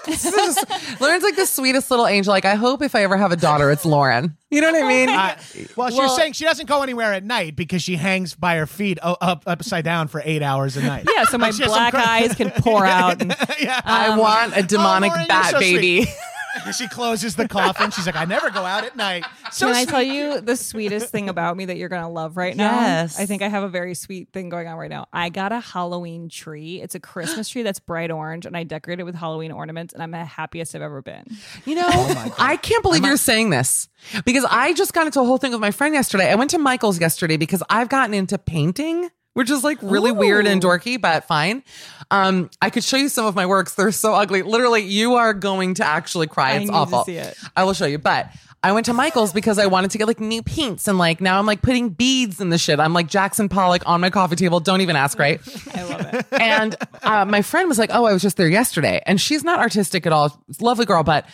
This 0.06 0.26
is 0.26 0.34
just- 0.34 1.00
Lauren's 1.00 1.24
like 1.24 1.38
the 1.38 1.46
sweetest 1.46 1.90
little 1.90 2.06
angel. 2.06 2.32
Like, 2.34 2.44
I 2.44 2.56
hope 2.56 2.82
if 2.82 2.94
I 2.94 3.04
ever 3.04 3.16
have 3.16 3.32
a 3.32 3.38
daughter, 3.38 3.72
it's 3.72 3.86
Lauren. 3.86 4.36
You 4.52 4.60
know 4.60 4.70
what 4.74 4.84
I 4.84 4.86
mean? 4.86 5.08
Uh, 5.08 5.38
well, 5.78 5.90
she 5.90 5.96
was 5.96 6.08
Well- 6.08 6.18
saying 6.18 6.34
she 6.34 6.44
doesn't 6.44 6.66
go 6.68 6.84
anywhere 6.84 7.14
at 7.14 7.24
night 7.24 7.56
because 7.56 7.82
she 7.82 7.96
hangs 7.96 8.36
by 8.36 8.58
her 8.58 8.68
feet 8.68 9.00
o- 9.02 9.16
up 9.22 9.44
upside 9.48 9.86
down 9.86 10.10
for 10.10 10.22
eight 10.26 10.42
hours 10.42 10.76
a 10.76 10.82
night. 10.84 11.08
yeah, 11.16 11.24
so 11.24 11.38
my 11.38 11.52
She 11.52 11.64
has 11.64 11.72
some 11.72 11.80
black 11.80 11.94
cra- 11.94 12.04
eyes 12.06 12.36
can 12.36 12.52
pour 12.52 12.86
out. 12.86 13.22
And, 13.22 13.34
yeah. 13.62 13.80
I 13.86 14.18
want 14.18 14.58
a 14.58 14.64
demonic 14.64 15.12
Lauren, 15.12 15.28
bat 15.28 15.52
so 15.52 15.58
sweet. 15.60 15.76
baby. 15.78 16.12
she 16.78 16.88
closes 16.88 17.36
the 17.36 17.48
coffin. 17.48 17.92
She's 17.92 18.06
like, 18.06 18.16
I 18.16 18.26
never 18.26 18.50
go 18.50 18.64
out 18.64 18.84
at 18.84 18.96
night. 18.96 19.26
So 19.52 19.68
Can 19.68 19.76
I 19.76 19.84
sweet. 19.84 19.92
tell 19.92 20.04
you 20.04 20.42
the 20.42 20.56
sweetest 20.56 21.10
thing 21.10 21.30
about 21.30 21.58
me 21.58 21.66
that 21.66 21.78
you're 21.78 21.90
gonna 21.90 22.10
love 22.10 22.38
right 22.38 22.56
now? 22.56 22.80
Yes. 22.80 23.20
I 23.20 23.26
think 23.26 23.42
I 23.42 23.48
have 23.48 23.64
a 23.64 23.70
very 23.70 23.94
sweet 23.94 24.30
thing 24.32 24.50
going 24.50 24.68
on 24.68 24.78
right 24.78 24.90
now. 24.90 25.08
I 25.14 25.30
got 25.30 25.52
a 25.52 25.60
Halloween 25.60 26.30
tree. 26.30 26.82
It's 26.82 26.96
a 26.96 27.00
Christmas 27.00 27.50
tree 27.50 27.64
that's 27.64 27.80
bright 27.80 28.12
orange, 28.12 28.46
and 28.46 28.56
I 28.56 28.64
decorated 28.64 29.02
it 29.02 29.06
with 29.06 29.16
Halloween 29.16 29.52
ornaments, 29.52 29.94
and 29.94 30.02
I'm 30.02 30.12
the 30.12 30.26
happiest 30.26 30.76
I've 30.76 30.82
ever 30.82 31.02
been. 31.02 31.26
You 31.66 31.76
know, 31.76 31.84
oh 31.88 32.36
I 32.38 32.58
can't 32.58 32.84
believe 32.84 33.04
you're 33.04 33.18
saying 33.18 33.50
this 33.50 33.90
because 34.26 34.46
I 34.50 34.74
just 34.74 34.94
got 34.94 35.06
into 35.06 35.22
a 35.22 35.26
whole 35.26 35.38
thing 35.38 35.52
with 35.52 35.62
my 35.62 35.72
friend 35.72 35.94
yesterday. 35.94 36.30
I 36.32 36.36
went 36.36 36.52
to 36.52 36.58
Michael's 36.58 37.00
yesterday 37.00 37.38
because 37.38 37.64
I've 37.70 37.90
gotten 37.90 38.14
into 38.14 38.38
painting, 38.38 39.10
which 39.34 39.50
is 39.50 39.64
like 39.64 39.80
really 39.82 40.12
weird 40.12 40.46
and 40.46 40.62
dorky, 40.62 41.00
but 41.00 41.26
fine. 41.26 41.64
Um, 42.12 42.50
I 42.62 42.70
could 42.70 42.84
show 42.84 42.98
you 42.98 43.10
some 43.10 43.26
of 43.26 43.36
my 43.36 43.46
works. 43.46 43.76
They're 43.76 43.92
so 43.92 44.14
ugly. 44.14 44.42
Literally, 44.42 44.84
you 44.84 45.16
are 45.16 45.34
going 45.34 45.76
to 45.76 45.86
actually 45.86 46.28
cry. 46.28 46.54
It's 46.54 46.70
awful. 46.70 47.04
see 47.06 47.18
it. 47.18 47.36
I 47.56 47.64
will 47.64 47.74
show 47.74 47.86
you, 47.86 47.98
but. 47.98 48.30
I 48.66 48.72
went 48.72 48.86
to 48.86 48.94
Michael's 48.94 49.34
because 49.34 49.60
I 49.60 49.66
wanted 49.66 49.92
to 49.92 49.98
get 49.98 50.08
like 50.08 50.22
new 50.22 50.42
paints 50.42 50.88
and 50.88 50.98
like 50.98 51.20
now 51.20 51.38
I'm 51.38 51.46
like 51.46 51.62
putting 51.62 51.90
beads 51.90 52.40
in 52.40 52.50
the 52.50 52.58
shit. 52.58 52.80
I'm 52.80 52.94
like 52.94 53.10
Jackson 53.10 53.50
Pollock 53.50 53.84
on 53.86 54.00
my 54.00 54.10
coffee 54.10 54.38
table. 54.38 54.62
Don't 54.62 54.80
even 54.80 54.96
ask, 54.96 55.20
right? 55.20 55.42
I 55.76 55.84
love 55.84 56.14
it. 56.14 56.26
and 56.40 56.76
uh, 57.02 57.26
my 57.26 57.42
friend 57.42 57.68
was 57.68 57.78
like, 57.78 57.90
"Oh, 57.92 58.06
I 58.06 58.14
was 58.14 58.22
just 58.22 58.38
there 58.38 58.48
yesterday," 58.48 59.02
and 59.06 59.20
she's 59.20 59.44
not 59.44 59.60
artistic 59.60 60.06
at 60.06 60.14
all. 60.14 60.42
Lovely 60.62 60.86
girl, 60.86 61.04
but 61.04 61.26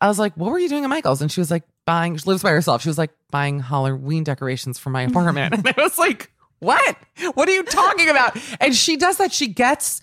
I 0.00 0.06
was 0.06 0.20
like, 0.20 0.36
"What 0.36 0.52
were 0.52 0.60
you 0.60 0.68
doing 0.68 0.84
at 0.84 0.90
Michael's?" 0.90 1.22
And 1.22 1.32
she 1.32 1.40
was 1.40 1.50
like, 1.50 1.64
"Buying." 1.86 2.16
She 2.18 2.24
lives 2.24 2.44
by 2.44 2.50
herself. 2.50 2.82
She 2.82 2.88
was 2.88 2.98
like, 2.98 3.10
"Buying 3.32 3.58
Halloween 3.58 4.22
decorations 4.22 4.78
for 4.78 4.90
my 4.90 5.02
apartment." 5.02 5.54
and 5.56 5.66
I 5.66 5.74
was 5.76 5.98
like, 5.98 6.30
"What? 6.60 6.96
What 7.34 7.48
are 7.48 7.52
you 7.52 7.62
talking 7.62 8.08
about?" 8.08 8.36
And 8.60 8.74
she 8.74 8.96
does 8.96 9.16
that. 9.18 9.32
She 9.32 9.48
gets 9.48 10.00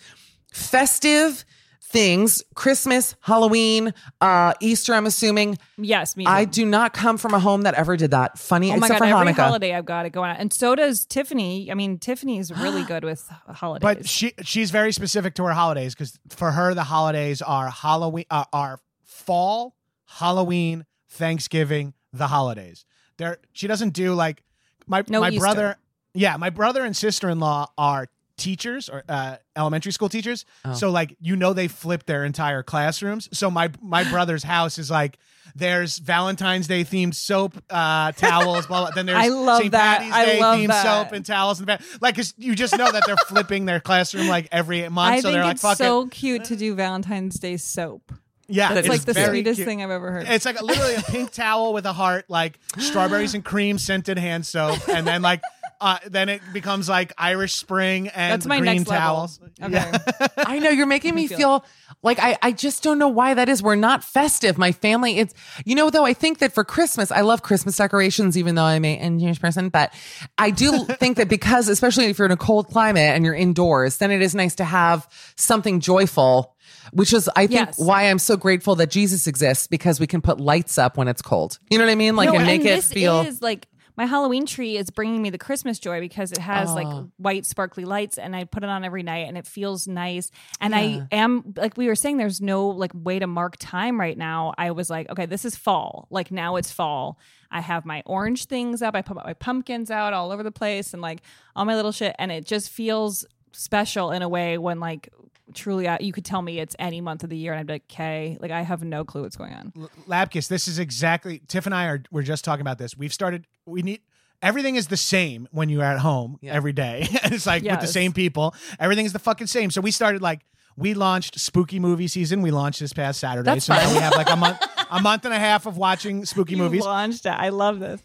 festive 0.52 1.46
things: 1.82 2.42
Christmas, 2.56 3.16
Halloween, 3.22 3.94
uh, 4.22 4.54
Easter. 4.60 4.94
I'm 4.94 5.06
assuming. 5.06 5.58
Yes, 5.78 6.16
me. 6.18 6.26
Too. 6.26 6.32
I 6.32 6.46
do 6.46 6.66
not 6.66 6.94
come 6.94 7.18
from 7.18 7.34
a 7.34 7.40
home 7.40 7.64
that 7.64 7.74
ever 7.76 7.96
did 7.98 8.12
that. 8.12 8.38
Funny, 8.40 8.72
Oh 8.72 8.78
my 8.78 8.88
except 8.88 9.00
god! 9.02 9.10
for 9.10 9.16
Every 9.20 9.34
Hanukkah. 9.34 9.36
holiday 9.46 9.74
I've 9.76 9.86
got 9.86 10.06
it 10.06 10.12
going 10.12 10.32
on, 10.32 10.38
and 10.38 10.52
so 10.54 10.76
does 10.76 11.06
Tiffany. 11.06 11.70
I 11.72 11.74
mean, 11.76 12.00
Tiffany's 12.00 12.52
really 12.52 12.84
good 12.94 13.04
with 13.04 13.28
holidays. 13.48 13.82
But 13.84 14.08
she 14.08 14.34
she's 14.44 14.72
very 14.72 14.92
specific 14.92 15.36
to 15.36 15.44
her 15.46 15.54
holidays 15.54 15.94
because 15.94 16.18
for 16.30 16.52
her 16.52 16.74
the 16.74 16.84
holidays 16.84 17.42
are 17.42 17.70
Halloween, 17.70 18.26
uh, 18.30 18.46
are 18.54 18.80
fall, 19.04 19.76
Halloween, 20.06 20.86
Thanksgiving, 21.10 21.94
the 22.12 22.28
holidays. 22.28 22.86
There, 23.18 23.38
she 23.52 23.68
doesn't 23.68 23.92
do 23.92 24.16
like 24.16 24.44
my 24.88 25.04
No 25.08 25.22
my 25.22 25.30
Easter. 25.30 25.40
brother. 25.40 25.76
Yeah, 26.14 26.38
my 26.38 26.50
brother 26.50 26.84
and 26.84 26.96
sister 26.96 27.30
in 27.30 27.40
law 27.40 27.68
are 27.78 28.08
teachers 28.38 28.90
or 28.90 29.04
uh, 29.08 29.38
elementary 29.56 29.92
school 29.92 30.10
teachers. 30.10 30.46
Oh. 30.66 30.74
So 30.74 30.90
like 30.90 31.16
you 31.20 31.36
know 31.36 31.54
they 31.54 31.68
flip 31.68 32.06
their 32.06 32.26
entire 32.26 32.64
classrooms. 32.64 33.30
So 33.32 33.50
my 33.52 33.70
my 33.82 34.04
brother's 34.10 34.44
house 34.44 34.78
is 34.78 34.90
like. 34.92 35.18
There's 35.56 36.00
Valentine's 36.00 36.66
Day 36.66 36.84
themed 36.84 37.14
soap 37.14 37.62
uh, 37.70 38.12
towels. 38.14 38.66
Blah, 38.66 38.86
blah. 38.86 38.92
Then 38.92 39.06
there's 39.08 39.20
I 39.20 39.28
love 39.28 39.60
St. 39.60 39.72
that. 39.74 40.00
Patty's 40.00 40.14
I 40.14 40.26
Day 40.26 40.40
love 40.40 40.58
themed 40.58 40.68
that. 40.70 40.84
soap 40.84 41.12
and 41.14 41.24
towels 41.24 41.60
and 41.60 41.80
like 42.02 42.18
you 42.38 42.56
just 42.56 42.76
know 42.76 42.92
that 42.92 43.04
they're 43.06 43.18
flipping 43.28 43.66
their 43.66 43.80
classroom 43.80 44.28
like 44.28 44.48
every 44.52 44.88
month. 44.90 45.14
I 45.16 45.20
so 45.20 45.22
think 45.24 45.34
they're 45.36 45.44
like, 45.44 45.54
it's 45.54 45.62
"Fuck 45.62 45.78
so 45.78 46.04
it." 46.06 46.12
cute 46.12 46.46
to 46.46 46.56
do 46.56 46.74
Valentine's 46.74 47.38
Day 47.40 47.58
soap. 47.58 48.14
Yeah, 48.48 48.74
That's 48.74 48.88
it's 48.88 48.90
like 48.90 49.02
the 49.02 49.14
sweetest 49.28 49.58
cute. 49.58 49.68
thing 49.68 49.84
I've 49.84 49.92
ever 49.92 50.12
heard. 50.12 50.28
It's 50.28 50.46
like 50.46 50.60
literally 50.62 50.96
a 50.96 51.02
pink 51.02 51.32
towel 51.34 51.72
with 51.74 51.86
a 51.86 51.94
heart, 51.94 52.26
like 52.30 52.58
strawberries 52.80 53.36
and 53.36 53.44
cream 53.44 53.78
scented 53.78 54.18
hand 54.18 54.46
soap, 54.48 54.88
and 54.88 55.06
then 55.06 55.22
like 55.22 55.42
uh, 55.84 55.98
then 56.08 56.30
it 56.30 56.42
becomes 56.54 56.88
like 56.88 57.12
Irish 57.18 57.54
Spring 57.56 58.08
and 58.08 58.32
That's 58.32 58.46
my 58.46 58.60
green 58.60 58.78
next 58.78 58.88
level. 58.90 59.28
towels. 59.28 59.40
Okay. 59.62 59.92
I 60.38 60.60
know 60.60 60.70
you're 60.70 60.88
making 60.88 61.14
me 61.14 61.28
feel 61.28 61.38
feel 61.38 61.66
like 62.02 62.20
I, 62.20 62.38
I 62.42 62.52
just 62.54 62.84
don't 62.84 63.00
know 63.00 63.08
why 63.10 63.34
that 63.34 63.50
is. 63.50 63.62
We're 63.62 63.76
not 63.76 64.04
festive. 64.04 64.58
My 64.58 64.72
family, 64.72 65.20
it's, 65.20 65.34
you 65.66 65.76
know, 65.76 65.90
though 65.90 66.06
I 66.06 66.14
think 66.14 66.40
that 66.40 66.54
for 66.54 66.64
Christmas, 66.64 67.12
I 67.12 67.22
love 67.22 67.42
Christmas 67.44 67.76
decorations, 67.78 68.38
even 68.38 68.56
though 68.56 68.64
I'm 68.64 68.86
a 68.86 68.94
English 68.94 69.40
person, 69.42 69.70
but 69.70 69.94
I 70.38 70.52
do 70.52 70.86
think 71.00 71.18
that 71.18 71.28
because, 71.30 71.68
especially 71.70 72.06
if 72.06 72.18
you're 72.18 72.26
in 72.28 72.32
a 72.32 72.38
cold 72.38 72.68
climate 72.68 73.02
and 73.16 73.26
you're 73.26 73.36
indoors, 73.36 73.98
then 73.98 74.10
it 74.12 74.22
is 74.22 74.34
nice 74.36 74.56
to 74.56 74.64
have 74.64 75.08
something 75.36 75.80
joyful, 75.82 76.56
which 76.92 77.14
is, 77.14 77.30
I 77.36 77.48
think, 77.48 77.68
Yes. 77.68 77.76
why 77.80 78.04
I'm 78.10 78.20
so 78.20 78.38
grateful 78.38 78.76
that 78.76 78.90
Jesus 78.90 79.28
exists 79.28 79.68
because 79.68 80.00
we 80.00 80.08
can 80.08 80.22
put 80.22 80.40
lights 80.40 80.78
up 80.78 80.98
when 80.98 81.08
it's 81.08 81.22
cold. 81.22 81.60
You 81.70 81.78
know 81.78 81.86
what 81.86 81.92
I 81.92 81.96
mean? 81.96 82.16
Like, 82.16 82.30
No, 82.30 82.36
and 82.38 82.46
make 82.46 82.62
it 82.62 82.64
this 82.66 82.92
feel. 82.92 83.22
is 83.22 83.42
like 83.42 83.68
my 83.96 84.06
Halloween 84.06 84.46
tree 84.46 84.78
is 84.78 84.90
bringing 84.90 85.22
me 85.22 85.30
the 85.30 85.38
Christmas 85.38 85.80
joy 85.80 86.00
because 86.00 86.32
it 86.32 86.40
has 86.40 86.70
Oh. 86.72 86.74
like 86.76 87.08
white 87.18 87.46
sparkly 87.46 87.86
lights 87.86 88.18
and 88.18 88.36
I 88.36 88.46
put 88.46 88.64
it 88.64 88.70
on 88.70 88.84
every 88.84 89.04
night 89.04 89.28
and 89.28 89.38
it 89.38 89.46
feels 89.46 89.88
nice. 89.88 90.32
And 90.60 90.74
I 90.76 91.08
am 91.12 91.54
like 91.56 91.78
we 91.78 91.88
were 91.88 91.96
saying 91.96 92.18
there's 92.18 92.42
no 92.42 92.68
like 92.70 92.92
way 92.94 93.20
to 93.20 93.28
mark 93.28 93.56
time 93.60 94.00
right 94.00 94.18
now. 94.18 94.54
I 94.58 94.72
was 94.72 94.90
like, 94.90 95.10
okay, 95.10 95.26
this 95.26 95.46
is 95.46 95.56
fall. 95.56 96.08
Like 96.10 96.32
now 96.32 96.56
it's 96.56 96.72
fall. 96.72 97.20
I 97.52 97.62
have 97.62 97.86
my 97.86 98.02
orange 98.06 98.46
things 98.46 98.82
up. 98.82 98.96
I 98.96 99.02
put 99.04 99.16
my 99.18 99.34
pumpkins 99.34 99.92
out 99.92 100.14
all 100.14 100.32
over 100.32 100.42
the 100.44 100.52
place 100.52 100.94
and 100.94 101.02
like 101.02 101.22
all 101.56 101.66
my 101.66 101.76
little 101.76 101.92
shit 101.92 102.16
and 102.18 102.32
it 102.32 102.46
just 102.46 102.70
feels 102.70 103.26
special 103.52 104.12
in 104.12 104.24
a 104.24 104.30
way 104.30 104.58
when 104.58 104.80
like 104.80 105.10
truly 105.54 105.88
you 106.00 106.14
could 106.14 106.26
tell 106.26 106.42
me 106.42 106.60
it's 106.60 106.76
any 106.80 107.02
month 107.02 107.24
of 107.24 107.30
the 107.30 107.38
year 107.38 107.52
and 107.54 107.60
I'd 107.60 107.68
be 107.68 107.74
like, 107.74 107.84
okay, 107.92 108.38
like 108.40 108.52
I 108.52 108.62
have 108.62 108.84
no 108.84 109.04
clue 109.04 109.24
what's 109.24 109.36
going 109.36 109.54
on. 109.54 109.74
Lapkus, 110.08 110.48
this 110.48 110.68
is 110.68 110.80
exactly 110.80 111.42
Tiff 111.48 111.66
and 111.66 111.76
I 111.76 111.86
are 111.88 112.04
we're 112.12 112.24
just 112.24 112.44
talking 112.46 112.62
about 112.62 112.78
this. 112.78 112.98
We've 112.98 113.14
started 113.14 113.46
we 113.66 113.82
need 113.82 114.02
everything 114.42 114.76
is 114.76 114.88
the 114.88 114.98
same 114.98 115.48
when 115.52 115.70
you're 115.70 115.84
at 115.84 116.00
home 116.00 116.38
every 116.44 116.74
day. 116.74 117.08
and 117.24 117.34
it's 117.34 117.46
like 117.46 117.64
with 117.64 117.80
the 117.82 117.88
same 117.88 118.14
people. 118.14 118.56
Everything 118.80 119.06
is 119.06 119.14
the 119.14 119.20
fucking 119.20 119.48
same. 119.48 119.72
So 119.72 119.82
we 119.82 119.92
started 119.92 120.22
like 120.22 120.42
we 120.76 120.94
launched 120.96 121.40
spooky 121.40 121.80
movie 121.80 122.08
season. 122.08 122.42
We 122.42 122.50
launched 122.52 122.80
this 122.80 122.94
past 122.94 123.20
Saturday. 123.20 123.46
That's 123.46 123.66
so 123.66 123.74
now 123.74 123.92
we 123.94 124.00
have 124.00 124.14
like 124.16 124.30
a 124.30 124.36
month 124.36 124.58
a 124.92 125.02
month 125.02 125.26
and 125.26 125.34
a 125.34 125.40
half 125.40 125.66
of 125.66 125.78
watching 125.78 126.26
spooky 126.26 126.54
You 126.54 126.58
movies. 126.58 126.84
launched 126.84 127.26
it. 127.26 127.30
I 127.30 127.50
love 127.50 127.80
this. 127.80 128.02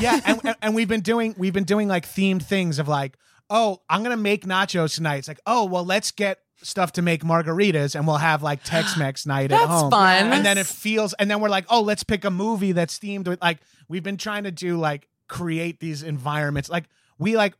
yeah, 0.00 0.20
and, 0.26 0.40
and- 0.44 0.56
and 0.62 0.74
we've 0.74 0.88
been 0.88 1.00
doing 1.00 1.34
we've 1.38 1.52
been 1.54 1.64
doing 1.64 1.88
like 1.88 2.06
themed 2.06 2.42
things 2.42 2.78
of 2.78 2.86
like, 2.86 3.16
oh, 3.50 3.82
I'm 3.90 4.02
gonna 4.02 4.16
make 4.16 4.44
nachos 4.44 4.94
tonight. 4.94 5.16
It's 5.16 5.28
like, 5.28 5.40
oh, 5.46 5.64
well, 5.64 5.84
let's 5.84 6.10
get 6.12 6.38
stuff 6.62 6.92
to 6.92 7.02
make 7.02 7.22
margaritas, 7.24 7.94
and 7.94 8.06
we'll 8.06 8.16
have 8.16 8.42
like 8.42 8.62
Tex-Mex 8.64 9.26
night 9.26 9.52
at 9.52 9.58
That's 9.58 9.66
home. 9.70 9.90
fun. 9.90 10.32
And 10.32 10.44
then 10.46 10.58
it 10.58 10.66
feels, 10.66 11.12
and 11.14 11.30
then 11.30 11.40
we're 11.40 11.48
like, 11.48 11.66
oh, 11.68 11.80
let's 11.82 12.02
pick 12.04 12.24
a 12.24 12.30
movie 12.30 12.72
that's 12.72 12.98
themed 12.98 13.28
with 13.28 13.40
like 13.42 13.58
we've 13.88 14.02
been 14.02 14.16
trying 14.16 14.44
to 14.44 14.50
do 14.52 14.76
like 14.78 15.08
create 15.28 15.80
these 15.80 16.02
environments. 16.02 16.68
Like 16.68 16.84
we 17.18 17.36
like 17.36 17.54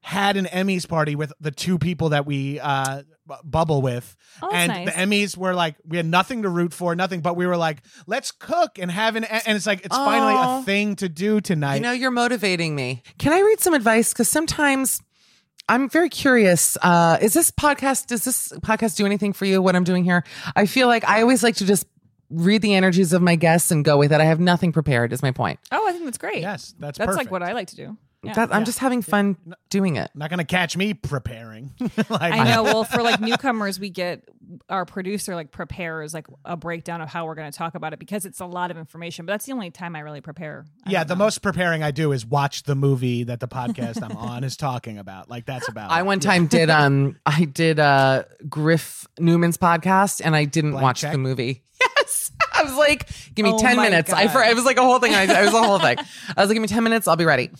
had 0.00 0.36
an 0.36 0.44
Emmys 0.44 0.86
party 0.86 1.16
with 1.16 1.32
the 1.40 1.50
two 1.50 1.78
people 1.78 2.10
that 2.10 2.26
we 2.26 2.60
uh 2.60 3.02
bu- 3.26 3.34
bubble 3.42 3.80
with 3.80 4.14
Oh, 4.42 4.48
that's 4.50 4.54
and 4.70 4.84
nice. 4.84 4.84
the 4.94 5.00
Emmys 5.00 5.34
were 5.34 5.54
like 5.54 5.76
we 5.86 5.96
had 5.96 6.04
nothing 6.04 6.42
to 6.42 6.50
root 6.50 6.74
for 6.74 6.94
nothing 6.94 7.22
but 7.22 7.36
we 7.36 7.46
were 7.46 7.56
like 7.56 7.78
let's 8.06 8.30
cook 8.30 8.78
and 8.78 8.90
have 8.90 9.16
an 9.16 9.24
and 9.24 9.56
it's 9.56 9.66
like 9.66 9.82
it's 9.82 9.96
finally 9.96 10.34
Aw. 10.34 10.60
a 10.60 10.62
thing 10.64 10.96
to 10.96 11.08
do 11.08 11.40
tonight 11.40 11.76
You 11.76 11.80
know, 11.80 11.92
you're 11.92 12.10
motivating 12.10 12.74
me. 12.74 13.02
Can 13.16 13.32
I 13.32 13.40
read 13.40 13.60
some 13.60 13.72
advice? 13.72 14.12
Because 14.12 14.28
sometimes 14.28 15.00
I'm 15.68 15.88
very 15.88 16.08
curious. 16.08 16.76
Uh, 16.82 17.18
is 17.22 17.32
this 17.32 17.50
podcast, 17.50 18.06
does 18.06 18.24
this 18.24 18.48
podcast 18.60 18.96
do 18.96 19.06
anything 19.06 19.32
for 19.32 19.44
you, 19.46 19.62
what 19.62 19.74
I'm 19.74 19.84
doing 19.84 20.04
here? 20.04 20.24
I 20.54 20.66
feel 20.66 20.88
like 20.88 21.08
I 21.08 21.22
always 21.22 21.42
like 21.42 21.56
to 21.56 21.64
just 21.64 21.86
read 22.30 22.62
the 22.62 22.74
energies 22.74 23.12
of 23.12 23.22
my 23.22 23.36
guests 23.36 23.70
and 23.70 23.84
go 23.84 23.96
with 23.96 24.12
it. 24.12 24.20
I 24.20 24.24
have 24.24 24.40
nothing 24.40 24.72
prepared, 24.72 25.12
is 25.12 25.22
my 25.22 25.30
point. 25.30 25.60
Oh, 25.72 25.88
I 25.88 25.92
think 25.92 26.04
that's 26.04 26.18
great. 26.18 26.40
Yes, 26.40 26.74
that's 26.78 26.98
that's 26.98 27.16
like 27.16 27.30
what 27.30 27.42
I 27.42 27.52
like 27.52 27.68
to 27.68 27.76
do. 27.76 27.96
Yeah. 28.24 28.32
That, 28.34 28.54
I'm 28.54 28.64
just 28.64 28.78
having 28.78 29.02
fun 29.02 29.36
doing 29.70 29.96
it. 29.96 30.10
not 30.14 30.30
gonna 30.30 30.44
catch 30.44 30.76
me 30.76 30.94
preparing 30.94 31.74
like 32.08 32.32
I 32.32 32.44
know. 32.44 32.62
Well, 32.62 32.84
for 32.84 33.02
like 33.02 33.20
newcomers, 33.20 33.78
we 33.78 33.90
get 33.90 34.28
our 34.68 34.84
producer 34.84 35.34
like 35.34 35.50
prepares 35.50 36.12
like 36.14 36.26
a 36.44 36.56
breakdown 36.56 37.00
of 37.00 37.08
how 37.08 37.26
we're 37.26 37.34
going 37.34 37.50
to 37.50 37.56
talk 37.56 37.74
about 37.74 37.92
it 37.92 37.98
because 37.98 38.26
it's 38.26 38.40
a 38.40 38.46
lot 38.46 38.70
of 38.70 38.76
information. 38.76 39.24
But 39.26 39.32
that's 39.32 39.46
the 39.46 39.52
only 39.52 39.70
time 39.70 39.96
I 39.96 40.00
really 40.00 40.20
prepare. 40.20 40.66
I 40.86 40.90
yeah 40.90 41.04
the 41.04 41.14
know. 41.14 41.24
most 41.24 41.42
preparing 41.42 41.82
i 41.82 41.90
do 41.90 42.12
is 42.12 42.26
watch 42.26 42.64
the 42.64 42.74
movie 42.74 43.24
that 43.24 43.40
the 43.40 43.48
podcast 43.48 44.02
i'm 44.02 44.16
on 44.16 44.44
is 44.44 44.56
talking 44.56 44.98
about 44.98 45.30
like 45.30 45.46
that's 45.46 45.68
about 45.68 45.90
I 45.90 46.02
one 46.02 46.20
time 46.20 46.46
did 46.46 46.70
um 46.70 47.18
I 47.26 47.44
did 47.44 47.78
uh 47.78 48.24
Griff 48.48 49.06
Newman's 49.18 49.56
podcast 49.56 50.20
and 50.24 50.34
I 50.36 50.44
didn't 50.44 50.72
Blank 50.72 50.82
watch 50.82 51.00
check? 51.00 51.12
the 51.12 51.18
movie. 51.18 51.62
Yes. 52.14 52.30
I 52.54 52.62
was 52.64 52.74
like, 52.76 53.08
give 53.34 53.44
me 53.44 53.52
Oh 53.52 53.58
10 53.58 53.76
my 53.76 53.82
minutes. 53.88 54.12
I 54.12 54.24
God. 54.24 54.32
for 54.32 54.42
it 54.42 54.54
was 54.54 54.64
like 54.64 54.76
a 54.78 54.82
whole 54.82 54.98
thing. 54.98 55.14
I, 55.14 55.24
it 55.24 55.44
was 55.44 55.54
a 55.54 55.62
whole 55.62 55.78
thing. 55.78 55.98
I 55.98 56.40
was 56.40 56.48
like, 56.48 56.54
give 56.54 56.62
me 56.62 56.68
10 56.68 56.82
minutes, 56.84 57.08
I'll 57.08 57.16
be 57.16 57.24
ready. 57.24 57.50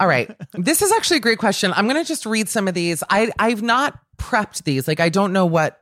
All 0.00 0.06
right. 0.06 0.30
This 0.52 0.82
is 0.82 0.92
actually 0.92 1.18
a 1.18 1.20
great 1.20 1.38
question. 1.38 1.72
I'm 1.74 1.86
gonna 1.86 2.04
just 2.04 2.26
read 2.26 2.48
some 2.48 2.68
of 2.68 2.74
these. 2.74 3.02
I 3.10 3.30
I've 3.38 3.62
not 3.62 3.98
prepped 4.18 4.64
these. 4.64 4.86
Like 4.88 5.00
I 5.00 5.08
don't 5.08 5.32
know 5.32 5.46
what 5.46 5.80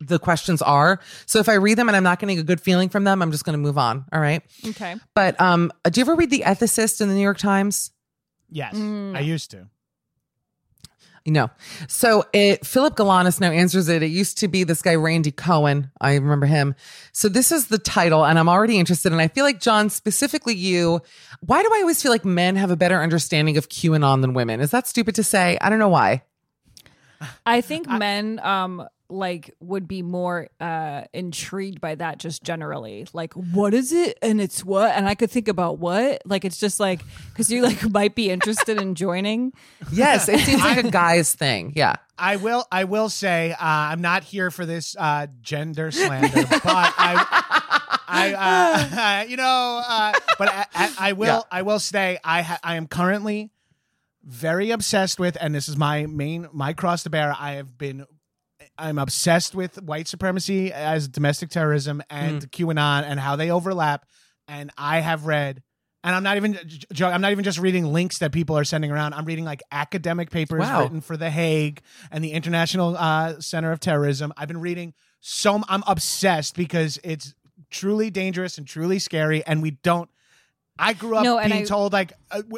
the 0.00 0.18
questions 0.18 0.60
are. 0.60 1.00
So 1.26 1.38
if 1.38 1.48
I 1.48 1.54
read 1.54 1.78
them 1.78 1.88
and 1.88 1.96
I'm 1.96 2.02
not 2.02 2.18
getting 2.18 2.38
a 2.38 2.42
good 2.42 2.60
feeling 2.60 2.88
from 2.88 3.04
them, 3.04 3.22
I'm 3.22 3.30
just 3.30 3.44
gonna 3.44 3.58
move 3.58 3.78
on. 3.78 4.04
All 4.12 4.20
right. 4.20 4.42
Okay. 4.66 4.96
But 5.14 5.40
um 5.40 5.72
do 5.90 6.00
you 6.00 6.04
ever 6.04 6.14
read 6.14 6.30
The 6.30 6.42
Ethicist 6.46 7.00
in 7.00 7.08
the 7.08 7.14
New 7.14 7.22
York 7.22 7.38
Times? 7.38 7.90
yes 8.50 8.74
Mm. 8.74 9.16
i 9.16 9.20
used 9.20 9.50
to 9.52 9.66
No. 11.26 11.48
So 11.88 12.24
it 12.34 12.66
Philip 12.66 12.96
Galanis 12.96 13.40
now 13.40 13.50
answers 13.50 13.88
it. 13.88 14.02
It 14.02 14.10
used 14.10 14.38
to 14.38 14.48
be 14.48 14.62
this 14.62 14.82
guy 14.82 14.94
Randy 14.94 15.30
Cohen. 15.30 15.90
I 15.98 16.14
remember 16.14 16.44
him. 16.44 16.74
So 17.12 17.30
this 17.30 17.50
is 17.50 17.68
the 17.68 17.78
title, 17.78 18.26
and 18.26 18.38
I'm 18.38 18.48
already 18.48 18.78
interested. 18.78 19.10
And 19.10 19.22
I 19.22 19.28
feel 19.28 19.44
like 19.44 19.58
John, 19.58 19.88
specifically 19.88 20.54
you, 20.54 21.00
why 21.40 21.62
do 21.62 21.70
I 21.72 21.80
always 21.80 22.02
feel 22.02 22.12
like 22.12 22.26
men 22.26 22.56
have 22.56 22.70
a 22.70 22.76
better 22.76 23.02
understanding 23.02 23.56
of 23.56 23.70
QAnon 23.70 24.20
than 24.20 24.34
women? 24.34 24.60
Is 24.60 24.70
that 24.72 24.86
stupid 24.86 25.14
to 25.14 25.24
say? 25.24 25.56
I 25.62 25.70
don't 25.70 25.78
know 25.78 25.88
why. 25.88 26.22
I 27.46 27.62
think 27.62 27.88
men 27.88 28.38
um 28.40 28.86
like 29.08 29.54
would 29.60 29.86
be 29.86 30.02
more 30.02 30.48
uh 30.60 31.02
intrigued 31.12 31.80
by 31.80 31.94
that 31.94 32.18
just 32.18 32.42
generally. 32.42 33.06
Like 33.12 33.34
what 33.34 33.74
is 33.74 33.92
it 33.92 34.18
and 34.22 34.40
it's 34.40 34.64
what 34.64 34.90
and 34.94 35.08
I 35.08 35.14
could 35.14 35.30
think 35.30 35.48
about 35.48 35.78
what? 35.78 36.22
Like 36.24 36.44
it's 36.44 36.58
just 36.58 36.80
like 36.80 37.00
cuz 37.34 37.50
you 37.50 37.62
like 37.62 37.88
might 37.90 38.14
be 38.14 38.30
interested 38.30 38.80
in 38.80 38.94
joining. 38.94 39.52
Yes, 39.92 40.28
it 40.28 40.40
seems 40.40 40.62
like 40.62 40.84
a 40.84 40.90
guy's 40.90 41.34
thing. 41.34 41.72
Yeah. 41.76 41.96
I 42.16 42.36
will. 42.36 42.64
I 42.70 42.84
will 42.84 43.08
say 43.08 43.52
uh, 43.52 43.56
I'm 43.60 44.00
not 44.00 44.22
here 44.22 44.50
for 44.50 44.64
this 44.64 44.94
uh, 44.96 45.26
gender 45.42 45.90
slander, 45.90 46.42
but 46.48 46.62
I, 46.64 48.04
I, 48.06 49.22
uh, 49.24 49.24
you 49.28 49.36
know, 49.36 49.82
uh, 49.86 50.12
but 50.38 50.48
I, 50.48 50.66
I, 50.74 50.94
I 50.98 51.12
will. 51.12 51.26
Yeah. 51.26 51.40
I 51.50 51.62
will 51.62 51.80
say 51.80 52.18
I, 52.22 52.42
ha- 52.42 52.60
I 52.62 52.76
am 52.76 52.86
currently 52.86 53.50
very 54.22 54.70
obsessed 54.70 55.18
with, 55.18 55.36
and 55.40 55.54
this 55.54 55.68
is 55.68 55.76
my 55.76 56.06
main 56.06 56.48
my 56.52 56.72
cross 56.72 57.02
to 57.02 57.10
bear. 57.10 57.34
I 57.38 57.52
have 57.54 57.76
been. 57.76 58.06
I'm 58.78 58.98
obsessed 58.98 59.54
with 59.54 59.80
white 59.82 60.08
supremacy 60.08 60.72
as 60.72 61.08
domestic 61.08 61.50
terrorism 61.50 62.02
and 62.10 62.50
QAnon 62.50 63.02
and 63.04 63.20
how 63.20 63.36
they 63.36 63.50
overlap. 63.50 64.06
And 64.48 64.70
I 64.76 65.00
have 65.00 65.26
read, 65.26 65.62
and 66.02 66.14
I'm 66.14 66.22
not 66.22 66.36
even, 66.36 66.58
I'm 67.00 67.20
not 67.20 67.30
even 67.32 67.44
just 67.44 67.58
reading 67.58 67.86
links 67.92 68.18
that 68.18 68.32
people 68.32 68.58
are 68.58 68.64
sending 68.64 68.90
around. 68.90 69.14
I'm 69.14 69.24
reading 69.24 69.44
like 69.44 69.62
academic 69.72 70.30
papers 70.30 70.60
Wow. 70.60 70.82
written 70.82 71.00
for 71.00 71.16
The 71.16 71.30
Hague 71.30 71.80
and 72.10 72.22
the 72.22 72.32
International 72.32 72.96
uh, 72.96 73.40
Center 73.40 73.72
of 73.72 73.80
Terrorism. 73.80 74.32
I've 74.36 74.48
been 74.48 74.60
reading 74.60 74.92
so 75.20 75.62
I'm 75.68 75.82
obsessed 75.86 76.54
because 76.56 76.98
it's 77.02 77.32
truly 77.70 78.10
dangerous 78.10 78.58
and 78.58 78.66
truly 78.66 78.98
scary, 78.98 79.42
and 79.46 79.62
we 79.62 79.70
don't. 79.70 80.10
I 80.78 80.92
grew 80.92 81.16
up 81.16 81.22
No, 81.24 81.38
and 81.38 81.52
being 81.52 81.62
I- 81.62 81.66
told 81.66 81.92
like 81.92 82.12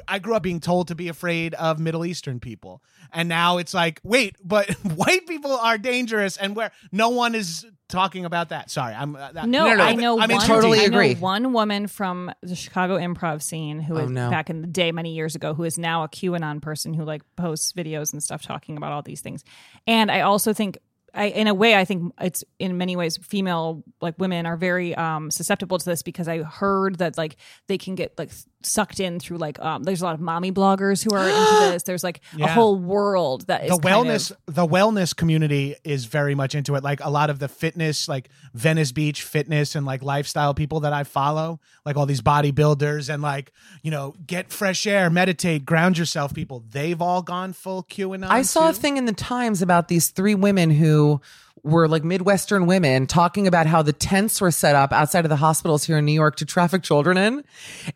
I 0.08 0.18
grew 0.18 0.34
up 0.34 0.42
being 0.42 0.60
told 0.60 0.88
to 0.88 0.94
be 0.94 1.08
afraid 1.08 1.52
of 1.54 1.78
Middle 1.78 2.04
Eastern 2.06 2.40
people, 2.40 2.82
and 3.12 3.28
now 3.28 3.58
it's 3.58 3.74
like 3.74 4.00
wait, 4.02 4.36
but 4.42 4.70
white 4.96 5.26
people 5.26 5.52
are 5.52 5.76
dangerous, 5.76 6.36
and 6.38 6.56
where 6.56 6.70
no 6.92 7.10
one 7.10 7.34
is 7.34 7.66
talking 7.88 8.24
about 8.24 8.48
that. 8.48 8.70
Sorry, 8.70 8.94
I'm 8.94 9.14
uh, 9.16 9.32
that, 9.32 9.46
No, 9.48 9.72
no, 9.74 9.82
I 9.82 9.88
I'm- 9.88 9.98
know 9.98 10.18
I'm 10.18 10.30
in 10.30 10.36
one, 10.38 10.46
too 10.46 10.52
Totally 10.54 10.78
deep. 10.78 10.86
I 10.86 10.90
know 10.90 10.98
agree. 10.98 11.14
one 11.16 11.52
woman 11.52 11.86
from 11.88 12.32
the 12.42 12.56
Chicago 12.56 12.96
improv 12.98 13.42
scene 13.42 13.80
who 13.80 13.98
Oh, 13.98 14.02
was 14.04 14.10
no. 14.10 14.30
back 14.30 14.48
in 14.48 14.62
the 14.62 14.66
day 14.66 14.92
many 14.92 15.12
years 15.14 15.34
ago 15.34 15.52
who 15.54 15.64
is 15.64 15.76
now 15.78 16.02
a 16.02 16.08
QAnon 16.08 16.62
person 16.62 16.94
who 16.94 17.04
like 17.04 17.22
posts 17.36 17.72
videos 17.74 18.12
and 18.14 18.22
stuff 18.22 18.42
talking 18.42 18.76
about 18.78 18.92
all 18.92 19.02
these 19.02 19.20
things. 19.20 19.44
And 19.86 20.10
I 20.10 20.22
also 20.22 20.52
think 20.54 20.78
I 21.16 21.26
in 21.26 21.46
a 21.46 21.54
way 21.54 21.74
I 21.74 21.84
think 21.84 22.12
it's 22.20 22.44
in 22.58 22.76
many 22.76 22.94
ways 22.94 23.16
female 23.16 23.82
like 24.00 24.18
women 24.18 24.46
are 24.46 24.56
very 24.56 24.94
um 24.94 25.30
susceptible 25.30 25.78
to 25.78 25.84
this 25.84 26.02
because 26.02 26.28
I 26.28 26.42
heard 26.42 26.98
that 26.98 27.16
like 27.16 27.36
they 27.66 27.78
can 27.78 27.94
get 27.94 28.18
like 28.18 28.30
sucked 28.62 28.98
in 28.98 29.20
through 29.20 29.38
like 29.38 29.60
um 29.60 29.84
there's 29.84 30.00
a 30.02 30.04
lot 30.04 30.14
of 30.14 30.20
mommy 30.20 30.50
bloggers 30.50 31.04
who 31.04 31.14
are 31.16 31.28
into 31.28 31.70
this. 31.72 31.84
There's 31.84 32.02
like 32.02 32.20
a 32.40 32.48
whole 32.48 32.76
world 32.76 33.46
that 33.46 33.64
is 33.64 33.70
the 33.70 33.78
kind 33.78 34.06
wellness 34.06 34.30
of- 34.32 34.54
the 34.54 34.66
wellness 34.66 35.14
community 35.14 35.76
is 35.84 36.06
very 36.06 36.34
much 36.34 36.54
into 36.54 36.74
it. 36.74 36.82
Like 36.82 37.00
a 37.00 37.10
lot 37.10 37.30
of 37.30 37.38
the 37.38 37.48
fitness 37.48 38.08
like 38.08 38.28
venice 38.54 38.90
beach 38.92 39.22
fitness 39.22 39.74
and 39.74 39.84
like 39.86 40.02
lifestyle 40.02 40.54
people 40.54 40.80
that 40.80 40.92
i 40.92 41.04
follow 41.04 41.60
like 41.84 41.96
all 41.96 42.06
these 42.06 42.22
bodybuilders 42.22 43.12
and 43.12 43.22
like 43.22 43.52
you 43.82 43.90
know 43.90 44.14
get 44.26 44.50
fresh 44.50 44.86
air 44.86 45.10
meditate 45.10 45.64
ground 45.66 45.98
yourself 45.98 46.32
people 46.34 46.64
they've 46.70 47.02
all 47.02 47.22
gone 47.22 47.52
full 47.52 47.82
qanon 47.84 48.26
I 48.28 48.42
saw 48.42 48.70
a 48.70 48.72
thing 48.72 48.96
in 48.96 49.04
the 49.04 49.12
Times 49.12 49.60
about 49.62 49.88
these 49.88 50.08
three 50.08 50.34
women 50.34 50.70
who 50.70 50.86
who 50.86 51.20
were 51.62 51.88
like 51.88 52.04
Midwestern 52.04 52.66
women 52.66 53.06
talking 53.06 53.46
about 53.46 53.66
how 53.66 53.82
the 53.82 53.92
tents 53.92 54.40
were 54.40 54.50
set 54.50 54.76
up 54.76 54.92
outside 54.92 55.24
of 55.24 55.28
the 55.28 55.36
hospitals 55.36 55.84
here 55.84 55.98
in 55.98 56.04
New 56.04 56.12
York 56.12 56.36
to 56.36 56.44
traffic 56.44 56.82
children 56.82 57.16
in. 57.16 57.44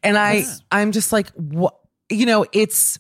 And 0.03 0.19
I, 0.19 0.45
I'm 0.73 0.93
just 0.93 1.13
like, 1.13 1.31
what, 1.35 1.77
you 2.09 2.27
know, 2.27 2.47
it's, 2.53 2.99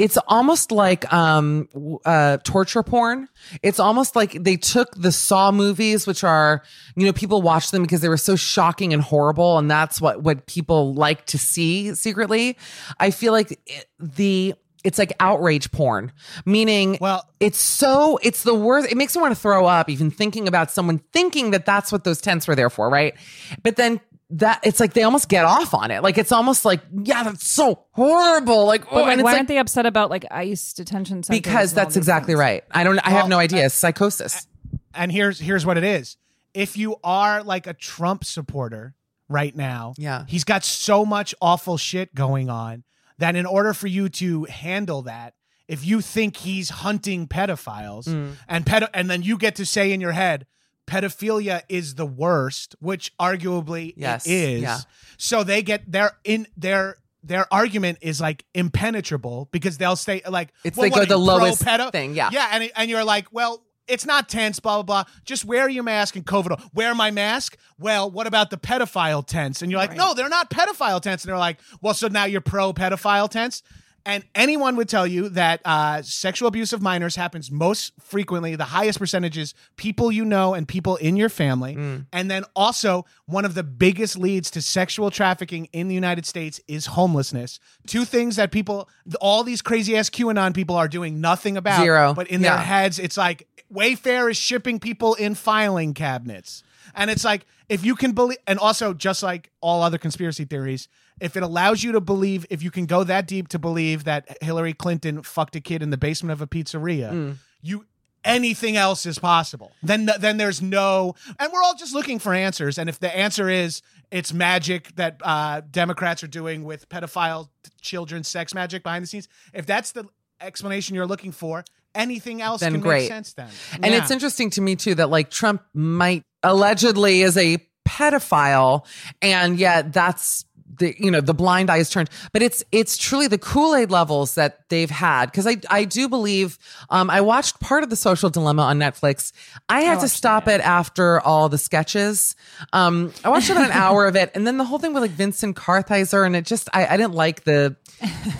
it's 0.00 0.16
almost 0.28 0.72
like 0.72 1.12
um 1.12 1.68
uh 2.06 2.38
torture 2.38 2.82
porn. 2.82 3.28
It's 3.62 3.78
almost 3.78 4.16
like 4.16 4.32
they 4.32 4.56
took 4.56 4.94
the 4.94 5.12
saw 5.12 5.52
movies 5.52 6.06
which 6.06 6.24
are 6.24 6.62
you 6.96 7.04
know 7.04 7.12
people 7.12 7.42
watch 7.42 7.70
them 7.70 7.82
because 7.82 8.00
they 8.00 8.08
were 8.08 8.16
so 8.16 8.34
shocking 8.34 8.94
and 8.94 9.02
horrible 9.02 9.58
and 9.58 9.70
that's 9.70 10.00
what 10.00 10.22
what 10.22 10.46
people 10.46 10.94
like 10.94 11.26
to 11.26 11.38
see 11.38 11.94
secretly. 11.94 12.56
I 12.98 13.10
feel 13.10 13.34
like 13.34 13.52
it, 13.66 13.86
the 13.98 14.54
it's 14.84 14.98
like 14.98 15.12
outrage 15.20 15.70
porn 15.72 16.12
meaning 16.46 16.98
Well- 17.00 17.28
it's 17.38 17.58
so 17.58 18.18
it's 18.22 18.42
the 18.42 18.54
worst 18.54 18.90
it 18.90 18.96
makes 18.96 19.14
me 19.16 19.22
want 19.22 19.34
to 19.34 19.40
throw 19.40 19.66
up 19.66 19.88
even 19.88 20.10
thinking 20.10 20.48
about 20.48 20.70
someone 20.70 20.98
thinking 21.12 21.50
that 21.52 21.66
that's 21.66 21.90
what 21.92 22.04
those 22.04 22.20
tents 22.20 22.46
were 22.48 22.54
there 22.54 22.70
for 22.70 22.88
right 22.90 23.14
but 23.62 23.76
then 23.76 24.00
that 24.32 24.60
it's 24.62 24.78
like 24.78 24.92
they 24.92 25.02
almost 25.02 25.28
get 25.28 25.44
off 25.44 25.74
on 25.74 25.90
it 25.90 26.02
like 26.04 26.16
it's 26.16 26.30
almost 26.30 26.64
like 26.64 26.80
yeah 27.02 27.24
that's 27.24 27.46
so 27.46 27.84
horrible 27.92 28.64
like 28.64 28.84
But 28.84 28.92
oh, 28.92 29.00
like, 29.02 29.16
why 29.18 29.22
like 29.24 29.36
aren't 29.36 29.48
they 29.48 29.58
upset 29.58 29.86
about 29.86 30.08
like 30.08 30.24
ICE 30.30 30.72
detention 30.72 31.22
centers? 31.24 31.40
because 31.42 31.74
that's 31.74 31.96
exactly 31.96 32.34
things? 32.34 32.38
right. 32.40 32.64
I 32.70 32.84
don't. 32.84 32.98
I 33.04 33.10
have 33.10 33.28
no 33.28 33.36
uh, 33.38 33.40
idea. 33.40 33.66
It's 33.66 33.74
psychosis. 33.74 34.46
and 34.94 35.10
here's 35.10 35.40
here's 35.40 35.66
what 35.66 35.76
it 35.78 35.82
is. 35.84 36.16
If 36.54 36.76
you 36.76 36.94
are 37.02 37.42
like 37.42 37.66
a 37.66 37.74
Trump 37.74 38.22
supporter 38.24 38.94
right 39.28 39.54
now, 39.56 39.94
Yeah. 39.98 40.24
he's 40.28 40.44
got 40.44 40.62
so 40.64 41.04
much 41.04 41.34
awful 41.42 41.76
shit 41.76 42.14
going 42.14 42.48
on 42.48 42.84
that 43.20 43.36
in 43.36 43.46
order 43.46 43.72
for 43.72 43.86
you 43.86 44.08
to 44.08 44.44
handle 44.44 45.02
that, 45.02 45.34
if 45.68 45.86
you 45.86 46.00
think 46.00 46.36
he's 46.38 46.68
hunting 46.70 47.28
pedophiles 47.28 48.06
Mm. 48.08 48.32
and 48.48 48.66
pedo- 48.66 48.90
and 48.92 49.08
then 49.08 49.22
you 49.22 49.38
get 49.38 49.54
to 49.56 49.64
say 49.64 49.92
in 49.92 50.00
your 50.00 50.12
head, 50.12 50.46
pedophilia 50.86 51.62
is 51.68 51.94
the 51.94 52.06
worst, 52.06 52.74
which 52.80 53.16
arguably 53.18 53.94
Yes, 53.96 54.26
it 54.26 54.32
is. 54.32 54.62
yeah. 54.62 54.78
So 55.16 55.44
they 55.44 55.62
get 55.62 55.90
their 55.90 56.16
in 56.24 56.46
their 56.56 56.96
their 57.22 57.46
argument 57.52 57.98
is 58.00 58.20
like 58.20 58.44
impenetrable 58.54 59.48
because 59.52 59.76
they'll 59.78 59.94
say 59.96 60.22
like 60.28 60.48
It's 60.64 60.76
well, 60.76 60.90
they 60.90 60.98
what 61.00 61.08
the 61.08 61.16
lowest 61.18 61.62
pedo? 61.64 61.92
thing, 61.92 62.14
yeah. 62.14 62.30
Yeah, 62.32 62.48
and 62.52 62.70
and 62.74 62.90
you're 62.90 63.04
like, 63.04 63.26
well, 63.32 63.62
it's 63.90 64.06
not 64.06 64.28
tense, 64.28 64.60
blah 64.60 64.82
blah 64.82 65.04
blah. 65.04 65.12
Just 65.24 65.44
wear 65.44 65.68
your 65.68 65.82
mask 65.82 66.16
and 66.16 66.24
COVID. 66.24 66.70
Wear 66.74 66.94
my 66.94 67.10
mask. 67.10 67.56
Well, 67.78 68.10
what 68.10 68.26
about 68.26 68.50
the 68.50 68.56
pedophile 68.56 69.26
tents? 69.26 69.62
And 69.62 69.70
you're 69.70 69.80
like, 69.80 69.94
no, 69.96 70.14
they're 70.14 70.28
not 70.28 70.50
pedophile 70.50 71.00
tents. 71.00 71.24
And 71.24 71.30
they're 71.30 71.38
like, 71.38 71.58
well, 71.80 71.94
so 71.94 72.08
now 72.08 72.24
you're 72.24 72.40
pro 72.40 72.72
pedophile 72.72 73.28
tents. 73.28 73.62
And 74.06 74.24
anyone 74.34 74.76
would 74.76 74.88
tell 74.88 75.06
you 75.06 75.28
that 75.30 75.60
uh, 75.64 76.02
sexual 76.02 76.48
abuse 76.48 76.72
of 76.72 76.80
minors 76.80 77.16
happens 77.16 77.50
most 77.50 77.92
frequently, 78.00 78.56
the 78.56 78.64
highest 78.64 78.98
percentages, 78.98 79.54
people 79.76 80.10
you 80.10 80.24
know 80.24 80.54
and 80.54 80.66
people 80.66 80.96
in 80.96 81.16
your 81.16 81.28
family. 81.28 81.76
Mm. 81.76 82.06
And 82.12 82.30
then 82.30 82.44
also, 82.56 83.04
one 83.26 83.44
of 83.44 83.54
the 83.54 83.62
biggest 83.62 84.16
leads 84.18 84.50
to 84.52 84.62
sexual 84.62 85.10
trafficking 85.10 85.68
in 85.72 85.88
the 85.88 85.94
United 85.94 86.24
States 86.26 86.60
is 86.66 86.86
homelessness. 86.86 87.60
Two 87.86 88.04
things 88.04 88.36
that 88.36 88.50
people, 88.50 88.88
all 89.20 89.44
these 89.44 89.60
crazy 89.62 89.96
ass 89.96 90.08
QAnon 90.08 90.54
people 90.54 90.76
are 90.76 90.88
doing 90.88 91.20
nothing 91.20 91.56
about. 91.56 91.80
Zero. 91.82 92.14
But 92.14 92.28
in 92.28 92.40
Yeah. 92.40 92.56
their 92.56 92.64
heads, 92.64 92.98
it's 92.98 93.16
like 93.16 93.46
Wayfair 93.72 94.30
is 94.30 94.36
shipping 94.36 94.80
people 94.80 95.14
in 95.14 95.34
filing 95.34 95.94
cabinets. 95.94 96.62
And 96.94 97.10
it's 97.10 97.24
like, 97.24 97.46
if 97.68 97.84
you 97.84 97.94
can 97.94 98.12
believe, 98.12 98.38
and 98.46 98.58
also 98.58 98.92
just 98.94 99.22
like 99.22 99.50
all 99.60 99.82
other 99.82 99.98
conspiracy 99.98 100.44
theories, 100.44 100.88
if 101.20 101.36
it 101.36 101.42
allows 101.42 101.82
you 101.82 101.92
to 101.92 102.00
believe, 102.00 102.46
if 102.50 102.62
you 102.62 102.70
can 102.70 102.86
go 102.86 103.04
that 103.04 103.26
deep 103.26 103.48
to 103.48 103.58
believe 103.58 104.04
that 104.04 104.38
Hillary 104.42 104.72
Clinton 104.72 105.22
fucked 105.22 105.54
a 105.56 105.60
kid 105.60 105.82
in 105.82 105.90
the 105.90 105.96
basement 105.98 106.32
of 106.32 106.40
a 106.42 106.46
pizzeria, 106.46 107.10
Mm. 107.12 107.36
you 107.62 107.84
anything 108.22 108.76
else 108.76 109.06
is 109.06 109.18
possible. 109.18 109.72
Then 109.82 110.10
then 110.18 110.36
there's 110.36 110.60
no, 110.60 111.14
and 111.38 111.50
we're 111.52 111.62
all 111.62 111.74
just 111.74 111.94
looking 111.94 112.18
for 112.18 112.34
answers. 112.34 112.76
And 112.78 112.88
if 112.90 112.98
the 112.98 113.14
answer 113.16 113.48
is 113.48 113.80
it's 114.10 114.32
magic 114.34 114.94
that 114.96 115.16
uh, 115.24 115.62
Democrats 115.70 116.22
are 116.22 116.26
doing 116.28 116.64
with 116.64 116.88
pedophile 116.90 117.48
children, 117.80 118.22
sex 118.24 118.52
magic 118.52 118.82
behind 118.82 119.02
the 119.02 119.06
scenes, 119.06 119.26
if 119.54 119.64
that's 119.64 119.92
the 119.92 120.04
explanation 120.40 120.94
you're 120.94 121.06
looking 121.06 121.32
for, 121.32 121.64
anything 121.94 122.42
else 122.42 122.60
Then 122.60 122.72
can 122.72 122.80
great. 122.82 123.00
make 123.02 123.08
sense. 123.08 123.32
Then, 123.32 123.48
And 123.82 123.86
Yeah. 123.86 124.02
it's 124.02 124.10
interesting 124.10 124.50
to 124.50 124.60
me 124.60 124.76
too 124.76 124.94
that 124.96 125.08
like 125.08 125.30
Trump 125.30 125.62
might 125.72 126.22
allegedly 126.42 127.22
is 127.22 127.36
a 127.38 127.56
pedophile, 127.88 128.84
and 129.22 129.58
yet 129.58 129.92
that's 129.92 130.44
the 130.80 130.96
you 130.98 131.10
know 131.10 131.20
the 131.20 131.32
blind 131.32 131.70
eye 131.70 131.76
is 131.78 131.88
turned. 131.88 132.10
But 132.32 132.42
it's 132.42 132.64
it's 132.72 132.96
truly 132.98 133.28
the 133.28 133.38
Kool 133.38 133.76
Aid 133.76 133.90
levels 133.92 134.34
that 134.34 134.68
they've 134.68 134.90
had 134.90 135.26
because 135.26 135.46
I 135.46 135.56
I 135.70 135.84
do 135.84 136.08
believe 136.08 136.58
um 136.90 137.08
I 137.08 137.20
watched 137.20 137.60
part 137.60 137.84
of 137.84 137.90
the 137.90 137.96
Social 137.96 138.28
Dilemma 138.28 138.62
on 138.62 138.78
Netflix. 138.80 139.32
I 139.68 139.82
had 139.82 140.00
to 140.00 140.08
stop 140.08 140.48
it 140.48 140.60
after 140.60 141.20
all 141.20 141.48
the 141.48 141.58
sketches. 141.58 142.34
Um, 142.72 143.12
I 143.24 143.28
watched 143.28 143.50
about 143.50 143.66
an 143.66 143.70
hour 143.72 144.06
of 144.08 144.16
it, 144.16 144.32
and 144.34 144.44
then 144.46 144.56
the 144.58 144.64
whole 144.64 144.78
thing 144.80 144.92
with 144.92 145.02
like 145.04 145.12
Vincent 145.12 145.56
Kartheiser, 145.56 146.26
and 146.26 146.34
it 146.34 146.44
just 146.44 146.68
I 146.74 146.86
I 146.86 146.96
didn't 146.96 147.14
like 147.14 147.44
the 147.44 147.76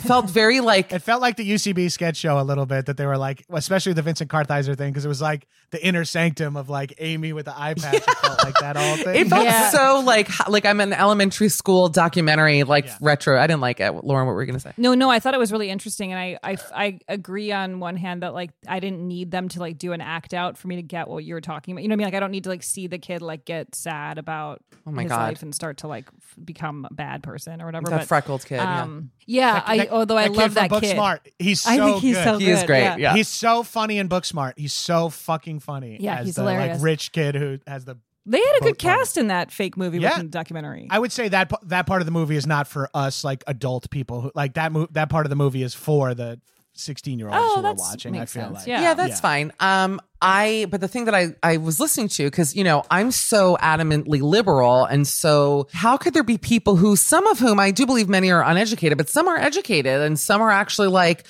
felt 0.01 0.29
very 0.31 0.61
like 0.61 0.93
It 0.93 1.03
felt 1.03 1.21
like 1.21 1.37
the 1.37 1.49
UCB 1.49 1.91
sketch 1.93 2.17
show 2.17 2.41
a 2.41 2.43
little 2.43 2.67
bit 2.67 2.87
that 2.87 2.97
they 2.97 3.07
were 3.07 3.19
like, 3.19 3.45
especially 3.51 3.93
the 3.93 4.03
Vincent 4.03 4.31
Kartheiser 4.31 4.77
thing, 4.77 4.91
because 4.91 5.05
it 5.05 5.09
was 5.09 5.21
like 5.21 5.47
the 5.71 5.85
inner 5.87 6.05
sanctum 6.05 6.57
of 6.57 6.69
like 6.69 6.95
Amy 6.99 7.33
with 7.33 7.45
the 7.45 7.57
eye 7.59 7.75
patch. 7.75 7.95
It 7.95 8.05
felt 8.05 8.43
like 8.45 8.55
that 8.61 8.77
all 8.77 8.97
thing. 9.05 9.15
It 9.15 9.29
felt 9.29 9.45
Yeah. 9.45 9.71
so 9.71 10.01
like 10.01 10.29
like 10.49 10.65
I'm 10.65 10.81
an 10.81 10.93
elementary 10.93 11.49
school 11.51 11.89
documentary, 11.89 12.30
like 12.39 12.89
retro. 13.01 13.39
I 13.41 13.47
didn't 13.47 13.61
like 13.61 13.81
it. 13.81 13.93
Lauren, 13.93 14.27
what 14.27 14.35
were 14.35 14.43
you 14.43 14.47
gonna 14.47 14.61
say? 14.61 14.73
No, 14.77 14.95
no, 14.95 15.11
I 15.11 15.21
thought 15.21 15.35
it 15.35 15.39
was 15.41 15.53
really 15.53 15.71
interesting, 15.71 16.13
and 16.13 16.19
I, 16.21 16.39
I, 16.43 16.57
I 16.75 16.99
agree 17.09 17.53
on 17.53 17.81
one 17.81 17.97
hand 17.97 18.23
that 18.23 18.35
like 18.35 18.51
I 18.69 18.81
didn't 18.81 19.07
need 19.07 19.31
them 19.31 19.49
to 19.51 19.61
like 19.61 19.79
do 19.79 19.93
an 19.93 20.01
act 20.01 20.35
out 20.35 20.57
for 20.59 20.69
me 20.69 20.77
to 20.77 20.83
get 20.83 21.09
what 21.09 21.25
you 21.25 21.35
were 21.35 21.41
talking 21.41 21.73
about. 21.73 21.83
You 21.83 21.89
know 21.89 21.93
what 21.95 21.97
I 21.97 21.99
mean? 21.99 22.05
Like 22.07 22.15
I 22.15 22.21
don't 22.21 22.31
need 22.31 22.45
to 22.45 22.51
like 22.51 22.63
see 22.63 22.87
the 22.87 22.99
kid 22.99 23.23
like 23.23 23.45
get 23.45 23.75
sad 23.75 24.19
about 24.19 24.63
Oh 24.87 24.91
my 24.93 25.03
his 25.03 25.11
God. 25.11 25.21
life 25.21 25.43
and 25.43 25.55
start 25.55 25.79
to 25.79 25.89
like 25.89 26.07
f- 26.19 26.37
become 26.45 26.87
a 26.91 26.95
bad 26.95 27.23
person 27.23 27.61
or 27.61 27.67
whatever. 27.67 27.91
That 27.91 27.99
but, 28.01 28.09
freckled 28.09 28.45
kid, 28.47 28.57
yeah. 28.57 28.83
Um, 28.83 29.11
yeah, 29.27 29.53
That- 29.55 29.65
I 29.69 29.77
that- 29.79 29.91
although 29.91 30.17
I 30.17 30.25
that 30.29 30.33
love 30.33 30.51
kid 30.55 30.59
from 30.61 30.69
that 30.69 30.81
kid. 30.81 30.97
Booksmart. 30.97 31.19
He's 31.39 31.61
so 31.61 31.71
I 31.71 31.77
think 31.77 31.97
he's 32.03 32.17
good. 32.17 32.25
so 32.25 32.39
He 32.39 32.45
good. 32.47 32.53
is 32.53 32.63
great, 32.65 32.99
yeah. 32.99 33.15
He's 33.15 33.29
so 33.29 33.63
funny 33.63 33.99
in 33.99 34.09
Booksmart. 34.09 34.55
He's 34.57 34.73
so 34.73 35.09
fucking 35.11 35.61
funny. 35.61 35.99
Yeah, 36.01 36.17
as 36.21 36.27
he's 36.27 36.35
the, 36.37 36.43
hilarious. 36.43 36.77
Like 36.79 36.85
rich 36.85 37.13
kid 37.13 37.35
who 37.35 37.59
has 37.67 37.85
the. 37.85 37.97
They 38.27 38.39
had 38.39 38.57
a 38.61 38.65
good 38.65 38.79
cast 38.79 39.17
in 39.17 39.29
that 39.29 39.51
fake 39.51 39.77
movie 39.77 39.99
Yeah. 39.99 40.11
within 40.11 40.27
the 40.27 40.31
documentary. 40.31 40.87
I 40.91 40.99
would 40.99 41.11
say 41.13 41.29
that 41.29 41.49
p- 41.51 41.57
that 41.65 41.87
part 41.87 42.03
of 42.03 42.07
the 42.07 42.13
movie 42.13 42.37
is 42.37 42.47
not 42.47 42.69
for 42.69 42.89
us, 42.95 43.25
like 43.25 43.43
adult 43.47 43.91
people. 43.91 44.21
Who, 44.21 44.33
like 44.35 44.55
that. 44.55 44.73
Mo- 44.73 44.89
that 44.93 45.09
part 45.09 45.27
of 45.27 45.31
the 45.31 45.37
movie 45.37 45.63
is 45.63 45.75
for 45.75 46.15
the 46.15 46.39
sixteen 46.75 47.19
year 47.19 47.29
olds 47.29 47.39
Oh, 47.41 47.49
who 47.55 47.59
are 47.61 47.63
that's- 47.63 47.81
watching. 47.81 48.15
I 48.15 48.21
makes 48.21 48.33
feel 48.33 48.43
sense. 48.45 48.55
like. 48.59 48.67
Yeah. 48.67 48.83
Yeah, 48.83 48.95
that's 48.95 49.21
fine. 49.21 49.53
Um, 49.59 50.01
I 50.23 50.67
but 50.71 50.81
the 50.83 50.87
thing 50.89 51.07
that 51.07 51.15
I 51.15 51.35
I 51.43 51.57
was 51.57 51.81
listening 51.81 52.09
to 52.09 52.25
because 52.25 52.55
you 52.55 52.63
know 52.63 52.85
I'm 52.91 53.11
so 53.11 53.57
adamantly 53.61 54.21
liberal, 54.21 54.85
and 54.85 55.09
so 55.09 55.67
how 55.73 55.97
could 55.97 56.13
there 56.13 56.23
be 56.23 56.37
people 56.37 56.77
who 56.77 56.97
some 56.97 57.27
of 57.27 57.39
whom 57.39 57.59
I 57.59 57.71
do 57.71 57.87
believe 57.87 58.09
many 58.09 58.31
are 58.31 58.43
uneducated, 58.45 58.99
but 58.99 59.09
some 59.09 59.29
are 59.29 59.39
educated, 59.39 60.03
and 60.03 60.21
some 60.21 60.43
are 60.43 60.51
actually 60.51 60.89
like 60.89 61.25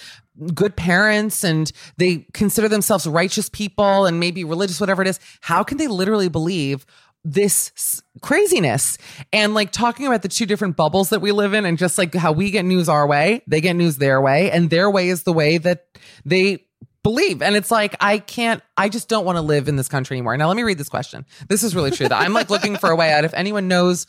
good 0.55 0.77
parents 0.77 1.45
and 1.45 1.73
they 1.97 2.27
consider 2.33 2.69
themselves 2.69 3.07
righteous 3.07 3.49
people 3.49 4.07
and 4.07 4.19
maybe 4.19 4.45
religious 4.45 4.81
whatever 4.81 5.03
it 5.03 5.09
is 5.09 5.21
how 5.41 5.63
can 5.63 5.79
they 5.79 5.87
literally 5.87 6.29
believe 6.29 6.87
this 7.25 8.03
craziness? 8.23 8.99
And 9.33 9.55
like 9.55 9.73
talking 9.73 10.07
about 10.07 10.23
the 10.23 10.29
two 10.29 10.47
different 10.47 10.77
bubbles 10.77 11.11
that 11.11 11.21
we 11.21 11.33
live 11.33 11.55
in 11.55 11.65
and 11.65 11.79
just 11.79 11.99
like 11.99 12.15
how 12.15 12.33
we 12.33 12.51
get 12.51 12.65
news 12.65 12.89
our 12.89 13.07
way 13.07 13.43
they 13.47 13.61
get 13.61 13.75
news 13.75 13.97
their 13.99 14.21
way 14.21 14.51
and 14.51 14.71
their 14.71 14.91
way 14.91 15.09
is 15.09 15.25
the 15.25 15.33
way 15.33 15.59
that 15.59 15.87
they 16.25 16.65
believe. 17.03 17.43
And 17.43 17.57
it's 17.57 17.71
like 17.71 17.97
i 18.01 18.19
can't 18.19 18.63
i 18.77 18.89
just 18.89 19.09
don't 19.09 19.25
want 19.25 19.37
to 19.37 19.43
live 19.43 19.69
in 19.69 19.77
this 19.77 19.89
country 19.89 20.17
anymore. 20.17 20.37
Now 20.37 20.49
let 20.49 20.57
me 20.57 20.63
read 20.63 20.79
this 20.79 20.89
question. 20.89 21.25
This 21.49 21.63
is 21.63 21.75
really 21.75 21.91
true 21.91 22.09
that 22.09 22.21
i'm 22.21 22.33
like 22.33 22.51
looking 22.51 22.77
for 22.77 22.91
a 22.91 22.97
way 22.97 23.13
out. 23.13 23.25
If 23.25 23.35
anyone 23.35 23.69
knows 23.69 24.07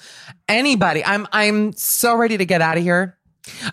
anybody 0.47 1.03
i'm 1.03 1.27
i'm 1.31 1.73
so 1.73 2.15
ready 2.15 2.37
to 2.37 2.45
get 2.45 2.61
out 2.61 2.77
of 2.77 2.83
here. 2.83 3.17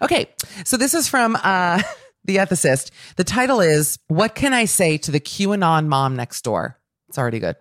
Okay 0.02 0.28
so 0.64 0.76
this 0.76 0.94
is 0.94 1.08
from 1.08 1.36
uh 1.42 1.82
the 2.28 2.36
ethicist 2.36 2.92
the 3.16 3.24
title 3.24 3.60
is 3.60 3.98
what 4.06 4.36
can 4.36 4.54
i 4.54 4.64
say 4.64 4.96
to 4.96 5.10
the 5.10 5.20
qanon 5.20 5.86
mom 5.88 6.14
next 6.14 6.42
door 6.42 6.78
it's 7.08 7.18
already 7.18 7.40
good 7.40 7.56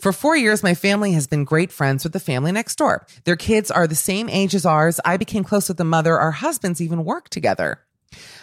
for 0.00 0.12
four 0.12 0.34
years, 0.34 0.62
my 0.62 0.72
family 0.72 1.12
has 1.12 1.26
been 1.26 1.44
great 1.44 1.70
friends 1.70 2.04
with 2.04 2.14
the 2.14 2.20
family 2.20 2.52
next 2.52 2.76
door. 2.76 3.06
Their 3.24 3.36
kids 3.36 3.70
are 3.70 3.86
the 3.86 3.94
same 3.94 4.30
age 4.30 4.54
as 4.54 4.64
ours. 4.64 4.98
I 5.04 5.18
became 5.18 5.44
close 5.44 5.68
with 5.68 5.76
the 5.76 5.84
mother. 5.84 6.18
Our 6.18 6.30
husbands 6.30 6.80
even 6.80 7.04
work 7.04 7.28
together. 7.28 7.80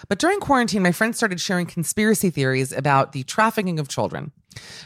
But 0.07 0.19
during 0.19 0.39
quarantine, 0.39 0.83
my 0.83 0.91
friend 0.91 1.15
started 1.15 1.41
sharing 1.41 1.65
conspiracy 1.65 2.29
theories 2.29 2.71
about 2.71 3.11
the 3.11 3.23
trafficking 3.23 3.79
of 3.79 3.87
children. 3.87 4.31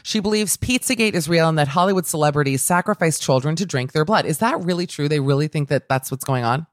She 0.02 0.20
believes 0.20 0.56
Pizzagate 0.56 1.14
is 1.14 1.28
real 1.28 1.48
and 1.48 1.58
that 1.58 1.68
Hollywood 1.68 2.06
celebrities 2.06 2.62
sacrifice 2.62 3.18
children 3.18 3.54
to 3.56 3.66
drink 3.66 3.92
their 3.92 4.04
blood. 4.04 4.24
Is 4.24 4.38
that 4.38 4.64
really 4.64 4.86
true? 4.86 5.08
They 5.08 5.20
really 5.20 5.48
think 5.48 5.68
that 5.68 5.88
that's 5.88 6.10
what's 6.10 6.24
going 6.24 6.44
on? 6.44 6.66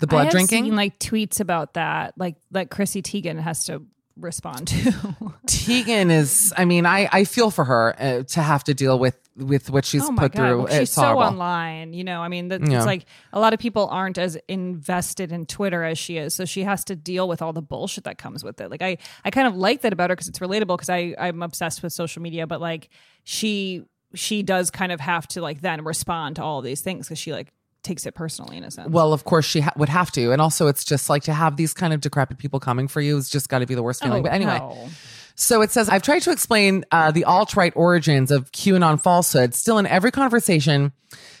The 0.00 0.06
I 0.06 0.10
blood 0.10 0.24
have 0.24 0.32
drinking? 0.32 0.64
Seen, 0.64 0.76
like 0.76 0.98
tweets 0.98 1.40
about 1.40 1.74
that, 1.74 2.14
like 2.16 2.36
like 2.50 2.70
Chrissy 2.70 3.02
Teigen 3.02 3.38
has 3.38 3.64
to 3.66 3.82
respond 4.16 4.68
to. 4.68 4.74
Teigen 5.46 6.10
is. 6.10 6.52
I 6.56 6.64
mean, 6.64 6.86
I 6.86 7.08
I 7.12 7.24
feel 7.24 7.50
for 7.50 7.64
her 7.64 7.94
uh, 7.98 8.22
to 8.24 8.42
have 8.42 8.64
to 8.64 8.74
deal 8.74 8.98
with 8.98 9.16
with 9.36 9.70
what 9.70 9.84
she's 9.84 10.02
oh 10.04 10.10
my 10.12 10.24
put 10.24 10.32
God. 10.32 10.42
through. 10.48 10.58
Well, 10.58 10.66
she's 10.68 10.78
it's 10.80 10.92
so 10.92 11.02
horrible. 11.02 11.22
online. 11.22 11.92
You 11.94 12.04
know, 12.04 12.20
I 12.20 12.28
mean, 12.28 12.48
that, 12.48 12.66
Yeah. 12.66 12.78
it's 12.78 12.86
like 12.86 13.04
a 13.32 13.40
lot 13.40 13.54
of 13.54 13.58
people 13.60 13.88
aren't 13.90 14.18
as 14.18 14.36
invested 14.48 15.32
in 15.32 15.46
Twitter 15.46 15.82
as 15.84 15.98
she 15.98 16.16
is, 16.18 16.34
so 16.34 16.44
she 16.44 16.64
has 16.64 16.84
to 16.84 16.96
deal 16.96 17.28
with 17.28 17.40
all 17.42 17.52
the 17.52 17.62
bullshit 17.62 18.04
that 18.04 18.18
comes 18.18 18.44
with 18.44 18.60
it. 18.60 18.70
Like, 18.70 18.82
I 18.82 18.98
I 19.24 19.30
kind 19.30 19.46
of 19.48 19.56
like 19.56 19.82
that 19.82 19.92
about 19.92 20.10
her 20.10 20.16
because 20.16 20.28
it's 20.28 20.38
relatable. 20.40 20.76
Because 20.76 20.90
I 20.90 21.14
I'm 21.18 21.42
obsessed 21.42 21.82
with 21.82 21.92
social 21.92 22.20
media, 22.22 22.46
but 22.46 22.60
like 22.60 22.88
she 23.24 23.84
she 24.14 24.42
does 24.42 24.70
kind 24.70 24.92
of 24.92 25.00
have 25.00 25.26
to 25.28 25.40
like 25.40 25.60
then 25.60 25.84
respond 25.84 26.36
to 26.36 26.42
all 26.42 26.62
these 26.62 26.80
things 26.80 27.06
because 27.06 27.18
she 27.18 27.32
like 27.32 27.52
takes 27.82 28.06
it 28.06 28.14
personally 28.14 28.56
in 28.56 28.64
a 28.64 28.70
sense. 28.70 28.90
Well, 28.90 29.12
of 29.12 29.24
course 29.24 29.44
she 29.44 29.60
ha- 29.60 29.72
would 29.76 29.88
have 29.88 30.10
to, 30.12 30.32
and 30.32 30.40
also 30.40 30.66
it's 30.66 30.84
just 30.84 31.08
like 31.10 31.22
to 31.24 31.32
have 31.32 31.56
these 31.56 31.72
kind 31.72 31.92
of 31.92 32.00
decrepit 32.00 32.38
people 32.38 32.60
coming 32.60 32.88
for 32.88 33.00
you 33.00 33.16
is 33.16 33.28
just 33.28 33.48
got 33.48 33.60
to 33.60 33.66
be 33.66 33.74
the 33.74 33.82
worst 33.82 34.02
feeling. 34.02 34.20
Oh, 34.20 34.22
but 34.22 34.32
anyway, 34.32 34.58
no. 34.58 34.88
So 35.34 35.62
it 35.62 35.70
says, 35.70 35.88
I've 35.88 36.02
tried 36.02 36.20
to 36.22 36.32
explain 36.32 36.84
uh, 36.92 37.10
the 37.12 37.24
alt 37.24 37.56
right 37.56 37.72
origins 37.74 38.30
of 38.30 38.52
QAnon 38.52 39.02
falsehood. 39.02 39.54
Still, 39.54 39.78
in 39.78 39.86
every 39.86 40.10
conversation, 40.10 40.92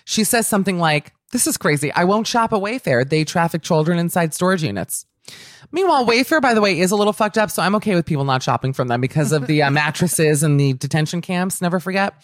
she 0.06 0.24
says 0.24 0.46
something 0.46 0.78
like, 0.78 1.12
This 1.32 1.46
is 1.46 1.58
crazy. 1.58 1.92
I 1.92 2.04
won't 2.04 2.26
shop 2.26 2.52
at 2.52 2.60
Wayfair. 2.60 3.08
They 3.08 3.24
traffic 3.24 3.62
children 3.62 3.98
inside 3.98 4.32
storage 4.32 4.62
units. 4.62 5.04
Meanwhile, 5.70 6.06
Wayfair, 6.06 6.40
by 6.40 6.54
the 6.54 6.60
way, 6.60 6.80
is 6.80 6.90
a 6.90 6.96
little 6.96 7.12
fucked 7.12 7.38
up. 7.38 7.50
So 7.50 7.62
I'm 7.62 7.74
okay 7.76 7.94
with 7.94 8.06
people 8.06 8.24
not 8.24 8.42
shopping 8.42 8.72
from 8.72 8.88
them 8.88 9.00
because 9.00 9.32
of 9.32 9.46
the 9.46 9.62
uh, 9.62 9.70
mattresses 9.80 10.42
and 10.42 10.58
the 10.58 10.72
detention 10.72 11.20
camps. 11.20 11.60
Never 11.60 11.78
forget. 11.78 12.14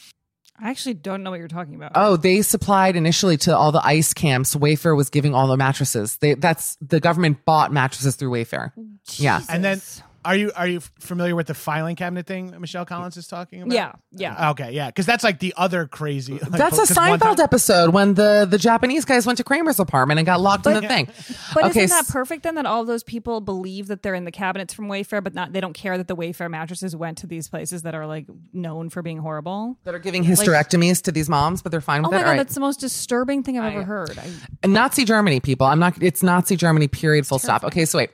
I 0.61 0.71
actually 0.71 0.95
don't 0.95 1.23
know 1.23 1.31
what 1.31 1.39
you're 1.39 1.49
talking 1.49 1.75
about. 1.75 1.93
Oh, 1.95 2.17
they 2.17 2.43
supplied 2.43 2.97
initially 2.97 3.37
to 3.39 3.57
all 3.57 3.73
the 3.73 3.85
ICE 3.85 4.13
camps. 4.15 4.55
Wayfair 4.55 4.97
was 4.97 5.11
giving 5.11 5.35
all 5.35 5.47
the 5.47 5.57
mattresses. 5.57 6.17
They, 6.17 6.35
that's 6.35 6.77
the 6.81 7.01
government 7.01 7.45
bought 7.45 7.73
mattresses 7.73 8.17
through 8.17 8.31
Wayfair. 8.31 8.73
Yeah. 9.15 9.41
And 9.49 9.65
then 9.65 9.81
are 10.27 10.37
you 10.37 10.53
are 10.55 10.67
you 10.67 10.81
familiar 10.99 11.35
with 11.35 11.47
the 11.47 11.55
filing 11.55 11.97
cabinet 11.97 12.27
thing 12.27 12.55
Michelle 12.61 12.85
Collins 12.85 13.17
is 13.17 13.27
talking 13.27 13.63
about? 13.63 13.73
Yeah, 13.75 13.93
yeah. 14.11 14.51
Okay, 14.51 14.73
yeah, 14.73 14.89
because 14.89 15.07
that's 15.07 15.25
like 15.25 15.39
the 15.39 15.55
other 15.57 15.87
crazy. 15.87 16.35
like, 16.35 16.51
That's 16.51 16.79
a 16.79 16.83
Seinfeld 16.93 17.37
time- 17.37 17.41
episode 17.41 17.95
when 17.95 18.15
the 18.15 18.47
the 18.51 18.59
Japanese 18.59 19.05
guys 19.05 19.25
went 19.25 19.39
to 19.39 19.45
Kramer's 19.45 19.81
apartment 19.81 20.19
and 20.19 20.27
got 20.27 20.41
locked 20.41 20.67
in 20.67 20.75
the 20.75 20.83
thing. 20.87 21.09
But 21.55 21.67
okay, 21.67 21.85
isn't 21.85 21.97
that 22.07 22.13
perfect 22.13 22.43
then 22.43 22.57
that 22.57 22.67
all 22.67 22.85
those 22.85 23.03
people 23.03 23.41
believe 23.41 23.87
that 23.87 24.03
they're 24.03 24.15
in 24.15 24.25
the 24.25 24.33
cabinets 24.33 24.75
from 24.75 24.89
Wayfair, 24.89 25.23
but 25.25 25.33
not 25.35 25.53
they 25.53 25.61
don't 25.61 25.73
care 25.73 25.97
that 25.97 26.09
the 26.09 26.17
Wayfair 26.17 26.51
mattresses 26.51 26.95
went 26.95 27.19
to 27.19 27.27
these 27.27 27.49
places 27.49 27.83
that 27.83 27.95
are 27.95 28.07
like 28.07 28.27
known 28.53 28.91
for 28.91 29.01
being 29.03 29.19
horrible? 29.19 29.79
that 29.85 29.95
are 29.95 29.99
giving 29.99 30.25
hysterectomies 30.25 31.01
to 31.03 31.13
these 31.13 31.29
moms, 31.29 31.63
but 31.63 31.71
they're 31.73 31.81
fine 31.81 32.03
with 32.03 32.09
Oh 32.09 32.11
with 32.11 32.17
my 32.17 32.23
god, 32.23 32.27
All 32.27 32.33
right. 32.33 32.37
that's 32.39 32.55
the 32.55 32.61
most 32.61 32.81
disturbing 32.81 33.43
thing 33.43 33.59
I've 33.59 33.73
ever 33.73 33.85
heard. 33.85 34.19
I, 34.19 34.67
Nazi 34.67 35.05
Germany, 35.05 35.41
people. 35.41 35.67
I'm 35.67 35.79
not. 35.79 35.95
It's 36.03 36.23
Nazi 36.23 36.57
Germany. 36.57 36.89
Period. 36.89 37.27
Full 37.27 37.39
stop. 37.39 37.65
Okay, 37.65 37.85
so 37.85 37.99
wait. 37.99 38.11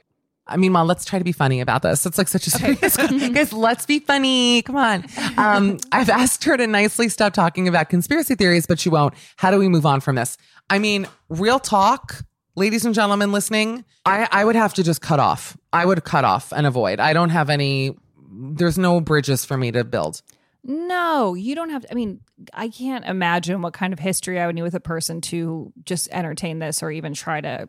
I 0.53 0.57
mean, 0.57 0.73
well, 0.73 0.85
let's 0.85 1.05
try 1.05 1.19
to 1.19 1.25
be 1.25 1.33
funny 1.33 1.61
about 1.61 1.83
this. 1.83 2.05
It's 2.07 2.19
like 2.19 2.29
such 2.29 2.47
a 2.47 2.51
serious. 2.51 2.97
Guys, 3.33 3.53
let's 3.53 3.87
be 3.87 3.99
funny. 3.99 4.63
Come 4.63 4.77
on. 4.77 5.05
Um, 5.37 5.79
I've 5.93 6.11
asked 6.11 6.45
her 6.45 6.57
to 6.57 6.67
nicely 6.67 7.09
stop 7.09 7.33
talking 7.33 7.67
about 7.69 7.89
conspiracy 7.89 8.35
theories, 8.35 8.67
but 8.67 8.79
she 8.79 8.89
won't. 8.89 9.15
How 9.37 9.51
do 9.51 9.59
we 9.59 9.69
move 9.69 9.87
on 9.87 10.01
from 10.01 10.17
this? 10.17 10.37
I 10.71 10.79
mean, 10.79 11.07
real 11.29 11.59
talk, 11.59 12.23
ladies 12.55 12.85
and 12.85 12.95
gentlemen 12.95 13.33
listening. 13.33 13.85
I 14.05 14.29
I 14.31 14.45
would 14.45 14.57
have 14.57 14.75
to 14.75 14.83
just 14.83 15.01
cut 15.01 15.19
off. 15.21 15.57
I 15.73 15.87
would 15.87 16.05
cut 16.05 16.25
off 16.25 16.53
and 16.53 16.67
avoid. 16.67 17.01
I 17.01 17.13
don't 17.13 17.31
have 17.31 17.51
any. 17.51 17.97
There's 18.31 18.79
no 18.79 19.01
bridges 19.01 19.45
for 19.45 19.57
me 19.57 19.73
to 19.73 19.85
build. 19.85 20.23
no, 20.65 21.35
you 21.35 21.55
don't 21.55 21.71
have 21.71 21.83
to. 21.83 21.91
I 21.91 21.95
mean, 21.95 22.21
I 22.53 22.69
can't 22.69 23.05
imagine 23.05 23.63
what 23.63 23.73
kind 23.73 23.93
of 23.93 23.99
history 23.99 24.41
I 24.41 24.47
would 24.47 24.55
need 24.55 24.63
with 24.63 24.75
a 24.75 24.81
person 24.81 25.21
to 25.23 25.73
just 25.85 26.09
entertain 26.13 26.59
this 26.61 26.83
or 26.83 26.91
even 26.91 27.15
try 27.15 27.41
to. 27.41 27.69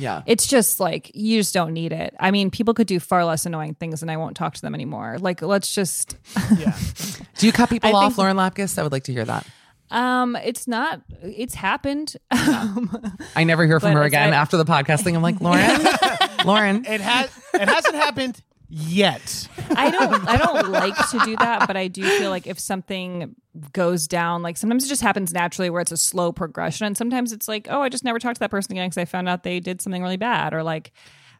Yeah. 0.00 0.22
It's 0.26 0.46
just 0.46 0.80
like 0.80 1.10
you 1.14 1.38
just 1.40 1.52
don't 1.54 1.72
need 1.72 1.92
it. 1.92 2.14
I 2.18 2.30
mean, 2.30 2.50
people 2.50 2.74
could 2.74 2.86
do 2.86 2.98
far 2.98 3.24
less 3.24 3.46
annoying 3.46 3.74
things, 3.74 4.02
and 4.02 4.10
I 4.10 4.16
won't 4.16 4.36
talk 4.36 4.54
to 4.54 4.60
them 4.62 4.74
anymore. 4.74 5.18
Like, 5.20 5.42
let's 5.42 5.74
just. 5.74 6.16
Do 7.38 7.46
you 7.46 7.52
cut 7.52 7.70
people 7.70 7.90
I 7.90 7.92
off, 7.92 8.12
think- 8.12 8.18
Lauren 8.18 8.36
Lapkus? 8.36 8.78
I 8.78 8.82
would 8.82 8.92
like 8.92 9.04
to 9.04 9.12
hear 9.12 9.24
that. 9.24 9.46
Um, 9.90 10.36
it's 10.36 10.68
not. 10.68 11.00
It's 11.22 11.54
happened. 11.54 12.16
Um, 12.30 13.14
I 13.36 13.44
never 13.44 13.66
hear 13.66 13.80
from 13.80 13.90
But 13.94 13.98
her 14.00 14.04
it's- 14.06 14.10
again 14.22 14.32
I- 14.32 14.36
after 14.36 14.56
the 14.56 14.64
podcast 14.64 15.02
thing. 15.02 15.16
I'm 15.16 15.22
like, 15.22 15.40
Lauren, 15.42 15.80
Lauren. 16.44 16.84
It 16.86 17.00
has. 17.00 17.30
It 17.54 17.68
hasn't 17.68 17.96
happened 17.96 18.40
yet. 18.70 19.48
I 19.70 19.90
don't 19.90 20.26
I 20.28 20.36
don't 20.36 20.70
like 20.70 20.96
to 21.10 21.18
do 21.24 21.36
that, 21.36 21.66
but 21.66 21.76
I 21.76 21.88
do 21.88 22.02
feel 22.18 22.30
like 22.30 22.46
if 22.46 22.58
something 22.58 23.34
goes 23.72 24.06
down, 24.06 24.42
like 24.42 24.56
sometimes 24.56 24.84
it 24.84 24.88
just 24.88 25.02
happens 25.02 25.32
naturally 25.32 25.68
where 25.70 25.82
it's 25.82 25.92
a 25.92 25.96
slow 25.96 26.32
progression, 26.32 26.86
and 26.86 26.96
sometimes 26.96 27.32
it's 27.32 27.48
like, 27.48 27.66
oh, 27.68 27.82
I 27.82 27.88
just 27.88 28.04
never 28.04 28.18
talked 28.18 28.36
to 28.36 28.40
that 28.40 28.50
person 28.50 28.72
again 28.72 28.88
because 28.88 28.98
I 28.98 29.04
found 29.04 29.28
out 29.28 29.42
they 29.42 29.60
did 29.60 29.82
something 29.82 30.02
really 30.02 30.16
bad, 30.16 30.54
or 30.54 30.62
like, 30.62 30.92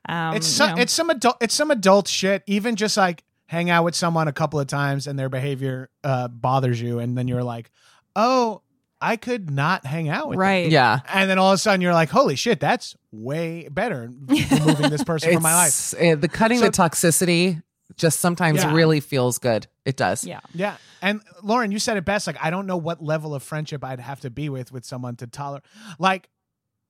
um, 0.08 0.34
It's 0.34 0.48
you 0.48 0.54
some, 0.54 0.76
know. 0.76 0.82
it's 0.82 0.92
some 0.92 1.10
adult 1.10 1.36
it's 1.40 1.54
some 1.54 1.70
adult 1.70 2.08
shit. 2.08 2.42
Even 2.46 2.76
just 2.76 2.96
like 2.96 3.22
hang 3.46 3.70
out 3.70 3.84
with 3.84 3.94
someone 3.94 4.28
a 4.28 4.32
couple 4.32 4.60
of 4.60 4.66
times 4.66 5.06
and 5.06 5.18
their 5.18 5.28
behavior 5.28 5.88
uh, 6.04 6.28
bothers 6.28 6.80
you, 6.82 6.98
and 6.98 7.16
then 7.16 7.28
you're 7.28 7.44
like, 7.44 7.70
oh, 8.16 8.62
I 9.00 9.16
could 9.16 9.50
not 9.50 9.86
hang 9.86 10.08
out 10.08 10.28
with 10.28 10.34
them. 10.36 10.40
right, 10.40 10.70
Yeah. 10.70 11.00
And 11.08 11.30
then 11.30 11.38
all 11.38 11.50
of 11.52 11.54
a 11.54 11.58
sudden 11.58 11.80
you're 11.80 11.94
like, 11.94 12.10
holy 12.10 12.36
shit, 12.36 12.60
that's 12.60 12.94
way 13.12 13.68
better 13.70 14.10
removing 14.26 14.90
this 14.90 15.02
person 15.04 15.32
from 15.32 15.42
my 15.42 15.54
life. 15.54 15.94
Uh, 15.94 16.16
the 16.16 16.28
cutting 16.28 16.58
So- 16.58 16.66
the 16.66 16.70
toxicity 16.72 17.62
just 17.96 18.20
sometimes 18.20 18.58
Yeah. 18.62 18.72
really 18.72 19.00
feels 19.00 19.38
good. 19.38 19.66
It 19.84 19.96
does. 19.96 20.24
yeah. 20.24 20.40
Yeah. 20.54 20.76
And 21.02 21.22
Lauren, 21.42 21.72
you 21.72 21.78
said 21.78 21.96
it 21.96 22.04
best. 22.04 22.26
Like, 22.26 22.36
I 22.40 22.50
don't 22.50 22.66
know 22.66 22.76
what 22.76 23.02
level 23.02 23.34
of 23.34 23.42
friendship 23.42 23.82
I'd 23.82 24.00
have 24.00 24.20
to 24.20 24.30
be 24.30 24.48
with 24.48 24.70
with 24.70 24.84
someone 24.84 25.16
to 25.16 25.26
tolerate. 25.26 25.64
Like, 25.98 26.28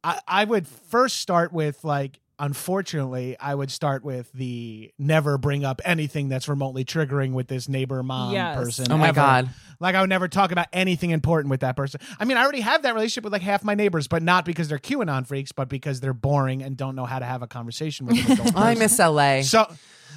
I, 0.03 0.21
I 0.27 0.45
would 0.45 0.67
first 0.67 1.17
start 1.17 1.53
with 1.53 1.85
like, 1.85 2.21
unfortunately, 2.39 3.37
I 3.39 3.55
would 3.55 3.71
start 3.71 4.03
with 4.05 4.33
the 4.33 4.91
never 4.99 5.39
bring 5.39 5.65
up 5.65 5.81
anything 5.85 6.29
that's 6.29 6.49
remotely 6.49 6.85
triggering 6.85 7.33
with 7.33 7.49
this 7.49 7.69
neighbor 7.69 8.03
mom 8.03 8.33
Yes. 8.33 8.57
person. 8.57 8.91
Oh 8.93 8.97
my 8.99 9.09
ever. 9.09 9.15
God. 9.17 9.51
Like 9.79 9.95
I 9.95 10.01
would 10.01 10.11
never 10.11 10.29
talk 10.29 10.53
about 10.53 10.67
anything 10.73 11.11
important 11.11 11.51
with 11.51 11.61
that 11.61 11.77
person. 11.77 12.01
I 12.19 12.25
mean, 12.25 12.37
I 12.37 12.43
already 12.43 12.61
have 12.61 12.83
that 12.83 12.95
relationship 12.95 13.25
with 13.25 13.33
like 13.33 13.43
half 13.43 13.63
my 13.65 13.75
neighbors, 13.75 14.09
but 14.09 14.23
not 14.23 14.45
because 14.45 14.69
they're 14.69 14.79
QAnon 14.79 15.27
freaks, 15.27 15.53
but 15.53 15.69
because 15.69 16.01
they're 16.01 16.13
boring 16.15 16.63
and 16.63 16.77
don't 16.77 16.97
know 16.97 17.07
how 17.07 17.19
to 17.19 17.25
have 17.25 17.43
a 17.43 17.47
conversation 17.47 18.07
with 18.07 18.41
an 18.41 18.53
I 18.57 18.75
miss 18.75 18.99
LA. 18.99 19.43
So, 19.43 19.67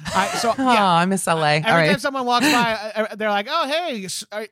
I, 0.06 0.28
so 0.38 0.54
Oh, 0.56 0.72
yeah. 0.72 0.86
I 0.86 1.04
miss 1.06 1.26
LA. 1.26 1.34
Every 1.34 1.56
All 1.56 1.62
time 1.62 1.88
right. 1.88 2.00
someone 2.00 2.26
walks 2.26 2.50
by, 2.50 3.08
they're 3.16 3.30
like, 3.30 3.46
"Oh, 3.48 3.66
hey, 3.66 4.06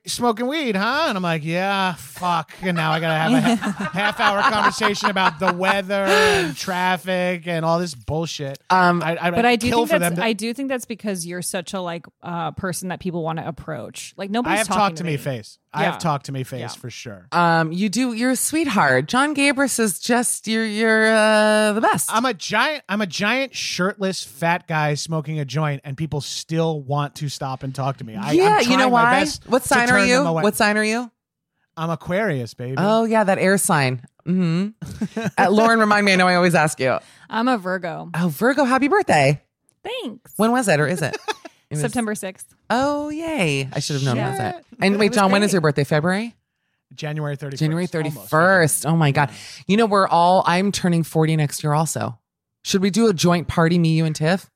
smoking 0.07 0.47
weed, 0.47 0.77
huh?" 0.77 1.07
And 1.09 1.17
I'm 1.17 1.23
like, 1.23 1.45
"Yeah, 1.45 1.95
fuck." 1.95 2.53
And 2.63 2.77
now 2.77 2.93
I 2.93 3.01
gotta 3.01 3.37
have 3.37 3.61
a 3.61 3.85
half-hour 3.93 4.43
conversation 4.43 5.11
about 5.11 5.39
the 5.39 5.53
weather 5.53 6.05
and 6.05 6.57
traffic 6.57 7.47
and 7.47 7.65
all 7.65 7.79
this 7.79 7.95
bullshit. 7.95 8.59
Um, 8.71 9.03
I, 9.03 9.27
I, 9.27 9.31
But 9.31 9.45
I 9.47 9.57
do 9.57 9.71
think 9.71 9.89
that's. 9.91 10.17
To, 10.17 10.25
I 10.25 10.33
do 10.33 10.55
think 10.55 10.69
that's 10.69 10.87
because 10.87 11.27
you're 11.27 11.43
such 11.43 11.75
a 11.75 11.81
like 11.81 12.07
uh 12.23 12.53
person 12.53 12.89
that 12.89 13.01
people 13.01 13.23
want 13.23 13.39
to 13.39 13.47
approach. 13.47 14.15
Like 14.17 14.31
I 14.31 14.33
nobody's 14.33 14.59
have 14.59 14.69
talking 14.69 14.81
talked 14.81 14.97
to 14.99 15.05
me 15.05 15.17
face. 15.17 15.59
I 15.75 15.83
Yeah. 15.85 15.93
have 15.93 16.01
talked 16.01 16.27
to 16.27 16.33
me 16.33 16.45
face 16.45 16.61
Yeah. 16.61 16.69
for 16.69 16.91
sure. 16.91 17.27
um, 17.33 17.73
you 17.73 17.89
do. 17.89 18.13
You're 18.13 18.33
a 18.33 18.37
sweetheart. 18.37 19.07
John 19.09 19.35
Gabrus 19.35 19.79
is 19.81 19.99
just 19.99 20.47
you're 20.47 20.67
you're 20.67 21.07
uh, 21.15 21.73
the 21.73 21.81
best. 21.81 22.11
I'm 22.13 22.27
a 22.27 22.35
giant. 22.35 22.85
I'm 22.89 23.01
a 23.01 23.07
giant 23.07 23.55
shirtless 23.55 24.23
fat 24.23 24.69
guy 24.69 24.95
smoking 24.95 25.39
a 25.41 25.45
joint, 25.45 25.81
and 25.85 25.97
people 25.97 26.21
still 26.21 26.81
want 26.83 27.15
to 27.17 27.29
stop 27.29 27.63
and 27.63 27.75
talk 27.75 27.97
to 27.99 28.05
me. 28.05 28.15
I, 28.17 28.33
yeah, 28.33 28.59
I'm 28.63 28.71
you 28.71 28.77
know 28.77 28.91
my 28.91 29.03
why? 29.03 29.21
best 29.21 29.49
What 29.49 29.63
to 29.63 29.69
sign 29.69 29.85
are 29.89 29.99
turn 29.99 30.09
you? 30.09 30.19
them 30.19 30.27
away. 30.27 30.43
What 30.43 30.57
sign 30.57 30.77
are 30.77 30.85
you? 30.85 31.11
I'm 31.77 31.89
Aquarius, 31.89 32.53
baby. 32.53 32.75
Oh 32.77 33.05
yeah, 33.05 33.25
that 33.25 33.39
air 33.39 33.57
sign. 33.57 34.03
hmm 34.27 34.69
uh, 35.39 35.49
Lauren, 35.51 35.81
remind 35.81 36.05
me. 36.05 36.13
I 36.13 36.17
know 36.17 36.29
I 36.29 36.35
always 36.35 36.55
ask 36.55 36.79
you. 36.81 36.99
I'm 37.31 37.49
a 37.49 37.57
Virgo. 37.57 38.11
Oh, 38.15 38.29
Virgo, 38.29 38.65
happy 38.65 38.89
birthday. 38.89 39.41
Thanks. 39.83 40.33
When 40.37 40.53
was 40.53 40.69
it, 40.69 40.79
or 40.81 40.87
is 40.87 41.01
it? 41.01 41.17
It 41.73 41.77
was- 41.77 41.81
September 41.83 42.15
sixth. 42.15 42.55
Oh 42.71 43.09
yay! 43.11 43.69
I 43.73 43.81
should 43.81 43.95
have 43.95 44.05
known 44.05 44.19
it 44.19 44.29
was 44.31 44.39
Shit. 44.39 44.65
And 44.81 44.95
It 44.95 44.99
wait, 44.99 45.11
was 45.11 45.17
John, 45.17 45.31
when 45.33 45.43
is 45.43 45.49
great. 45.49 45.53
your 45.55 45.61
birthday? 45.63 45.85
February. 45.85 46.35
January 46.95 47.37
31st. 47.37 47.59
January 47.59 47.87
thirty 47.87 48.09
almost. 48.11 48.29
first. 48.31 48.87
Oh 48.87 48.97
my 48.97 49.13
god! 49.13 49.31
You 49.67 49.77
know 49.79 49.87
we're 49.87 50.07
all. 50.09 50.43
I'm 50.47 50.71
turning 50.73 51.03
forty 51.03 51.35
next 51.37 51.63
year. 51.65 51.73
Also, 51.73 52.19
should 52.63 52.83
we 52.83 52.91
do 52.91 53.09
a 53.09 53.15
joint 53.15 53.49
party? 53.49 53.79
Me, 53.79 53.95
you, 53.95 54.05
and 54.05 54.15
Tiff. 54.15 54.51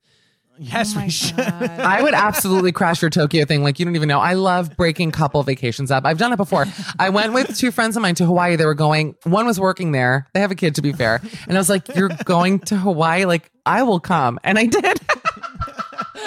Yes, 0.58 0.94
oh 0.96 1.00
we 1.02 1.10
should. 1.10 1.38
I 1.40 2.02
would 2.02 2.14
absolutely 2.14 2.72
crash 2.72 3.00
your 3.02 3.10
Tokyo 3.10 3.44
thing. 3.44 3.62
Like 3.62 3.78
you 3.78 3.84
don't 3.86 3.94
even 3.96 4.08
know. 4.08 4.20
I 4.20 4.34
love 4.34 4.74
breaking 4.76 5.10
couple 5.12 5.42
vacations 5.42 5.90
up. 5.90 6.04
I've 6.06 6.16
done 6.18 6.32
it 6.32 6.36
before. 6.36 6.64
I 6.98 7.08
went 7.10 7.32
with 7.34 7.56
two 7.56 7.70
friends 7.70 7.96
of 7.96 8.02
mine 8.02 8.14
to 8.16 8.26
Hawaii. 8.26 8.56
They 8.56 8.64
were 8.66 8.74
going. 8.74 9.14
One 9.24 9.46
was 9.46 9.58
working 9.60 9.92
there. 9.92 10.26
They 10.34 10.40
have 10.40 10.50
a 10.50 10.54
kid, 10.54 10.74
to 10.76 10.82
be 10.82 10.92
fair. 10.92 11.20
And 11.48 11.56
I 11.56 11.60
was 11.60 11.68
like, 11.70 11.94
"You're 11.94 12.10
going 12.24 12.60
to 12.60 12.76
Hawaii? 12.76 13.24
Like 13.24 13.50
I 13.64 13.82
will 13.82 14.00
come." 14.00 14.38
And 14.44 14.58
I 14.58 14.66
did. 14.66 15.00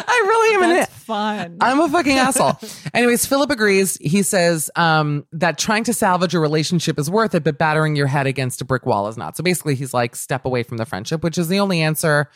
I 0.10 0.26
really 0.28 0.56
am 0.56 0.64
in 0.64 0.78
it. 0.78 0.80
That's 0.80 1.04
fun. 1.04 1.58
I'm 1.62 1.80
a 1.80 1.90
fucking 1.90 2.18
asshole. 2.18 2.60
Anyways, 2.94 3.26
Philip 3.26 3.52
agrees. 3.52 3.98
He 4.02 4.24
says 4.24 4.70
um, 4.76 5.26
that 5.34 5.58
trying 5.58 5.84
to 5.86 5.94
salvage 5.94 6.34
a 6.36 6.40
relationship 6.40 7.00
is 7.00 7.10
worth 7.10 7.36
it, 7.36 7.44
but 7.44 7.58
battering 7.58 7.96
your 7.96 8.08
head 8.08 8.28
against 8.28 8.62
a 8.62 8.66
brick 8.66 8.86
wall 8.86 9.08
is 9.08 9.18
not. 9.18 9.38
So 9.38 9.44
basically, 9.44 9.76
he's 9.76 9.94
like, 9.94 10.16
step 10.16 10.46
away 10.46 10.64
from 10.64 10.78
the 10.78 10.86
friendship, 10.86 11.24
which 11.24 11.38
is 11.38 11.48
the 11.48 11.60
only 11.60 11.82
answer 11.82 12.30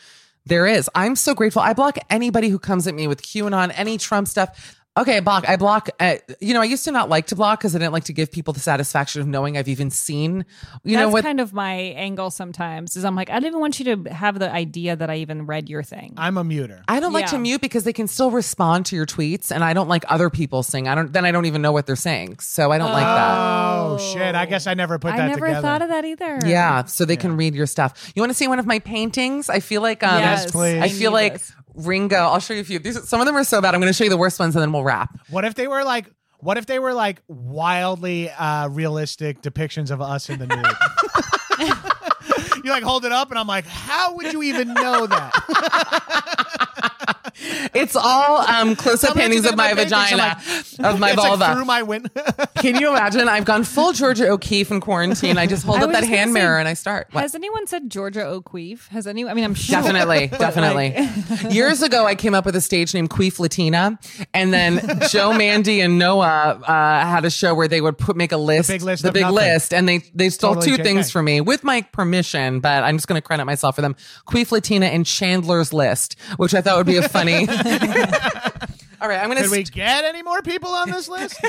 there 0.46 0.66
is. 0.66 0.90
I'm 0.94 1.16
so 1.16 1.34
grateful. 1.34 1.62
I 1.62 1.72
block 1.72 1.98
anybody 2.10 2.48
who 2.48 2.58
comes 2.58 2.86
at 2.86 2.94
me 2.94 3.06
with 3.06 3.22
QAnon, 3.22 3.72
any 3.76 3.98
Trump 3.98 4.28
stuff. 4.28 4.80
Okay, 4.96 5.18
block. 5.18 5.48
I 5.48 5.56
block. 5.56 5.90
Uh, 5.98 6.16
you 6.40 6.54
know, 6.54 6.60
I 6.60 6.66
used 6.66 6.84
to 6.84 6.92
not 6.92 7.08
like 7.08 7.26
to 7.26 7.36
block 7.36 7.58
because 7.58 7.74
I 7.74 7.80
didn't 7.80 7.92
like 7.92 8.04
to 8.04 8.12
give 8.12 8.30
people 8.30 8.54
the 8.54 8.60
satisfaction 8.60 9.20
of 9.20 9.26
knowing 9.26 9.58
I've 9.58 9.66
even 9.66 9.90
seen. 9.90 10.44
You 10.84 10.96
That's 10.96 11.06
know 11.06 11.08
what? 11.08 11.24
kind 11.24 11.40
of 11.40 11.52
my 11.52 11.74
angle 11.74 12.30
sometimes. 12.30 12.94
Is 12.94 13.04
I'm 13.04 13.16
like, 13.16 13.28
I 13.28 13.34
don't 13.34 13.46
even 13.46 13.58
want 13.58 13.80
you 13.80 13.96
to 13.96 14.14
have 14.14 14.38
the 14.38 14.52
idea 14.52 14.94
that 14.94 15.10
I 15.10 15.16
even 15.16 15.46
read 15.46 15.68
your 15.68 15.82
thing. 15.82 16.14
I'm 16.16 16.38
a 16.38 16.44
muter. 16.44 16.84
I 16.86 17.00
don't 17.00 17.12
like 17.12 17.26
to 17.30 17.38
mute 17.38 17.60
because 17.60 17.82
they 17.82 17.92
can 17.92 18.06
still 18.06 18.30
respond 18.30 18.86
to 18.86 18.96
your 18.96 19.04
tweets, 19.04 19.50
and 19.50 19.64
I 19.64 19.72
don't 19.72 19.88
like 19.88 20.04
other 20.08 20.30
people 20.30 20.62
saying. 20.62 20.86
I 20.86 20.94
don't. 20.94 21.12
Then 21.12 21.24
I 21.24 21.32
don't 21.32 21.46
even 21.46 21.60
know 21.60 21.72
what 21.72 21.86
they're 21.86 21.96
saying, 21.96 22.38
so 22.38 22.70
I 22.70 22.78
don't 22.78 22.92
like 22.92 23.02
that. 23.02 23.38
Oh 23.38 23.98
shit! 23.98 24.36
I 24.36 24.46
guess 24.46 24.68
I 24.68 24.74
never 24.74 25.00
put 25.00 25.08
that 25.08 25.20
I 25.22 25.26
never 25.26 25.46
together. 25.46 25.62
thought 25.62 25.82
of 25.82 25.88
that 25.88 26.04
either. 26.04 26.38
Yeah, 26.46 26.84
so 26.84 27.04
they 27.04 27.16
can 27.16 27.36
read 27.36 27.56
your 27.56 27.66
stuff. 27.66 28.12
You 28.14 28.22
want 28.22 28.30
to 28.30 28.34
see 28.34 28.46
one 28.46 28.60
of 28.60 28.66
my 28.66 28.78
paintings? 28.78 29.50
I 29.50 29.58
feel 29.58 29.82
like 29.82 30.04
um, 30.04 30.20
Yes, 30.20 30.52
please. 30.52 30.80
I 30.80 30.88
feel 30.88 31.10
like 31.10 31.32
this. 31.32 31.52
Ringo. 31.74 32.16
I'll 32.16 32.40
show 32.40 32.54
you 32.54 32.60
a 32.60 32.64
few. 32.64 32.78
These 32.78 33.08
some 33.08 33.20
of 33.20 33.26
them 33.26 33.36
are 33.36 33.44
so 33.44 33.60
bad. 33.60 33.74
I'm 33.74 33.80
going 33.80 33.92
to 33.92 33.96
show 33.96 34.04
you 34.04 34.10
the 34.10 34.16
worst 34.16 34.38
ones, 34.38 34.54
and 34.54 34.62
then 34.62 34.72
we'll 34.72 34.84
wrap. 34.84 35.18
What 35.30 35.44
if 35.44 35.54
they 35.54 35.66
were 35.68 35.84
like? 35.84 36.10
What 36.38 36.56
if 36.58 36.66
they 36.66 36.78
were 36.78 36.92
like 36.92 37.22
wildly 37.28 38.30
uh, 38.30 38.68
realistic 38.68 39.40
depictions 39.40 39.90
of 39.90 40.00
us 40.02 40.28
in 40.28 40.38
the 40.38 40.46
nude? 40.46 40.66
you 42.64 42.70
like 42.70 42.82
hold 42.82 43.04
it 43.04 43.12
up, 43.12 43.30
and 43.30 43.38
I'm 43.38 43.46
like, 43.46 43.66
how 43.66 44.14
would 44.14 44.32
you 44.32 44.42
even 44.42 44.74
know 44.74 45.06
that? 45.06 45.32
It's 47.74 47.96
all 47.96 48.40
um, 48.40 48.76
close-up 48.76 49.14
Tell 49.14 49.16
me 49.16 49.22
what 49.28 49.34
you 49.34 49.42
paintings 49.42 49.46
of 49.46 49.56
my 49.56 49.70
about 49.70 49.88
paintings. 49.88 49.92
I'm 49.92 50.40
vagina, 50.78 50.92
of 50.94 51.00
my 51.00 51.10
it's 51.10 51.18
like 51.18 51.28
vulva. 51.28 51.54
through 51.54 51.64
my 51.64 51.82
window. 51.82 52.10
Can 52.56 52.76
you 52.80 52.90
imagine? 52.90 53.28
I've 53.28 53.44
gone 53.44 53.64
full 53.64 53.92
Georgia 53.92 54.28
O'Keeffe 54.28 54.70
in 54.70 54.80
quarantine. 54.80 55.38
I 55.38 55.46
just 55.46 55.64
hold 55.64 55.80
I 55.80 55.84
up 55.84 55.92
that 55.92 56.04
hand 56.04 56.30
say, 56.30 56.34
mirror 56.34 56.58
and 56.58 56.68
I 56.68 56.74
start. 56.74 57.08
What? 57.12 57.22
Has 57.22 57.34
anyone 57.34 57.66
said 57.66 57.90
Georgia 57.90 58.24
O'Keeffe? 58.24 58.88
Has 58.88 59.06
anyone? 59.06 59.30
I 59.30 59.34
mean, 59.34 59.44
I'm 59.44 59.54
sure. 59.54 59.80
Definitely, 59.80 60.26
definitely. 60.38 60.96
Years 61.50 61.82
ago, 61.82 62.06
I 62.06 62.14
came 62.14 62.34
up 62.34 62.46
with 62.46 62.56
a 62.56 62.60
stage 62.60 62.94
name 62.94 63.08
Queef 63.08 63.38
Latina, 63.38 63.98
and 64.32 64.52
then 64.52 64.80
Joe, 65.10 65.32
Mandy, 65.32 65.80
and 65.80 65.98
Noah 65.98 66.60
uh, 66.62 66.66
had 66.66 67.24
a 67.24 67.30
show 67.30 67.54
where 67.54 67.68
they 67.68 67.80
would 67.80 67.98
put 67.98 68.16
make 68.16 68.32
a 68.32 68.36
list, 68.36 68.68
big 68.68 68.82
list 68.82 69.02
the 69.02 69.12
big 69.12 69.26
list, 69.26 69.72
and 69.74 69.88
they 69.88 69.98
they 70.14 70.30
stole 70.30 70.54
Totally 70.54 70.76
two 70.76 70.82
JK. 70.82 70.84
things 70.84 71.10
from 71.10 71.24
me 71.24 71.40
with 71.40 71.64
my 71.64 71.82
permission, 71.82 72.60
but 72.60 72.84
I'm 72.84 72.96
just 72.96 73.08
going 73.08 73.20
to 73.20 73.26
credit 73.26 73.44
myself 73.44 73.74
for 73.74 73.82
them: 73.82 73.96
Queef 74.26 74.52
Latina 74.52 74.86
and 74.86 75.04
Chandler's 75.04 75.72
List, 75.72 76.16
which 76.36 76.54
I 76.54 76.60
thought 76.60 76.76
would 76.76 76.86
be 76.86 76.96
a 76.96 77.08
funny. 77.24 77.46
All 79.00 79.08
right, 79.08 79.20
I'm 79.20 79.28
gonna. 79.28 79.42
Did 79.42 79.50
we 79.50 79.64
get 79.64 80.04
any 80.04 80.22
more 80.22 80.40
people 80.42 80.70
on 80.70 80.90
this 80.90 81.08
list? 81.08 81.38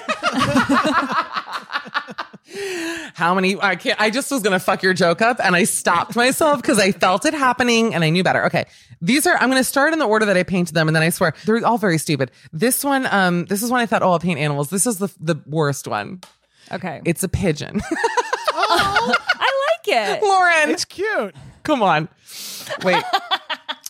How 3.16 3.34
many? 3.34 3.60
I 3.62 3.76
can't. 3.76 4.00
I 4.00 4.10
just 4.10 4.30
was 4.32 4.42
going 4.42 4.54
to 4.54 4.60
fuck 4.60 4.84
your 4.84 4.94
joke 4.94 5.22
up, 5.22 5.40
and 5.44 5.56
I 5.56 5.64
stopped 5.64 6.16
myself 6.16 6.62
because 6.62 6.80
I 6.80 6.92
felt 6.92 7.26
it 7.26 7.34
happening, 7.34 7.94
and 7.94 8.04
I 8.04 8.10
knew 8.10 8.24
better. 8.24 8.46
Okay, 8.46 8.66
these 9.02 9.26
are. 9.26 9.36
I'm 9.38 9.50
going 9.50 9.60
to 9.60 9.64
start 9.64 9.94
in 9.94 10.00
the 10.00 10.06
order 10.06 10.26
that 10.26 10.38
I 10.38 10.44
painted 10.44 10.76
them, 10.76 10.88
and 10.88 10.96
then 10.96 11.04
I 11.04 11.10
swear 11.10 11.34
they're 11.46 11.66
all 11.66 11.78
very 11.78 11.98
stupid. 11.98 12.32
This 12.52 12.84
one, 12.84 13.08
um, 13.08 13.46
this 13.46 13.64
is 13.64 13.72
when 13.72 13.82
I 13.82 13.86
thought, 13.86 14.04
oh, 14.04 14.12
I'll 14.12 14.20
paint 14.20 14.40
animals. 14.40 14.70
This 14.70 14.86
is 14.86 14.98
the 14.98 15.14
the 15.20 15.36
worst 15.48 15.88
one. 15.88 16.22
Okay. 16.72 17.02
It's 17.06 17.24
a 17.24 17.30
pigeon. 17.30 17.82
Oh, 18.54 19.14
I 19.30 19.78
like 19.86 19.88
it. 19.88 20.24
Lauren, 20.24 20.70
it's 20.72 20.86
cute. 20.86 21.36
come 21.64 21.82
on. 21.84 22.10
Wait. 22.84 23.04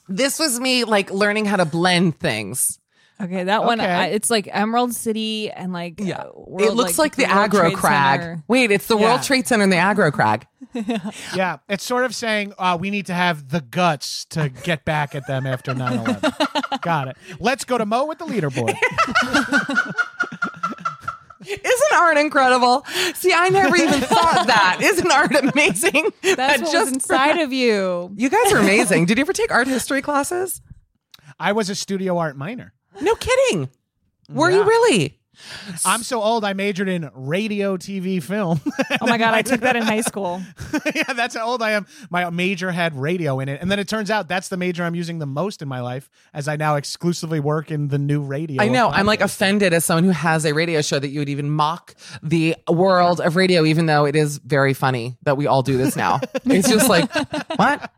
This 0.08 0.40
was 0.40 0.60
me 0.60 0.84
like 0.84 1.12
learning 1.12 1.46
how 1.46 1.56
to 1.58 1.66
blend 1.66 2.20
things. 2.20 2.80
Okay, 3.22 3.46
that 3.46 3.64
one. 3.64 3.80
Okay. 3.80 3.90
I, 3.90 4.06
it's 4.08 4.30
like 4.30 4.50
Emerald 4.52 4.94
City 4.94 5.50
and 5.50 5.72
like 5.72 6.02
Yeah. 6.02 6.18
uh, 6.24 6.32
World, 6.36 6.62
it 6.70 6.74
looks 6.74 7.00
like, 7.00 7.16
the, 7.16 7.24
World 7.24 7.50
aggro 7.52 7.60
Trade 7.62 7.74
crag. 7.78 8.20
Center. 8.20 8.44
Wait, 8.50 8.72
it's 8.72 8.88
the 8.88 8.98
Yeah. 8.98 9.04
World 9.04 9.24
Trade 9.24 9.48
Center 9.48 9.64
and 9.64 9.72
the 9.72 9.78
aggro 9.78 10.12
crag. 10.12 10.48
Yeah, 11.34 11.60
it's 11.70 11.86
sort 11.86 12.04
of 12.04 12.14
saying 12.14 12.54
uh, 12.60 12.78
we 12.78 12.90
need 12.90 13.06
to 13.06 13.14
have 13.14 13.48
the 13.48 13.62
guts 13.62 14.26
to 14.32 14.50
get 14.50 14.84
back 14.84 15.16
at 15.16 15.26
them 15.26 15.48
after 15.48 15.74
9-11. 15.74 16.82
Got 16.82 17.08
it. 17.08 17.18
Let's 17.40 17.64
go 17.64 17.78
to 17.78 17.86
Mo 17.86 18.04
with 18.06 18.18
the 18.18 18.26
leaderboard. 18.26 18.76
Isn't 21.48 21.94
art 21.96 22.18
incredible? 22.18 22.86
See, 23.16 23.34
I 23.34 23.50
never 23.50 23.76
even 23.76 24.02
thought 24.02 24.48
that. 24.48 24.80
Isn't 24.82 25.12
art 25.12 25.36
amazing? 25.36 26.12
That's 26.22 26.36
That 26.36 26.62
what 26.62 26.72
just 26.72 26.86
was 26.86 26.94
inside 26.94 27.40
of 27.40 27.54
you. 27.54 28.12
You 28.16 28.30
guys 28.30 28.52
are 28.54 28.58
amazing. 28.58 29.06
Did 29.06 29.18
you 29.18 29.22
ever 29.24 29.34
take 29.34 29.52
art 29.52 29.68
history 29.68 30.02
classes? 30.02 30.62
I 31.40 31.52
was 31.52 31.70
a 31.70 31.76
studio 31.76 32.18
art 32.18 32.38
minor. 32.38 32.74
No 33.02 33.16
kidding. 33.16 33.70
Were 34.30 34.50
you 34.50 34.64
really? 34.64 35.20
I'm 35.86 36.04
so 36.04 36.22
old. 36.22 36.44
I 36.44 36.54
majored 36.54 36.90
in 36.90 37.10
radio, 37.14 37.78
TV, 37.78 38.22
film. 38.22 38.62
Oh 39.02 39.08
my 39.08 39.18
god, 39.18 39.34
I 39.34 39.42
took 39.42 39.62
that 39.62 39.76
in 39.76 39.84
high 39.84 40.02
school. 40.02 40.42
yeah, 40.96 41.14
that's 41.14 41.36
how 41.36 41.46
old 41.46 41.62
I 41.62 41.72
am. 41.72 41.86
My 42.10 42.30
major 42.30 42.72
had 42.72 42.96
radio 42.96 43.40
in 43.40 43.50
it, 43.50 43.62
and 43.62 43.70
then 43.70 43.78
it 43.80 43.88
turns 43.88 44.10
out 44.10 44.28
that's 44.28 44.48
the 44.48 44.58
major 44.58 44.84
I'm 44.84 44.96
using 44.96 45.20
the 45.20 45.26
most 45.26 45.62
in 45.62 45.68
my 45.68 45.82
life, 45.82 46.10
as 46.34 46.48
I 46.48 46.56
now 46.56 46.76
exclusively 46.76 47.40
work 47.40 47.72
in 47.72 47.90
the 47.90 47.98
new 47.98 48.22
radio. 48.22 48.62
I 48.62 48.70
know. 48.70 48.90
I'm 48.90 49.06
like 49.06 49.22
offended 49.22 49.74
as 49.74 49.86
someone 49.86 50.06
who 50.06 50.12
has 50.12 50.46
a 50.46 50.54
radio 50.54 50.82
show 50.82 50.98
that 50.98 51.10
you 51.10 51.20
would 51.20 51.30
even 51.30 51.50
mock 51.50 51.94
the 52.24 52.56
world 52.68 53.20
of 53.22 53.36
radio, 53.36 53.66
even 53.66 53.86
though 53.86 54.06
it 54.06 54.16
is 54.16 54.38
very 54.40 54.74
funny 54.74 55.18
that 55.24 55.36
we 55.38 55.46
all 55.48 55.62
do 55.62 55.78
this 55.78 55.96
now. 55.96 56.22
it's 56.46 56.70
just 56.70 56.90
like, 56.90 57.12
what? 57.58 57.92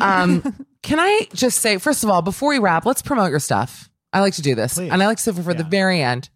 Um, 0.00 0.66
can 0.82 0.98
I 0.98 1.28
just 1.34 1.58
say, 1.58 1.78
first 1.78 2.04
of 2.04 2.10
all, 2.10 2.22
before 2.22 2.50
we 2.50 2.58
wrap, 2.58 2.86
let's 2.86 3.02
promote 3.02 3.30
your 3.30 3.40
stuff. 3.40 3.90
I 4.12 4.20
like 4.20 4.34
to 4.34 4.42
do 4.42 4.54
this, 4.54 4.74
Please. 4.74 4.90
and 4.90 5.02
I 5.02 5.06
like 5.06 5.18
to 5.18 5.22
save 5.22 5.38
it 5.38 5.42
for 5.42 5.54
the 5.54 5.64
very 5.64 6.02
end. 6.02 6.30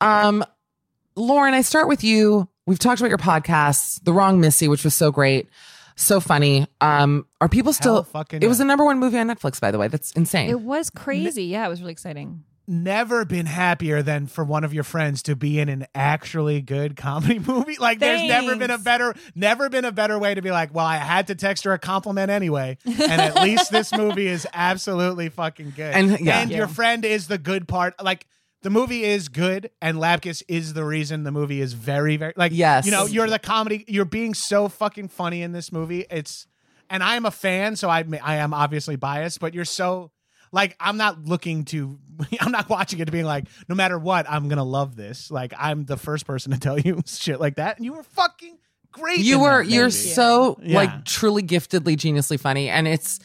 Um, 0.00 0.44
Lauren, 1.16 1.54
I 1.54 1.62
start 1.62 1.88
with 1.88 2.04
you. 2.04 2.48
We've 2.66 2.78
talked 2.78 3.00
about 3.00 3.08
your 3.08 3.18
podcasts, 3.18 4.02
The 4.04 4.12
Wrong 4.12 4.40
Missy, 4.40 4.68
which 4.68 4.84
was 4.84 4.94
so 4.94 5.10
great, 5.10 5.48
so 5.96 6.20
funny. 6.20 6.66
Um, 6.80 7.26
are 7.40 7.48
people 7.48 7.72
still? 7.72 7.94
Hell 7.94 8.04
fucking 8.04 8.42
it 8.42 8.46
was 8.46 8.58
yeah. 8.58 8.64
the 8.64 8.68
number 8.68 8.84
one 8.84 8.98
movie 8.98 9.18
on 9.18 9.26
Netflix, 9.28 9.60
by 9.60 9.70
the 9.70 9.78
way. 9.78 9.88
That's 9.88 10.12
insane. 10.12 10.50
It 10.50 10.60
was 10.60 10.90
crazy. 10.90 11.44
Yeah, 11.44 11.66
it 11.66 11.70
was 11.70 11.80
really 11.80 11.92
exciting. 11.92 12.44
never 12.70 13.24
been 13.24 13.46
happier 13.46 14.02
than 14.02 14.26
for 14.26 14.44
one 14.44 14.62
of 14.62 14.74
your 14.74 14.84
friends 14.84 15.22
to 15.22 15.34
be 15.34 15.58
in 15.58 15.70
an 15.70 15.86
actually 15.94 16.60
good 16.60 16.94
comedy 16.96 17.38
movie. 17.46 17.78
Like 17.78 17.98
there's 17.98 18.22
never 18.28 18.54
been 18.56 18.70
a 18.70 18.76
better 18.76 19.14
never 19.34 19.70
been 19.70 19.86
a 19.86 19.92
better 19.92 20.18
way 20.18 20.34
to 20.34 20.42
be 20.42 20.50
like, 20.50 20.74
well, 20.74 20.84
I 20.84 20.96
had 20.98 21.28
to 21.28 21.34
text 21.34 21.64
her 21.64 21.72
a 21.72 21.78
compliment 21.78 22.30
anyway. 22.30 22.76
And 22.84 23.00
at 23.22 23.36
least 23.36 23.72
this 23.72 23.90
movie 23.96 24.26
is 24.26 24.46
absolutely 24.52 25.30
fucking 25.30 25.72
good. 25.74 25.94
And- 25.94 26.20
yeah. 26.20 26.40
and 26.40 26.50
your 26.50 26.68
friend 26.68 27.06
is 27.06 27.26
the 27.28 27.38
good 27.38 27.66
part. 27.66 27.94
Like 28.04 28.26
the 28.62 28.70
movie 28.70 29.04
is 29.04 29.28
good 29.28 29.70
and 29.80 29.98
Lapkus 29.98 30.42
is 30.48 30.72
the 30.74 30.84
reason 30.84 31.22
the 31.24 31.30
movie 31.30 31.60
is 31.60 31.72
very, 31.74 32.16
very 32.16 32.32
like 32.36 32.52
Yes. 32.54 32.84
you 32.86 32.90
know, 32.92 33.06
you're 33.06 33.28
the 33.28 33.38
comedy 33.38 33.84
you're 33.88 34.04
being 34.04 34.34
so 34.34 34.68
fucking 34.68 35.08
funny 35.08 35.42
in 35.42 35.52
this 35.52 35.70
movie. 35.72 36.04
It's 36.10 36.46
and 36.90 37.02
I'm 37.02 37.26
a 37.26 37.30
fan, 37.30 37.76
so 37.76 37.88
I 37.90 38.04
I 38.22 38.36
am 38.36 38.52
obviously 38.54 38.96
biased, 38.96 39.40
but 39.40 39.54
you're 39.54 39.64
so 39.64 40.10
like 40.52 40.74
I'm 40.80 40.96
not 40.96 41.24
looking 41.24 41.64
to 41.66 41.98
I'm 42.40 42.50
not 42.50 42.68
watching 42.68 42.98
it 43.00 43.04
to 43.04 43.12
being 43.12 43.26
like 43.26 43.44
no 43.68 43.74
matter 43.74 43.98
what 43.98 44.28
I'm 44.28 44.48
gonna 44.48 44.64
love 44.64 44.96
this. 44.96 45.30
Like 45.30 45.52
I'm 45.58 45.84
the 45.84 45.96
first 45.96 46.26
person 46.26 46.52
to 46.52 46.58
tell 46.58 46.78
you 46.78 47.02
shit 47.06 47.38
like 47.40 47.56
that, 47.56 47.76
and 47.76 47.84
you 47.84 47.92
were 47.92 48.02
fucking 48.02 48.58
great. 48.90 49.18
you 49.20 49.38
were 49.38 49.62
you're 49.62 49.90
so 49.90 50.58
Yeah. 50.62 50.76
like 50.78 51.04
truly 51.04 51.42
giftedly 51.42 51.94
geniusly 51.96 52.40
funny 52.40 52.70
and 52.70 52.88
it's 52.88 53.20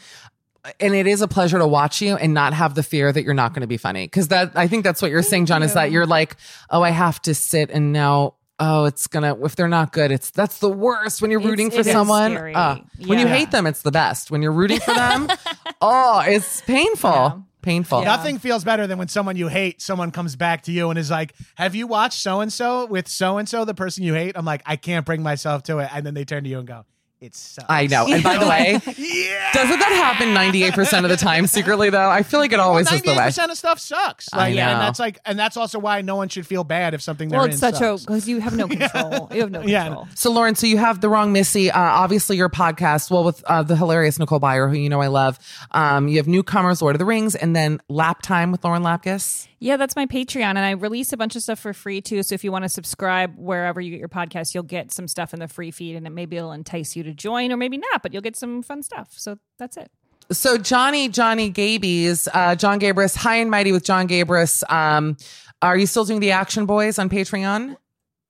and 0.80 0.94
it 0.94 1.06
is 1.06 1.20
a 1.22 1.28
pleasure 1.28 1.58
to 1.58 1.66
watch 1.66 2.00
you 2.00 2.16
and 2.16 2.32
not 2.34 2.52
have 2.54 2.74
the 2.74 2.82
fear 2.82 3.12
that 3.12 3.22
you're 3.24 3.34
not 3.34 3.52
going 3.52 3.60
to 3.60 3.66
be 3.66 3.76
funny 3.76 4.06
because 4.06 4.28
that 4.28 4.52
i 4.56 4.66
think 4.66 4.84
that's 4.84 5.02
what 5.02 5.10
you're 5.10 5.22
saying 5.22 5.46
john 5.46 5.62
is 5.62 5.74
that 5.74 5.90
you're 5.90 6.06
like 6.06 6.36
oh 6.70 6.82
i 6.82 6.90
have 6.90 7.20
to 7.22 7.34
sit 7.34 7.70
and 7.70 7.92
now 7.92 8.34
oh 8.60 8.84
it's 8.84 9.06
gonna 9.06 9.36
if 9.44 9.56
they're 9.56 9.68
not 9.68 9.92
good 9.92 10.10
it's 10.12 10.30
that's 10.30 10.58
the 10.60 10.70
worst 10.70 11.20
when 11.20 11.30
you're 11.30 11.40
It's- 11.40 11.50
rooting 11.50 11.70
for 11.70 11.82
someone 11.84 12.32
scary. 12.32 12.54
Uh, 12.54 12.76
when 13.06 13.18
you 13.18 13.26
hate 13.26 13.50
them 13.50 13.66
it's 13.66 13.82
the 13.82 13.90
best 13.92 14.30
when 14.30 14.42
you're 14.42 14.52
rooting 14.52 14.80
for 14.80 14.94
them 14.94 15.28
oh 15.80 16.22
it's 16.26 16.60
painful 16.62 17.10
Yeah. 17.10 17.32
painful 17.62 18.00
Yeah. 18.00 18.06
Nothing 18.16 18.38
feels 18.38 18.62
better 18.64 18.86
than 18.86 18.96
when 18.98 19.08
someone 19.08 19.36
you 19.36 19.48
hate, 19.48 19.80
someone 19.82 20.10
comes 20.10 20.36
back 20.36 20.62
to 20.64 20.72
you 20.72 20.90
and 20.90 20.98
is 20.98 21.10
like, 21.10 21.32
"Have 21.56 21.74
you 21.74 21.86
watched 21.86 22.20
so 22.20 22.40
and 22.42 22.52
so 22.52 22.84
with 22.86 23.08
so 23.08 23.38
and 23.38 23.48
so, 23.48 23.64
the 23.64 23.72
person 23.72 24.04
you 24.04 24.12
hate?" 24.12 24.36
I'm 24.36 24.44
like, 24.44 24.60
"I 24.66 24.76
can't 24.76 25.06
bring 25.06 25.22
myself 25.22 25.62
to 25.64 25.78
it," 25.78 25.88
and 25.94 26.04
then 26.04 26.12
they 26.12 26.26
turn 26.26 26.44
to 26.44 26.50
you 26.50 26.58
and 26.58 26.68
go, 26.68 26.84
"It 27.24 27.34
sucks." 27.34 27.66
i 27.68 27.86
know 27.86 28.06
and 28.06 28.22
by 28.22 28.38
the 28.38 28.46
way 28.46 28.78
yeah. 28.96 29.50
doesn't 29.54 29.78
that 29.78 29.92
happen 29.92 30.28
98% 30.34 31.04
of 31.04 31.10
the 31.10 31.16
time 31.16 31.46
secretly 31.46 31.90
though 31.90 32.08
i 32.10 32.22
feel 32.22 32.40
like 32.40 32.52
it 32.52 32.60
always 32.60 32.90
is 32.90 33.02
the 33.02 33.08
way 33.10 33.14
Ninety-eight 33.16 33.26
percent 33.28 33.52
of 33.52 33.58
stuff 33.58 33.78
sucks. 33.78 34.28
I 34.32 34.36
Like, 34.36 34.54
know. 34.56 34.62
and 34.62 34.80
that's 34.80 34.98
like, 34.98 35.18
and 35.24 35.38
that's 35.38 35.56
also 35.56 35.78
why 35.78 36.02
no 36.02 36.16
one 36.16 36.28
should 36.28 36.46
feel 36.46 36.64
bad 36.64 36.94
if 36.94 37.02
something 37.02 37.28
they're 37.28 37.38
Well, 37.38 37.46
in 37.46 37.50
it's 37.52 37.60
such 37.60 37.80
a 37.80 37.96
because 37.98 38.28
you 38.28 38.40
have 38.40 38.56
no 38.56 38.68
control. 38.76 39.28
You 39.32 39.40
have 39.42 39.50
no 39.50 39.62
Yeah. 39.62 39.84
control. 39.84 40.08
So, 40.14 40.30
Lauren, 40.30 40.54
so 40.54 40.66
you 40.66 40.78
have 40.78 41.00
the 41.00 41.08
wrong 41.08 41.32
Missy. 41.32 41.70
Uh, 41.70 41.78
obviously, 41.80 42.36
your 42.36 42.48
podcast, 42.48 43.10
well, 43.10 43.24
with 43.24 43.42
uh, 43.46 43.62
the 43.62 43.76
hilarious 43.76 44.18
Nicole 44.18 44.40
Byer, 44.40 44.68
who 44.70 44.76
you 44.76 44.88
know 44.88 45.00
I 45.00 45.06
love. 45.08 45.38
Um, 45.70 46.08
you 46.08 46.16
have 46.18 46.28
newcomers, 46.28 46.80
Lord 46.82 46.94
of 46.94 46.98
the 46.98 47.04
Rings, 47.04 47.34
and 47.34 47.54
then 47.56 47.80
Lap 47.88 48.22
Time 48.22 48.52
with 48.52 48.64
Lauren 48.64 48.82
Lapkus. 48.82 49.46
Yeah, 49.64 49.78
that's 49.78 49.96
my 49.96 50.04
Patreon, 50.04 50.42
and 50.42 50.58
I 50.58 50.72
release 50.72 51.14
a 51.14 51.16
bunch 51.16 51.36
of 51.36 51.42
stuff 51.42 51.58
for 51.58 51.72
free 51.72 52.02
too. 52.02 52.22
So 52.22 52.34
if 52.34 52.44
you 52.44 52.52
want 52.52 52.64
to 52.64 52.68
subscribe 52.68 53.34
wherever 53.38 53.80
you 53.80 53.90
get 53.92 53.98
your 53.98 54.10
podcast, 54.10 54.52
you'll 54.52 54.62
get 54.62 54.92
some 54.92 55.08
stuff 55.08 55.32
in 55.32 55.40
the 55.40 55.48
free 55.48 55.70
feed, 55.70 55.96
and 55.96 56.06
it 56.06 56.10
maybe 56.10 56.36
it'll 56.36 56.52
entice 56.52 56.94
you 56.94 57.02
to 57.02 57.14
join, 57.14 57.50
or 57.50 57.56
maybe 57.56 57.78
not, 57.78 58.02
but 58.02 58.12
you'll 58.12 58.20
get 58.20 58.36
some 58.36 58.62
fun 58.62 58.82
stuff. 58.82 59.14
So 59.16 59.38
that's 59.58 59.78
it. 59.78 59.90
So, 60.30 60.58
Johnny, 60.58 61.08
Johnny 61.08 61.50
Gabies, 61.50 62.28
uh, 62.34 62.56
John 62.56 62.78
Gabrus, 62.78 63.16
High 63.16 63.36
and 63.36 63.50
Mighty 63.50 63.72
with 63.72 63.84
John 63.84 64.06
Gabrus. 64.06 64.70
Um, 64.70 65.16
are 65.62 65.78
you 65.78 65.86
still 65.86 66.04
doing 66.04 66.20
the 66.20 66.32
Action 66.32 66.66
Boys 66.66 66.98
on 66.98 67.08
Patreon? 67.08 67.78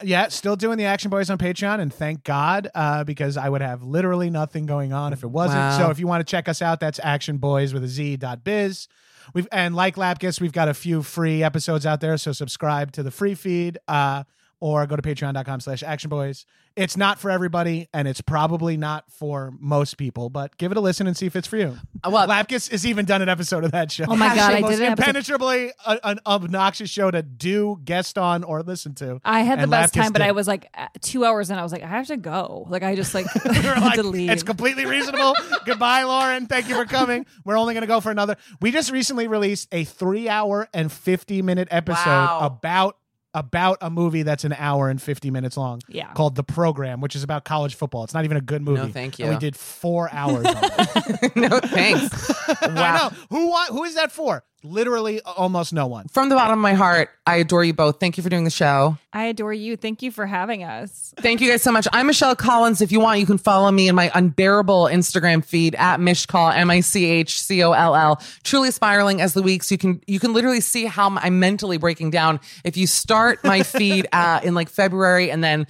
Yeah, 0.05 0.29
still 0.29 0.55
doing 0.55 0.79
the 0.79 0.85
Action 0.85 1.11
Boys 1.11 1.31
on 1.31 1.39
Patreon, 1.39 1.81
and 1.81 1.93
thank 1.93 2.23
God, 2.23 2.71
uh, 2.77 3.03
because 3.03 3.37
I 3.37 3.49
would 3.49 3.61
have 3.61 3.83
literally 3.83 4.31
nothing 4.31 4.67
going 4.67 4.93
on 4.93 5.13
if 5.13 5.25
it 5.25 5.31
wasn't. 5.31 5.59
Wow. 5.59 5.79
So 5.79 5.91
if 5.91 5.99
you 5.99 6.07
want 6.07 6.25
to 6.25 6.31
check 6.31 6.49
us 6.49 6.63
out, 6.63 6.79
that's 6.79 7.01
Action 7.03 7.39
Boys 7.39 7.75
with 7.75 7.83
a 7.83 7.89
Z 7.89 8.19
dot 8.19 8.45
biz. 8.45 8.87
We've 9.33 9.49
and 9.53 9.75
like 9.75 9.97
Lapkus, 9.97 10.41
we've 10.41 10.53
got 10.53 10.69
a 10.69 10.75
few 10.75 11.03
free 11.03 11.43
episodes 11.43 11.87
out 11.87 12.01
there. 12.01 12.17
So 12.19 12.33
subscribe 12.33 12.93
to 12.93 13.03
the 13.03 13.11
free 13.11 13.35
feed. 13.35 13.79
Uh, 13.89 14.25
or 14.61 14.87
go 14.87 14.97
to 14.97 15.03
patreon.com 15.03 15.61
slash 15.61 15.83
action 15.83 16.09
boys 16.11 16.47
it's 16.77 16.97
not 16.97 17.21
for 17.21 17.31
everybody 17.31 17.89
and 17.95 18.09
it's 18.09 18.21
probably 18.21 18.77
not 18.77 19.05
for 19.13 19.53
most 19.61 19.97
people 19.97 20.29
but 20.29 20.57
give 20.59 20.73
it 20.73 20.77
a 20.77 20.81
listen 20.81 21.07
and 21.07 21.17
see 21.17 21.27
if 21.27 21.37
it's 21.37 21.47
for 21.47 21.57
you 21.57 21.77
Uh, 22.03 22.11
well- 22.11 22.27
lapkus 22.27 22.71
has 22.71 22.85
even 22.87 23.05
done 23.05 23.23
an 23.23 23.29
episode 23.29 23.63
of 23.65 23.71
that 23.73 23.93
show 23.93 24.05
Oh 24.09 24.17
my 24.17 24.35
God, 24.35 24.53
I 24.55 24.61
Most 24.61 24.79
did 24.79 24.83
an 24.83 24.93
impenetrably 24.93 25.71
a- 25.87 26.01
an 26.05 26.19
obnoxious 26.27 26.91
show 26.91 27.11
to 27.11 27.23
do 27.23 27.81
guest 27.85 28.19
on 28.19 28.43
or 28.45 28.63
listen 28.63 28.95
to 28.97 29.21
I 29.25 29.41
had 29.43 29.61
the 29.61 29.67
best 29.69 29.95
Lapkus 29.95 30.03
time, 30.03 30.13
but 30.13 30.19
did. 30.21 30.29
I 30.29 30.33
was 30.33 30.49
like 30.49 30.69
uh, 30.75 30.89
two 31.01 31.25
hours 31.25 31.51
in. 31.51 31.59
I 31.59 31.63
was 31.63 31.71
like, 31.73 31.83
I 31.83 31.87
have 31.87 32.07
to 32.09 32.17
go. 32.17 32.67
Like 32.69 32.83
I 32.83 32.95
just 32.97 33.15
like 33.15 33.27
We 33.45 33.51
like, 33.63 33.95
to 33.95 34.03
leave. 34.03 34.31
It's 34.31 34.43
completely 34.43 34.85
reasonable. 34.87 35.35
Goodbye, 35.65 36.03
Lauren. 36.05 36.47
Thank 36.47 36.69
you 36.69 36.75
for 36.75 36.85
coming. 36.85 37.25
We're 37.45 37.57
only 37.59 37.75
going 37.75 37.83
to 37.83 37.87
go 37.87 38.01
for 38.01 38.11
another. 38.11 38.37
We 38.61 38.71
just 38.73 38.91
recently 38.91 39.29
released 39.29 39.69
a 39.73 39.85
three 39.85 40.29
hour 40.29 40.69
and 40.75 40.91
50 40.91 41.43
minute 41.43 41.69
episode 41.71 42.05
Wow. 42.05 42.41
about 42.43 42.97
about 43.35 43.79
a 43.81 43.91
movie 43.91 44.23
that's 44.23 44.45
an 44.45 44.53
hour 44.55 44.89
and 44.89 45.03
50 45.03 45.31
minutes 45.31 45.57
long 45.57 45.81
Yeah. 45.89 46.13
called 46.13 46.37
The 46.37 46.45
Program, 46.45 47.01
which 47.01 47.17
is 47.17 47.23
about 47.23 47.45
college 47.45 47.75
football. 47.75 48.05
It's 48.05 48.15
not 48.15 48.25
even 48.25 48.37
a 48.37 48.41
good 48.41 48.63
movie. 48.63 48.81
No, 48.81 48.89
thank 48.89 49.19
And 49.19 49.29
we 49.31 49.37
did 49.37 49.57
four 49.57 50.09
hours 50.13 50.47
on 50.47 50.57
it. 50.63 51.37
no 51.37 51.59
thanks. 51.61 52.33
I 52.63 52.69
know. 52.99 53.17
Who, 53.31 53.49
want, 53.49 53.71
who 53.73 53.85
is 53.85 53.97
that 53.97 54.13
for? 54.13 54.45
Literally 54.65 55.21
almost 55.21 55.75
no 55.75 55.87
one. 55.87 56.09
From 56.09 56.31
the 56.31 56.35
bottom 56.35 56.59
of 56.59 56.63
my 56.63 56.73
heart, 56.73 57.11
I 57.27 57.37
adore 57.37 57.65
you 57.65 57.75
both. 57.75 58.01
Thank 58.01 58.17
you 58.17 58.23
for 58.23 58.31
doing 58.31 58.45
the 58.45 58.51
show. 58.51 58.97
I 59.13 59.25
adore 59.25 59.53
you. 59.53 59.77
Thank 59.77 60.01
you 60.01 60.11
for 60.11 60.25
having 60.25 60.65
us. 60.65 61.13
Thank 61.19 61.43
you 61.43 61.51
guys 61.51 61.61
so 61.61 61.71
much. 61.71 61.87
I'm 61.93 62.07
Michelle 62.07 62.35
Collins. 62.35 62.81
If 62.81 62.91
you 62.91 62.99
want, 62.99 63.21
you 63.21 63.27
can 63.27 63.37
follow 63.37 63.71
me 63.71 63.89
in 63.89 63.95
my 63.95 64.11
unbearable 64.15 64.85
Instagram 64.91 65.45
feed 65.45 65.75
at 65.75 66.01
michcoll, 66.01 66.55
M 66.57 66.71
I 66.71 66.81
C 66.81 67.05
H 67.05 67.43
C 67.43 67.63
O 67.63 67.73
L 67.73 67.95
L. 67.95 68.23
Truly 68.43 68.71
spiraling 68.71 69.21
as 69.21 69.35
the 69.35 69.43
weeks. 69.43 69.71
You 69.71 69.77
can 69.77 70.01
you 70.07 70.19
can 70.19 70.33
literally 70.33 70.63
see 70.63 70.87
how 70.87 71.15
I'm 71.15 71.39
mentally 71.39 71.77
breaking 71.77 72.09
down. 72.11 72.41
If 72.65 72.79
you 72.79 72.87
start 72.87 73.45
my 73.45 73.63
feed 73.63 74.09
uh, 74.13 74.41
in 74.43 74.55
like 74.55 74.71
February 74.71 75.31
and 75.31 75.45
then. 75.45 75.67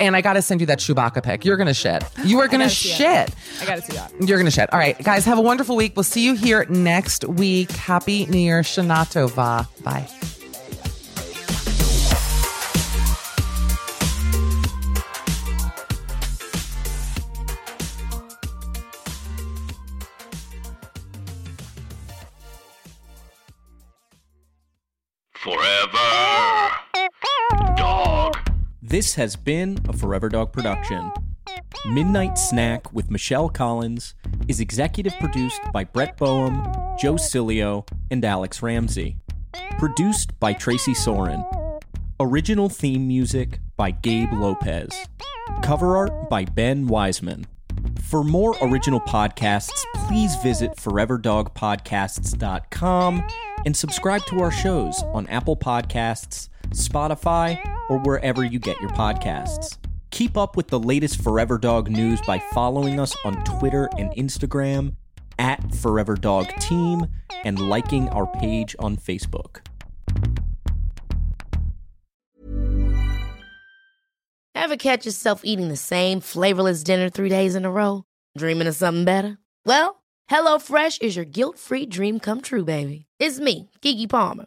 And 0.00 0.16
I 0.16 0.20
got 0.22 0.32
to 0.32 0.42
send 0.42 0.60
you 0.60 0.66
that 0.66 0.80
Chewbacca 0.80 1.22
pic. 1.22 1.44
You're 1.44 1.56
going 1.56 1.68
to 1.68 1.74
shit. 1.74 2.02
You 2.24 2.40
are 2.40 2.48
going 2.48 2.60
to 2.60 2.64
gotta 2.66 2.70
see 2.70 2.90
it. 2.90 2.96
shit. 2.96 3.34
I 3.62 3.66
got 3.66 3.76
to 3.76 3.82
see 3.82 3.92
that. 3.96 4.12
You're 4.20 4.38
going 4.38 4.44
to 4.46 4.50
shit. 4.50 4.72
All 4.72 4.78
right, 4.78 4.98
guys, 5.02 5.24
have 5.24 5.38
a 5.38 5.42
wonderful 5.42 5.76
week. 5.76 5.92
We'll 5.94 6.02
see 6.02 6.24
you 6.24 6.34
here 6.34 6.64
next 6.68 7.24
week. 7.24 7.70
Happy 7.70 8.26
New 8.26 8.38
Year. 8.38 8.62
Shanatova. 8.62 9.68
Bye. 9.84 10.08
Forever. 25.32 26.70
Dog. 27.76 28.13
This 28.86 29.14
has 29.14 29.34
been 29.34 29.78
a 29.88 29.94
Forever 29.94 30.28
Dog 30.28 30.52
production. 30.52 31.10
Midnight 31.86 32.36
Snack 32.36 32.92
with 32.92 33.10
Michelle 33.10 33.48
Collins 33.48 34.14
is 34.46 34.60
executive 34.60 35.14
produced 35.18 35.62
by 35.72 35.84
Brett 35.84 36.18
Boehm, 36.18 36.62
Joe 36.98 37.14
Cilio, 37.14 37.88
and 38.10 38.22
Alex 38.22 38.62
Ramsey. 38.62 39.16
Produced 39.78 40.38
by 40.38 40.52
Tracy 40.52 40.92
Soren. 40.92 41.46
Original 42.20 42.68
theme 42.68 43.08
music 43.08 43.58
by 43.78 43.90
Gabe 43.90 44.34
Lopez. 44.34 44.90
Cover 45.62 45.96
art 45.96 46.28
by 46.28 46.44
Ben 46.44 46.86
Wiseman. 46.86 47.46
For 48.02 48.22
more 48.22 48.54
original 48.60 49.00
podcasts, 49.00 49.82
please 50.06 50.36
visit 50.42 50.76
foreverdogpodcasts.com 50.76 53.24
and 53.64 53.74
subscribe 53.74 54.26
to 54.26 54.40
our 54.40 54.50
shows 54.50 55.02
on 55.14 55.26
Apple 55.28 55.56
Podcasts, 55.56 56.50
Spotify, 56.68 57.58
or 57.88 57.98
wherever 57.98 58.44
you 58.44 58.58
get 58.58 58.80
your 58.80 58.90
podcasts. 58.90 59.78
Keep 60.10 60.36
up 60.36 60.56
with 60.56 60.68
the 60.68 60.78
latest 60.78 61.22
Forever 61.22 61.58
Dog 61.58 61.90
news 61.90 62.20
by 62.22 62.38
following 62.52 63.00
us 63.00 63.16
on 63.24 63.42
Twitter 63.44 63.88
and 63.98 64.10
Instagram 64.12 64.94
at 65.38 65.74
Forever 65.74 66.14
Dog 66.14 66.46
Team 66.60 67.06
and 67.42 67.58
liking 67.58 68.08
our 68.10 68.26
page 68.26 68.76
on 68.78 68.96
Facebook. 68.96 69.60
Ever 74.54 74.76
catch 74.76 75.04
yourself 75.04 75.40
eating 75.44 75.68
the 75.68 75.76
same 75.76 76.20
flavorless 76.20 76.82
dinner 76.84 77.10
three 77.10 77.28
days 77.28 77.54
in 77.54 77.64
a 77.64 77.70
row? 77.70 78.04
Dreaming 78.38 78.68
of 78.68 78.76
something 78.76 79.04
better? 79.04 79.36
Well, 79.66 80.02
HelloFresh 80.30 81.02
is 81.02 81.16
your 81.16 81.24
guilt-free 81.26 81.86
dream 81.86 82.18
come 82.20 82.40
true, 82.40 82.64
baby. 82.64 83.06
It's 83.18 83.40
me, 83.40 83.70
Keke 83.82 84.08
Palmer. 84.08 84.46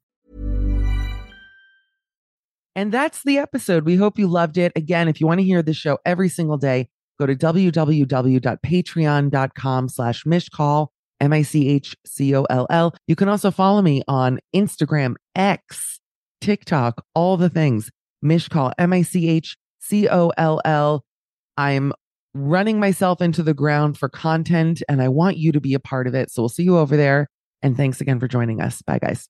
And 2.75 2.91
that's 2.91 3.23
the 3.23 3.37
episode. 3.37 3.85
We 3.85 3.97
hope 3.97 4.17
you 4.17 4.27
loved 4.27 4.57
it. 4.57 4.71
Again, 4.75 5.07
if 5.07 5.19
you 5.19 5.27
want 5.27 5.39
to 5.39 5.45
hear 5.45 5.61
the 5.61 5.73
show 5.73 5.99
every 6.05 6.29
single 6.29 6.57
day, 6.57 6.87
go 7.19 7.25
to 7.25 7.35
www.patreon.com 7.35 9.89
slash 9.89 10.23
michcoll, 10.23 10.87
M-I-C-H-C-O-L-L. 11.19 12.95
You 13.07 13.15
can 13.15 13.29
also 13.29 13.51
follow 13.51 13.81
me 13.81 14.01
on 14.07 14.39
Instagram, 14.55 15.15
X, 15.35 15.99
TikTok, 16.39 17.03
all 17.13 17.37
the 17.37 17.49
things. 17.49 17.91
michcoll, 18.23 18.71
M-I-C-H-C-O-L-L. 18.77 21.03
I'm 21.57 21.93
running 22.33 22.79
myself 22.79 23.21
into 23.21 23.43
the 23.43 23.53
ground 23.53 23.97
for 23.97 24.07
content 24.07 24.81
and 24.87 25.01
I 25.01 25.09
want 25.09 25.37
you 25.37 25.51
to 25.51 25.59
be 25.59 25.73
a 25.73 25.79
part 25.79 26.07
of 26.07 26.15
it. 26.15 26.31
So 26.31 26.41
we'll 26.41 26.49
see 26.49 26.63
you 26.63 26.77
over 26.77 26.95
there. 26.95 27.27
And 27.61 27.75
thanks 27.75 28.01
again 28.01 28.19
for 28.19 28.27
joining 28.27 28.61
us. 28.61 28.81
Bye, 28.81 28.99
guys. 28.99 29.27